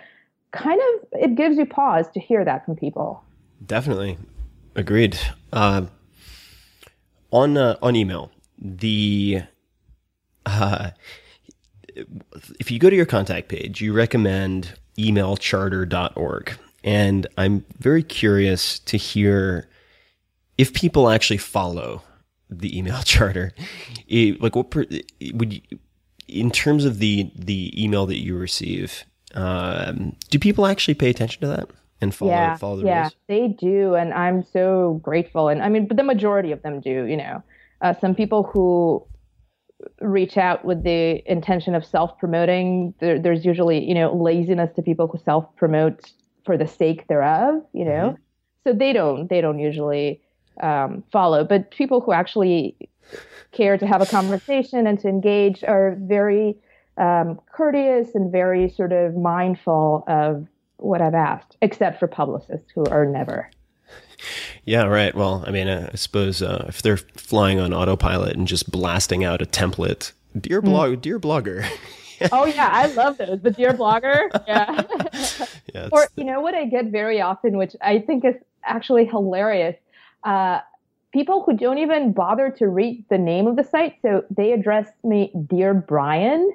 [0.51, 3.23] kind of, it gives you pause to hear that from people.
[3.65, 4.17] Definitely,
[4.75, 5.17] agreed.
[5.51, 5.85] Uh,
[7.31, 9.41] on uh, on email, the
[10.45, 10.91] uh,
[12.59, 18.97] if you go to your contact page, you recommend emailcharter.org, and I'm very curious to
[18.97, 19.67] hear
[20.57, 22.01] if people actually follow
[22.49, 23.51] the email charter.
[24.07, 24.85] It- like, what per,
[25.33, 25.61] would you,
[26.27, 29.03] in terms of the the email that you receive?
[29.35, 31.69] Um, do people actually pay attention to that
[32.01, 32.89] and follow yeah, follow the rules?
[32.89, 33.15] yeah, rules?
[33.27, 35.49] they do, and I'm so grateful.
[35.49, 37.05] And I mean, but the majority of them do.
[37.05, 37.43] You know,
[37.81, 39.05] uh, some people who
[40.01, 42.93] reach out with the intention of self-promoting.
[42.99, 46.11] There, there's usually, you know, laziness to people who self-promote
[46.45, 47.61] for the sake thereof.
[47.73, 48.17] You know,
[48.63, 50.21] so they don't they don't usually
[50.61, 51.43] um, follow.
[51.43, 52.75] But people who actually
[53.51, 56.57] care to have a conversation and to engage are very
[56.97, 60.47] um, courteous and very sort of mindful of
[60.77, 63.49] what I've asked, except for publicists who are never.
[64.65, 65.13] Yeah, right.
[65.15, 69.23] Well, I mean, uh, I suppose uh, if they're flying on autopilot and just blasting
[69.23, 71.65] out a template, dear blog, dear blogger.
[72.31, 73.39] Oh yeah, I love those.
[73.43, 74.71] The dear blogger, yeah.
[75.71, 78.33] yeah, it's- or you know what I get very often, which I think is
[78.63, 79.75] actually hilarious.
[80.23, 80.61] Uh,
[81.13, 84.89] people who don't even bother to read the name of the site, so they address
[85.03, 86.51] me, dear Brian.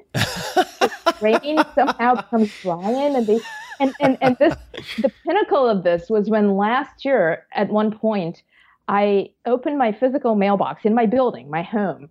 [1.20, 3.41] Rain somehow becomes Brian, and they
[3.81, 4.55] and, and and this
[4.99, 8.43] the pinnacle of this was when last year at one point
[8.89, 12.09] I opened my physical mailbox in my building, my home,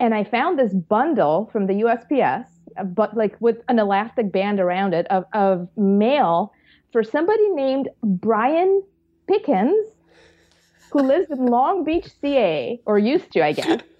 [0.00, 2.46] and I found this bundle from the USPS,
[2.78, 6.52] uh, but like with an elastic band around it of, of mail
[6.92, 8.82] for somebody named Brian
[9.28, 9.86] Pickens,
[10.90, 13.80] who lives in Long Beach, CA, or used to, I guess.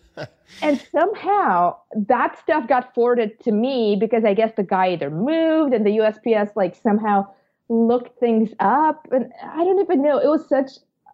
[0.62, 5.72] And somehow that stuff got forwarded to me because I guess the guy either moved
[5.72, 7.26] and the USPS like somehow
[7.68, 9.06] looked things up.
[9.12, 10.18] And I don't even know.
[10.18, 10.72] It was such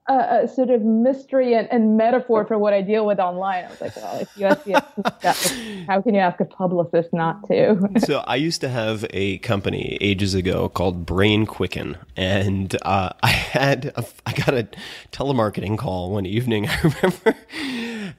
[0.08, 3.64] a, a sort of mystery and, and metaphor for what I deal with online.
[3.64, 7.90] I was like, well, if USPS, how can you ask a publicist not to?
[7.98, 13.28] so I used to have a company ages ago called Brain Quicken, and uh, I
[13.28, 14.68] had a, I got a
[15.12, 16.68] telemarketing call one evening.
[16.68, 17.34] I remember,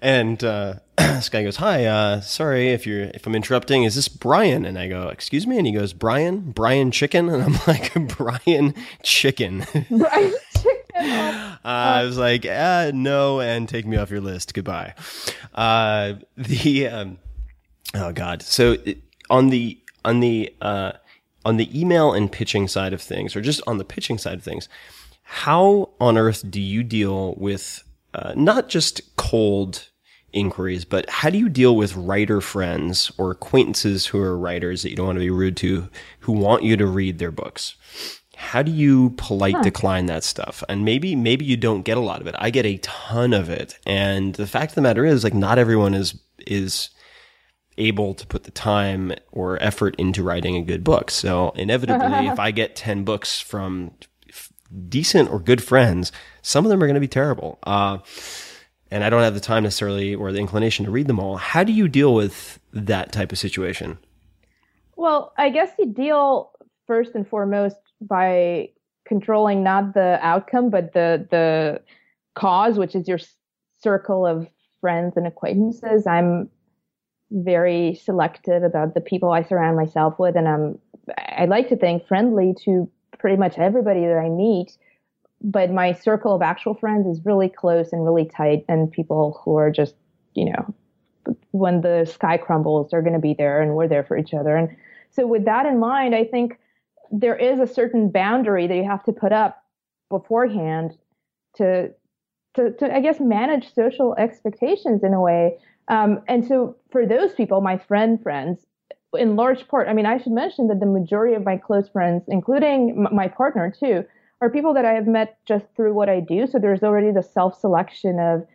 [0.01, 3.83] and uh, this guy goes, "Hi, uh, sorry if you're if I'm interrupting.
[3.83, 7.43] Is this Brian?" And I go, "Excuse me," and he goes, "Brian, Brian Chicken," and
[7.43, 8.73] I'm like, "Brian
[9.03, 10.76] Chicken." Brian Chicken.
[11.65, 14.53] Uh, I was like, uh, no, and take me off your list.
[14.53, 14.93] Goodbye.
[15.53, 17.17] Uh, the um,
[17.93, 18.41] oh god.
[18.41, 18.77] So
[19.29, 20.93] on the on the uh,
[21.43, 24.43] on the email and pitching side of things, or just on the pitching side of
[24.43, 24.69] things,
[25.23, 27.83] how on earth do you deal with
[28.13, 29.89] uh, not just cold
[30.31, 34.89] inquiries, but how do you deal with writer friends or acquaintances who are writers that
[34.89, 35.89] you don't want to be rude to,
[36.21, 37.75] who want you to read their books?
[38.37, 40.63] How do you polite decline that stuff?
[40.69, 42.35] And maybe maybe you don't get a lot of it.
[42.37, 45.57] I get a ton of it, and the fact of the matter is, like, not
[45.57, 46.91] everyone is is
[47.79, 51.09] able to put the time or effort into writing a good book.
[51.09, 53.91] So inevitably, if I get ten books from
[54.29, 54.53] f-
[54.87, 56.11] decent or good friends,
[56.43, 57.57] some of them are going to be terrible.
[57.63, 57.97] Uh,
[58.91, 61.37] and I don't have the time necessarily or the inclination to read them all.
[61.37, 63.97] How do you deal with that type of situation?
[64.95, 66.51] Well, I guess you deal
[66.85, 68.69] first and foremost by
[69.07, 71.81] controlling not the outcome, but the the
[72.35, 73.19] cause, which is your
[73.79, 74.47] circle of
[74.81, 76.05] friends and acquaintances.
[76.05, 76.49] I'm
[77.31, 80.79] very selective about the people I surround myself with, and I'm
[81.17, 84.77] I like to think friendly to pretty much everybody that I meet.
[85.41, 89.55] But my circle of actual friends is really close and really tight, and people who
[89.55, 89.95] are just,
[90.33, 90.73] you know,
[91.51, 94.55] when the sky crumbles, they're going to be there, and we're there for each other.
[94.55, 94.75] And
[95.11, 96.57] so, with that in mind, I think
[97.11, 99.63] there is a certain boundary that you have to put up
[100.09, 100.97] beforehand
[101.55, 101.91] to
[102.55, 105.57] to, to I guess manage social expectations in a way.
[105.89, 108.65] Um, and so for those people, my friend friends,
[109.13, 112.23] in large part, I mean, I should mention that the majority of my close friends,
[112.27, 114.03] including m- my partner too,
[114.41, 116.45] are people that I have met just through what I do.
[116.47, 118.45] So there's already the self selection of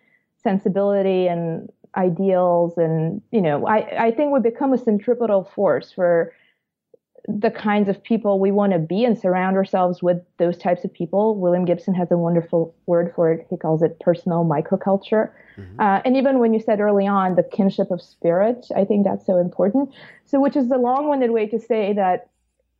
[0.42, 6.32] sensibility and ideals, and you know, I I think we become a centripetal force for
[7.28, 10.92] the kinds of people we want to be and surround ourselves with those types of
[10.92, 11.36] people.
[11.36, 13.46] William Gibson has a wonderful word for it.
[13.48, 15.30] He calls it personal microculture.
[15.78, 19.24] Uh, and even when you said early on the kinship of spirit, I think that's
[19.24, 19.90] so important.
[20.24, 22.28] So, which is the long winded way to say that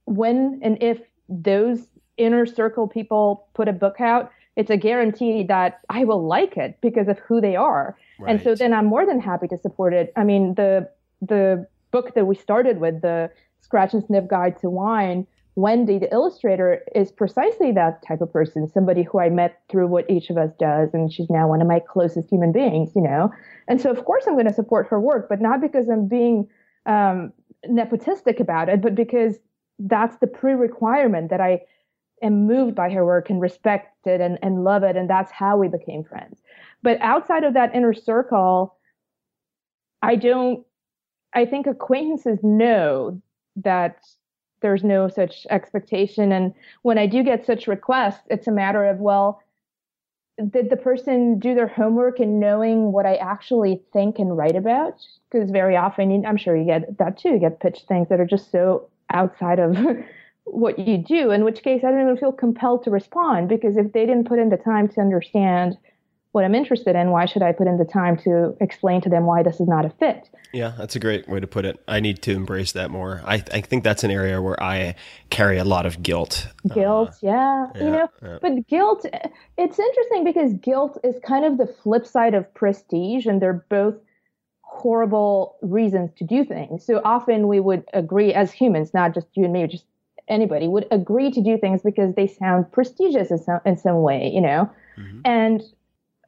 [0.07, 0.99] when and if
[1.29, 1.87] those
[2.17, 6.79] inner circle people put a book out, it's a guarantee that I will like it
[6.81, 7.97] because of who they are.
[8.27, 10.13] And so then I'm more than happy to support it.
[10.17, 10.89] I mean, the
[11.21, 13.31] the book that we started with, the
[13.63, 18.69] Scratch and Sniff Guide to Wine, Wendy, the illustrator, is precisely that type of person,
[18.69, 21.69] somebody who I met through what each of us does, and she's now one of
[21.69, 23.31] my closest human beings, you know.
[23.69, 26.49] And so, of course, I'm going to support her work, but not because I'm being
[26.87, 27.33] um,
[27.69, 29.37] nepotistic about it, but because
[29.79, 31.61] that's the pre-requirement that I
[32.23, 35.59] am moved by her work and respect it and, and love it, and that's how
[35.59, 36.41] we became friends.
[36.83, 38.77] But outside of that inner circle,
[40.01, 40.65] I don't.
[41.35, 43.23] I think acquaintances know
[43.57, 43.99] that
[44.61, 46.33] there's no such expectation.
[46.33, 49.43] And when I do get such requests, it's a matter of, well,
[50.51, 54.95] did the person do their homework in knowing what I actually think and write about?
[55.31, 57.31] Because very often, I'm sure you get that too.
[57.31, 59.77] You get pitched things that are just so outside of
[60.45, 63.93] what you do, in which case I don't even feel compelled to respond because if
[63.93, 65.77] they didn't put in the time to understand
[66.33, 69.27] what I'm interested in, why should I put in the time to explain to them
[69.27, 70.29] why this is not a fit?
[70.53, 71.79] Yeah, that's a great way to put it.
[71.87, 73.23] I need to embrace that more.
[73.25, 74.95] I, I think that's an area where I
[75.31, 76.49] carry a lot of guilt.
[76.71, 78.39] Uh, guilt yeah, you know yeah.
[78.41, 79.05] but guilt
[79.57, 83.95] it's interesting because guilt is kind of the flip side of prestige and they're both
[84.63, 89.45] horrible reasons to do things so often we would agree as humans not just you
[89.45, 89.85] and me just
[90.29, 94.31] anybody would agree to do things because they sound prestigious in some, in some way
[94.33, 95.21] you know mm-hmm.
[95.25, 95.63] and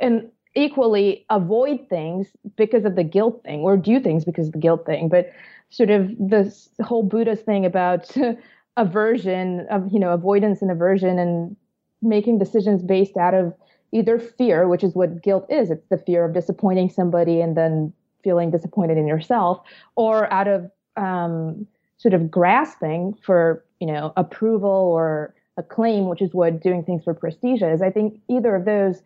[0.00, 4.58] and equally avoid things because of the guilt thing or do things because of the
[4.58, 5.32] guilt thing but
[5.70, 8.14] sort of this whole buddhist thing about
[8.76, 11.56] aversion of you know avoidance and aversion and
[12.02, 13.54] making decisions based out of
[13.92, 15.70] either fear which is what guilt is.
[15.70, 17.92] It's the fear of disappointing somebody and then
[18.22, 19.60] feeling disappointed in yourself
[19.96, 21.66] or out of um,
[21.98, 27.14] sort of grasping for you know approval or acclaim which is what doing things for
[27.14, 27.80] prestige is.
[27.80, 29.02] I think either of those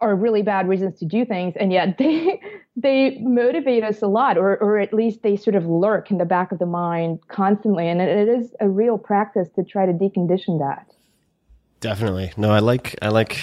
[0.00, 2.40] are really bad reasons to do things and yet they
[2.76, 6.24] they motivate us a lot or or at least they sort of lurk in the
[6.24, 9.92] back of the mind constantly and it, it is a real practice to try to
[9.92, 10.86] decondition that
[11.84, 12.32] Definitely.
[12.38, 13.38] No, I like I like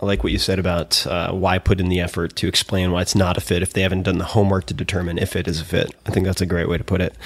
[0.00, 3.02] I like what you said about uh, why put in the effort to explain why
[3.02, 5.60] it's not a fit if they haven't done the homework to determine if it is
[5.60, 5.92] a fit.
[6.06, 7.16] I think that's a great way to put it.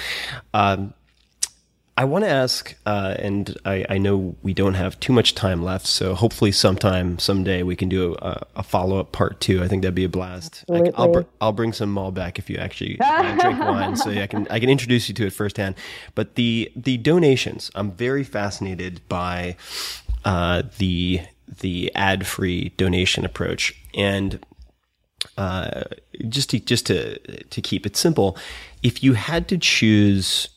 [0.51, 0.95] Um,
[1.95, 5.61] I want to ask, uh, and I, I know we don't have too much time
[5.61, 9.61] left, so hopefully sometime, someday, we can do a, a follow up part two.
[9.61, 10.65] I think that'd be a blast.
[10.71, 14.47] I, will br- I'll bring some Malbec if you actually drink wine, so I can
[14.49, 15.75] I can introduce you to it firsthand.
[16.15, 19.55] But the the donations, I'm very fascinated by
[20.25, 21.21] uh, the
[21.59, 23.75] the ad free donation approach.
[23.93, 24.43] And
[25.37, 25.83] uh,
[26.27, 28.37] just to just to to keep it simple,
[28.81, 30.49] if you had to choose,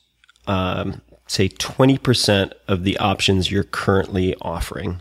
[0.47, 5.01] um, say, twenty percent of the options you're currently offering,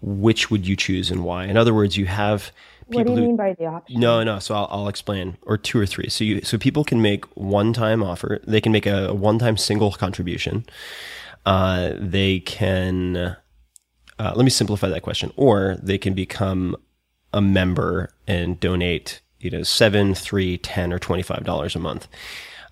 [0.00, 1.44] which would you choose and why?
[1.44, 2.50] In other words, you have
[2.86, 4.00] What do you who- mean by the option?
[4.00, 4.38] no, no.
[4.38, 6.08] So I'll, I'll explain, or two or three.
[6.08, 8.40] So you, so people can make one-time offer.
[8.46, 10.64] They can make a, a one-time single contribution.
[11.44, 13.36] Uh, they can.
[14.18, 15.32] Uh, let me simplify that question.
[15.36, 16.76] Or they can become
[17.32, 22.06] a member and donate, you know, seven, three, ten, or twenty-five dollars a month.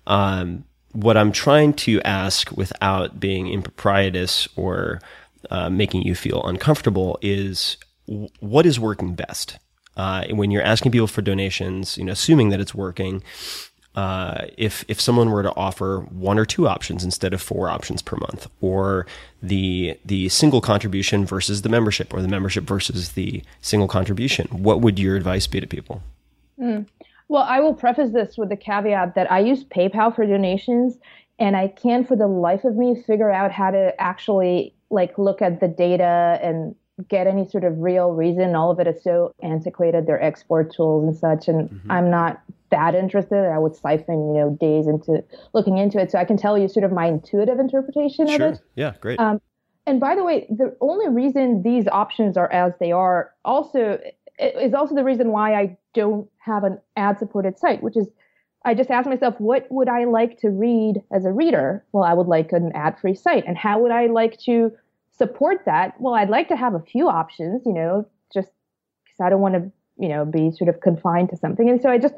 [0.07, 0.63] Um,
[0.93, 5.01] what I'm trying to ask, without being improprietous or
[5.49, 7.77] uh, making you feel uncomfortable, is
[8.39, 9.57] what is working best?
[9.97, 13.23] Uh, when you're asking people for donations, you know, assuming that it's working,
[13.95, 18.01] uh, if if someone were to offer one or two options instead of four options
[18.01, 19.05] per month, or
[19.43, 24.79] the the single contribution versus the membership, or the membership versus the single contribution, what
[24.79, 26.01] would your advice be to people?
[27.31, 30.97] Well, I will preface this with the caveat that I use PayPal for donations
[31.39, 35.41] and I can't for the life of me figure out how to actually like look
[35.41, 36.75] at the data and
[37.07, 38.53] get any sort of real reason.
[38.53, 42.95] All of it is so antiquated, their export tools and such, and I'm not that
[42.95, 43.49] interested.
[43.49, 46.11] I would siphon, you know, days into looking into it.
[46.11, 48.59] So I can tell you sort of my intuitive interpretation of it.
[48.75, 49.21] Yeah, great.
[49.21, 49.39] Um,
[49.87, 54.01] and by the way, the only reason these options are as they are also
[54.41, 58.07] is also the reason why I don't have an ad supported site, which is
[58.63, 61.83] I just asked myself, what would I like to read as a reader?
[61.93, 63.43] Well, I would like an ad free site.
[63.47, 64.71] And how would I like to
[65.11, 65.99] support that?
[65.99, 68.49] Well, I'd like to have a few options, you know, just
[69.03, 71.69] because I don't want to, you know, be sort of confined to something.
[71.69, 72.15] And so I just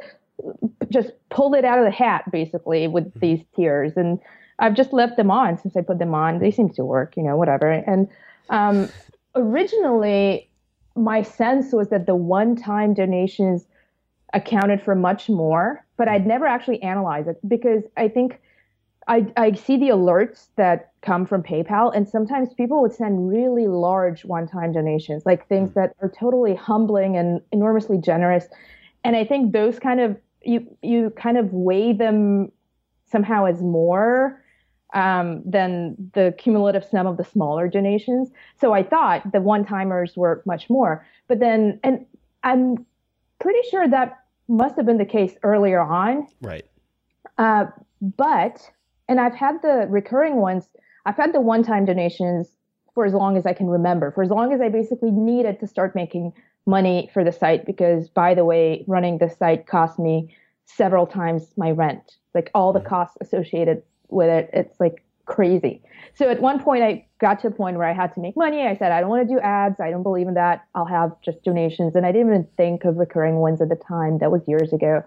[0.90, 4.20] just pulled it out of the hat basically with these tiers and
[4.60, 6.40] I've just left them on since I put them on.
[6.40, 7.70] They seem to work, you know, whatever.
[7.72, 8.08] And
[8.50, 8.90] um,
[9.36, 10.50] originally,
[10.96, 13.66] my sense was that the one-time donations
[14.34, 18.40] accounted for much more, but I'd never actually analyzed it because I think
[19.08, 23.68] I, I see the alerts that come from PayPal, and sometimes people would send really
[23.68, 25.80] large one-time donations, like things hmm.
[25.80, 28.48] that are totally humbling and enormously generous.
[29.04, 32.52] And I think those kind of you you kind of weigh them
[33.06, 34.43] somehow as more
[34.94, 38.30] um, than the cumulative sum of the smaller donations.
[38.60, 41.06] So I thought the one timers were much more.
[41.28, 42.06] But then, and
[42.44, 42.86] I'm
[43.40, 46.28] pretty sure that must have been the case earlier on.
[46.42, 46.66] right.
[47.38, 47.66] Uh,
[48.02, 48.70] but,
[49.10, 50.68] and I've had the recurring ones,
[51.06, 52.50] I've had the one time donations
[52.94, 55.68] for as long as I can remember, for as long as I basically needed to
[55.68, 56.34] start making
[56.68, 57.66] money for the site.
[57.66, 62.72] Because, by the way, running the site cost me several times my rent, like all
[62.72, 63.82] the costs associated
[64.14, 64.50] with it.
[64.54, 65.82] It's like crazy.
[66.16, 68.62] So at one point, I got to a point where I had to make money.
[68.62, 69.80] I said, I don't want to do ads.
[69.80, 70.66] I don't believe in that.
[70.76, 71.96] I'll have just donations.
[71.96, 74.20] And I didn't even think of recurring ones at the time.
[74.20, 75.04] That was years ago.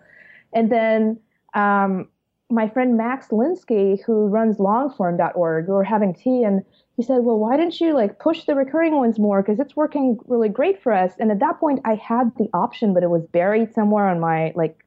[0.53, 1.21] And then
[1.55, 2.09] um,
[2.51, 6.63] my friend Max Linsky, who runs longform.org, we were having tea and
[6.97, 9.43] he said, Well, why didn't you like push the recurring ones more?
[9.43, 11.13] Because it's working really great for us.
[11.19, 14.53] And at that point, I had the option, but it was buried somewhere on my
[14.55, 14.79] like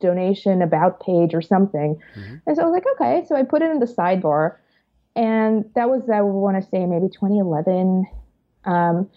[0.00, 2.00] donation about page or something.
[2.46, 3.24] And so I was like, okay.
[3.28, 4.56] So I put it in the sidebar.
[5.16, 8.06] And that was, I want to say, maybe 2011.
[8.64, 9.08] Um,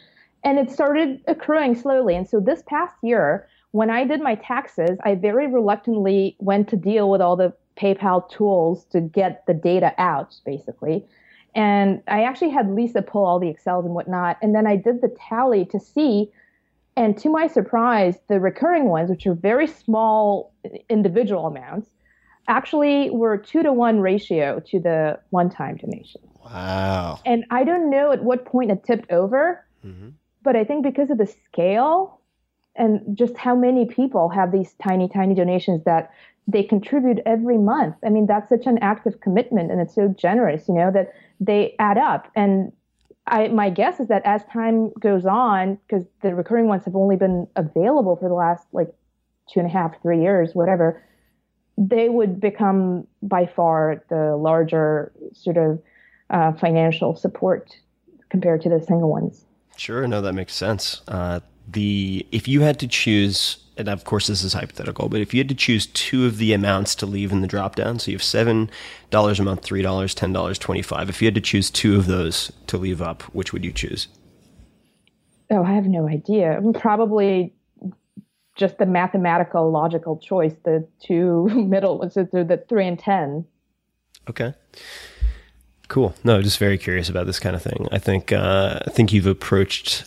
[0.44, 2.15] and it started accruing slowly.
[2.15, 6.76] And so this past year, when I did my taxes, I very reluctantly went to
[6.76, 11.06] deal with all the PayPal tools to get the data out, basically.
[11.56, 14.38] And I actually had Lisa pull all the Excels and whatnot.
[14.41, 16.32] And then I did the tally to see.
[16.95, 20.53] And to my surprise, the recurring ones, which are very small
[20.89, 21.89] individual amounts,
[22.47, 26.22] actually were two to one ratio to the one time donation.
[26.43, 27.19] Wow.
[27.26, 30.09] And I don't know at what point it tipped over, mm-hmm.
[30.43, 32.19] but I think because of the scale
[32.76, 36.11] and just how many people have these tiny, tiny donations that
[36.47, 37.95] they contribute every month.
[38.05, 41.76] I mean, that's such an active commitment and it's so generous, you know, that they
[41.80, 42.30] add up.
[42.35, 42.72] And
[43.27, 47.15] I, my guess is that as time goes on, because the recurring ones have only
[47.15, 48.93] been available for the last like
[49.52, 51.02] two and a half, three years, whatever,
[51.77, 55.81] they would become by far the larger sort of
[56.30, 57.76] uh, financial support
[58.30, 59.45] compared to the single ones.
[59.77, 61.02] Sure, no, that makes sense.
[61.07, 65.33] Uh, the if you had to choose, and of course this is hypothetical, but if
[65.33, 68.11] you had to choose two of the amounts to leave in the drop down, so
[68.11, 68.69] you have seven
[69.09, 71.09] dollars a month, three dollars, ten dollars, twenty five.
[71.09, 74.07] If you had to choose two of those to leave up, which would you choose?
[75.49, 76.61] Oh, I have no idea.
[76.75, 77.53] Probably
[78.55, 83.45] just the mathematical, logical choice, the two middle ones, so the three and ten.
[84.29, 84.53] Okay.
[85.87, 86.15] Cool.
[86.23, 87.87] No, just very curious about this kind of thing.
[87.91, 90.05] I think uh, I think you've approached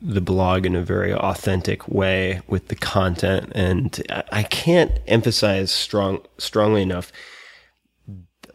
[0.00, 6.20] the blog in a very authentic way with the content, and I- can't emphasize strong
[6.38, 7.12] strongly enough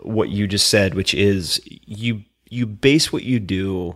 [0.02, 3.95] what you just said, which is you you base what you do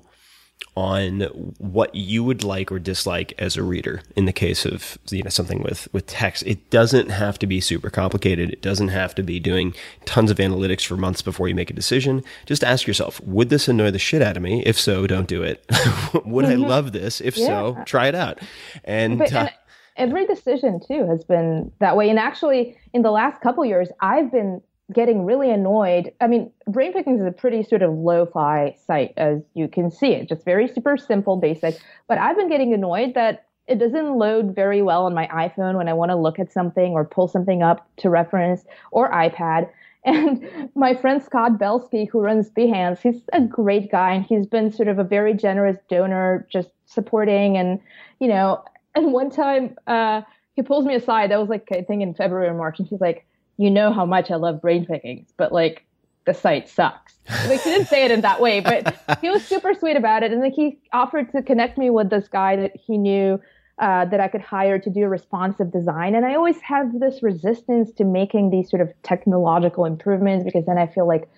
[0.78, 1.22] on
[1.58, 5.30] what you would like or dislike as a reader in the case of you know
[5.30, 6.44] something with with text.
[6.46, 8.52] It doesn't have to be super complicated.
[8.52, 9.74] It doesn't have to be doing
[10.06, 12.24] tons of analytics for months before you make a decision.
[12.46, 14.62] Just ask yourself would this annoy the shit out of me?
[14.68, 15.66] If so don't do it.
[16.26, 17.22] Would i love this?
[17.22, 18.40] If so try it out.
[18.84, 19.50] And, But, uh, and
[19.96, 22.10] every decision too has been that way.
[22.10, 24.62] And actually, in the last couple years, I've been
[24.94, 26.14] getting really annoyed.
[26.22, 30.14] I mean, Brain Pickings is a pretty sort of lo-fi site, as you can see
[30.14, 31.80] It's just very super simple, basic.
[32.08, 35.90] But I've been getting annoyed that it doesn't load very well on my iPhone when
[35.90, 39.70] I want to look at something or pull something up to reference or iPad.
[40.06, 44.72] And my friend Scott Belsky, who runs Behance, he's a great guy and he's been
[44.72, 47.82] sort of a very generous donor, just supporting and,
[48.22, 48.64] you know,
[48.96, 50.22] and one time uh,
[50.56, 51.32] he pulls me aside.
[51.32, 53.26] That was like I think in February or March, and he's like,
[53.58, 55.86] "You know how much I love brain pickings, but like
[56.26, 57.16] the site sucks."
[57.48, 60.32] Like he didn't say it in that way, but he was super sweet about it.
[60.32, 63.40] And then he offered to connect me with this guy that he knew
[63.80, 66.16] uh, that I could hire to do responsive design.
[66.16, 70.78] And I always have this resistance to making these sort of technological improvements because then
[70.78, 71.30] I feel like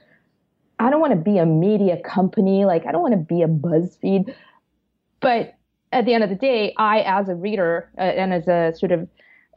[0.79, 2.65] I don't want to be a media company.
[2.65, 4.33] Like I don't want to be a BuzzFeed.
[5.19, 5.55] But
[5.91, 8.91] at the end of the day, I, as a reader uh, and as a sort
[8.91, 9.07] of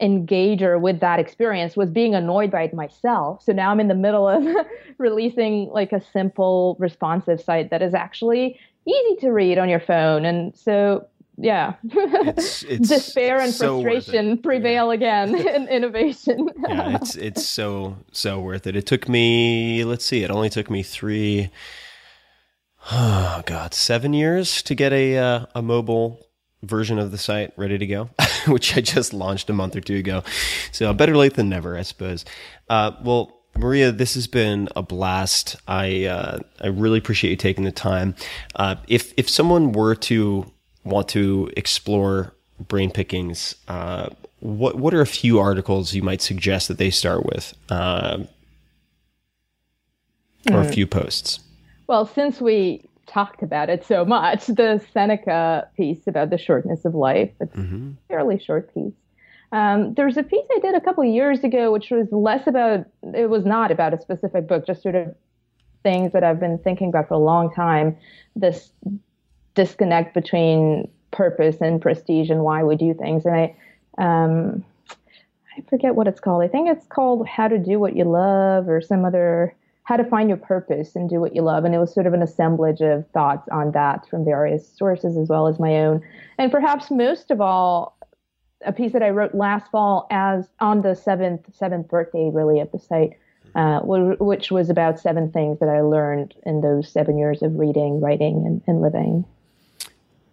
[0.01, 3.43] engager with that experience, was being annoyed by it myself.
[3.43, 4.43] So now I'm in the middle of
[4.97, 10.25] releasing like a simple, responsive site that is actually easy to read on your phone.
[10.25, 11.07] And so,
[11.37, 16.49] yeah, It's- it's despair and so frustration prevail again in innovation.
[16.67, 18.75] yeah, it's it's so so worth it.
[18.75, 21.49] It took me, let's see, it only took me three,
[22.91, 26.19] oh god, seven years to get a uh, a mobile
[26.63, 28.09] version of the site ready to go,
[28.47, 30.23] which I just launched a month or two ago.
[30.71, 32.25] So better late than never, I suppose.
[32.69, 33.39] Uh, well.
[33.55, 35.57] Maria, this has been a blast.
[35.67, 38.15] I uh, I really appreciate you taking the time.
[38.55, 40.51] Uh, if if someone were to
[40.83, 42.33] want to explore
[42.67, 44.09] brain pickings, uh,
[44.39, 48.23] what what are a few articles you might suggest that they start with, uh,
[50.51, 51.39] or a few posts?
[51.87, 56.95] Well, since we talked about it so much, the Seneca piece about the shortness of
[56.95, 57.59] life, it's a
[58.07, 58.93] fairly short piece.
[59.51, 62.85] Um, there's a piece I did a couple of years ago, which was less about,
[63.13, 65.15] it was not about a specific book, just sort of
[65.83, 67.95] things that I've been thinking about for a long time.
[68.35, 68.71] This
[69.53, 73.25] disconnect between purpose and prestige and why we do things.
[73.27, 73.55] And I,
[73.99, 74.65] um,
[75.55, 76.41] I forget what it's called.
[76.41, 79.53] I think it's called How to Do What You Love or some other
[79.83, 81.65] How to Find Your Purpose and Do What You Love.
[81.65, 85.27] And it was sort of an assemblage of thoughts on that from various sources as
[85.27, 86.01] well as my own.
[86.37, 87.97] And perhaps most of all,
[88.65, 92.71] a piece that I wrote last fall as on the seventh seventh birthday really of
[92.71, 93.17] the site,
[93.55, 97.59] uh, wh- which was about seven things that I learned in those seven years of
[97.59, 99.25] reading, writing, and, and living.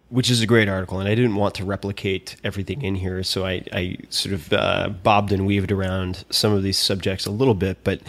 [0.07, 3.45] which is a great article, and I didn't want to replicate everything in here, so
[3.45, 7.53] I, I sort of uh, bobbed and weaved around some of these subjects a little
[7.53, 8.01] bit, but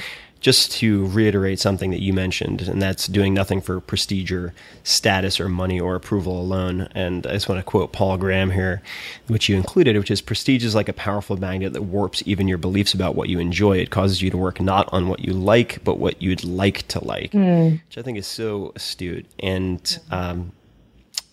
[0.43, 4.53] just to reiterate something that you mentioned, and that's doing nothing for prestige or
[4.83, 6.89] status or money or approval alone.
[6.97, 8.83] And I just want to quote Paul Graham here,
[9.29, 12.59] which you included, which is prestige is like a powerful magnet that warps even your
[12.59, 13.79] beliefs about what you enjoy.
[13.79, 17.05] It causes you to work not on what you like, but what you'd like to
[17.05, 19.27] like, which I think is so astute.
[19.39, 20.51] And um,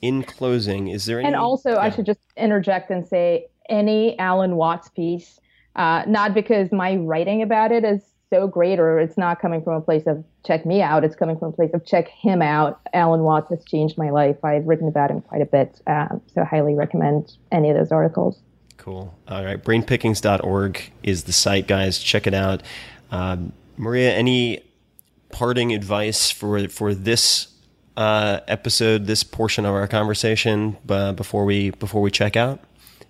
[0.03, 1.25] in closing, is there any?
[1.25, 5.39] And also, I should just interject and say any Alan Watts piece,
[5.75, 9.73] uh, not because my writing about it is so great or it's not coming from
[9.73, 12.79] a place of check me out, it's coming from a place of check him out.
[12.93, 14.43] Alan Watts has changed my life.
[14.43, 18.39] I've written about him quite a bit, um, so highly recommend any of those articles.
[18.77, 19.13] Cool.
[19.27, 19.61] All right.
[19.61, 21.99] Brainpickings.org is the site, guys.
[21.99, 22.63] Check it out.
[23.11, 24.63] Um, Maria, any
[25.31, 27.47] parting advice for for this
[27.97, 32.61] uh, episode, this portion of our conversation, uh, before we before we check out?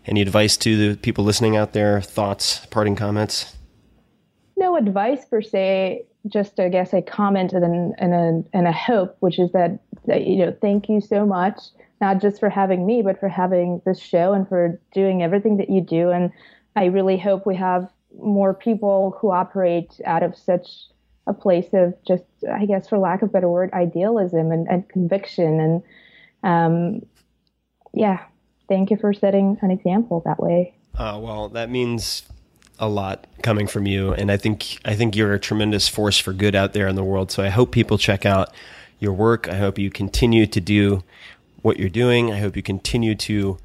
[0.05, 2.01] Any advice to the people listening out there?
[2.01, 3.55] Thoughts, parting comments?
[4.59, 8.71] No advice per se, just I guess a comment and, an, and, a, and a
[8.71, 11.59] hope, which is that, that, you know, thank you so much,
[12.01, 15.69] not just for having me, but for having this show and for doing everything that
[15.69, 16.09] you do.
[16.09, 16.31] And
[16.75, 17.89] I really hope we have
[18.21, 20.67] more people who operate out of such
[21.25, 24.87] a place of just, I guess, for lack of a better word, idealism and, and
[24.89, 25.59] conviction.
[25.59, 25.83] And
[26.43, 27.05] um,
[27.93, 28.19] yeah,
[28.67, 30.75] thank you for setting an example that way.
[30.97, 32.23] Uh, well, that means
[32.79, 36.33] a lot coming from you, and I think I think you're a tremendous force for
[36.33, 37.31] good out there in the world.
[37.31, 38.53] So I hope people check out
[38.99, 39.47] your work.
[39.47, 41.03] I hope you continue to do
[41.61, 42.31] what you're doing.
[42.31, 43.57] I hope you continue to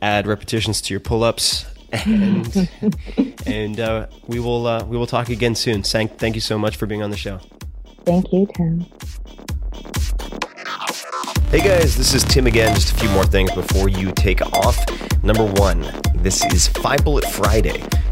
[0.00, 2.68] add repetitions to your pull-ups, and
[3.46, 5.82] and uh, we will uh, we will talk again soon.
[5.82, 7.40] Thank thank you so much for being on the show.
[8.04, 8.86] Thank you, Tim.
[11.50, 12.74] Hey guys, this is Tim again.
[12.74, 14.76] Just a few more things before you take off.
[15.22, 15.86] Number one,
[16.16, 17.80] this is Five Bullet Friday.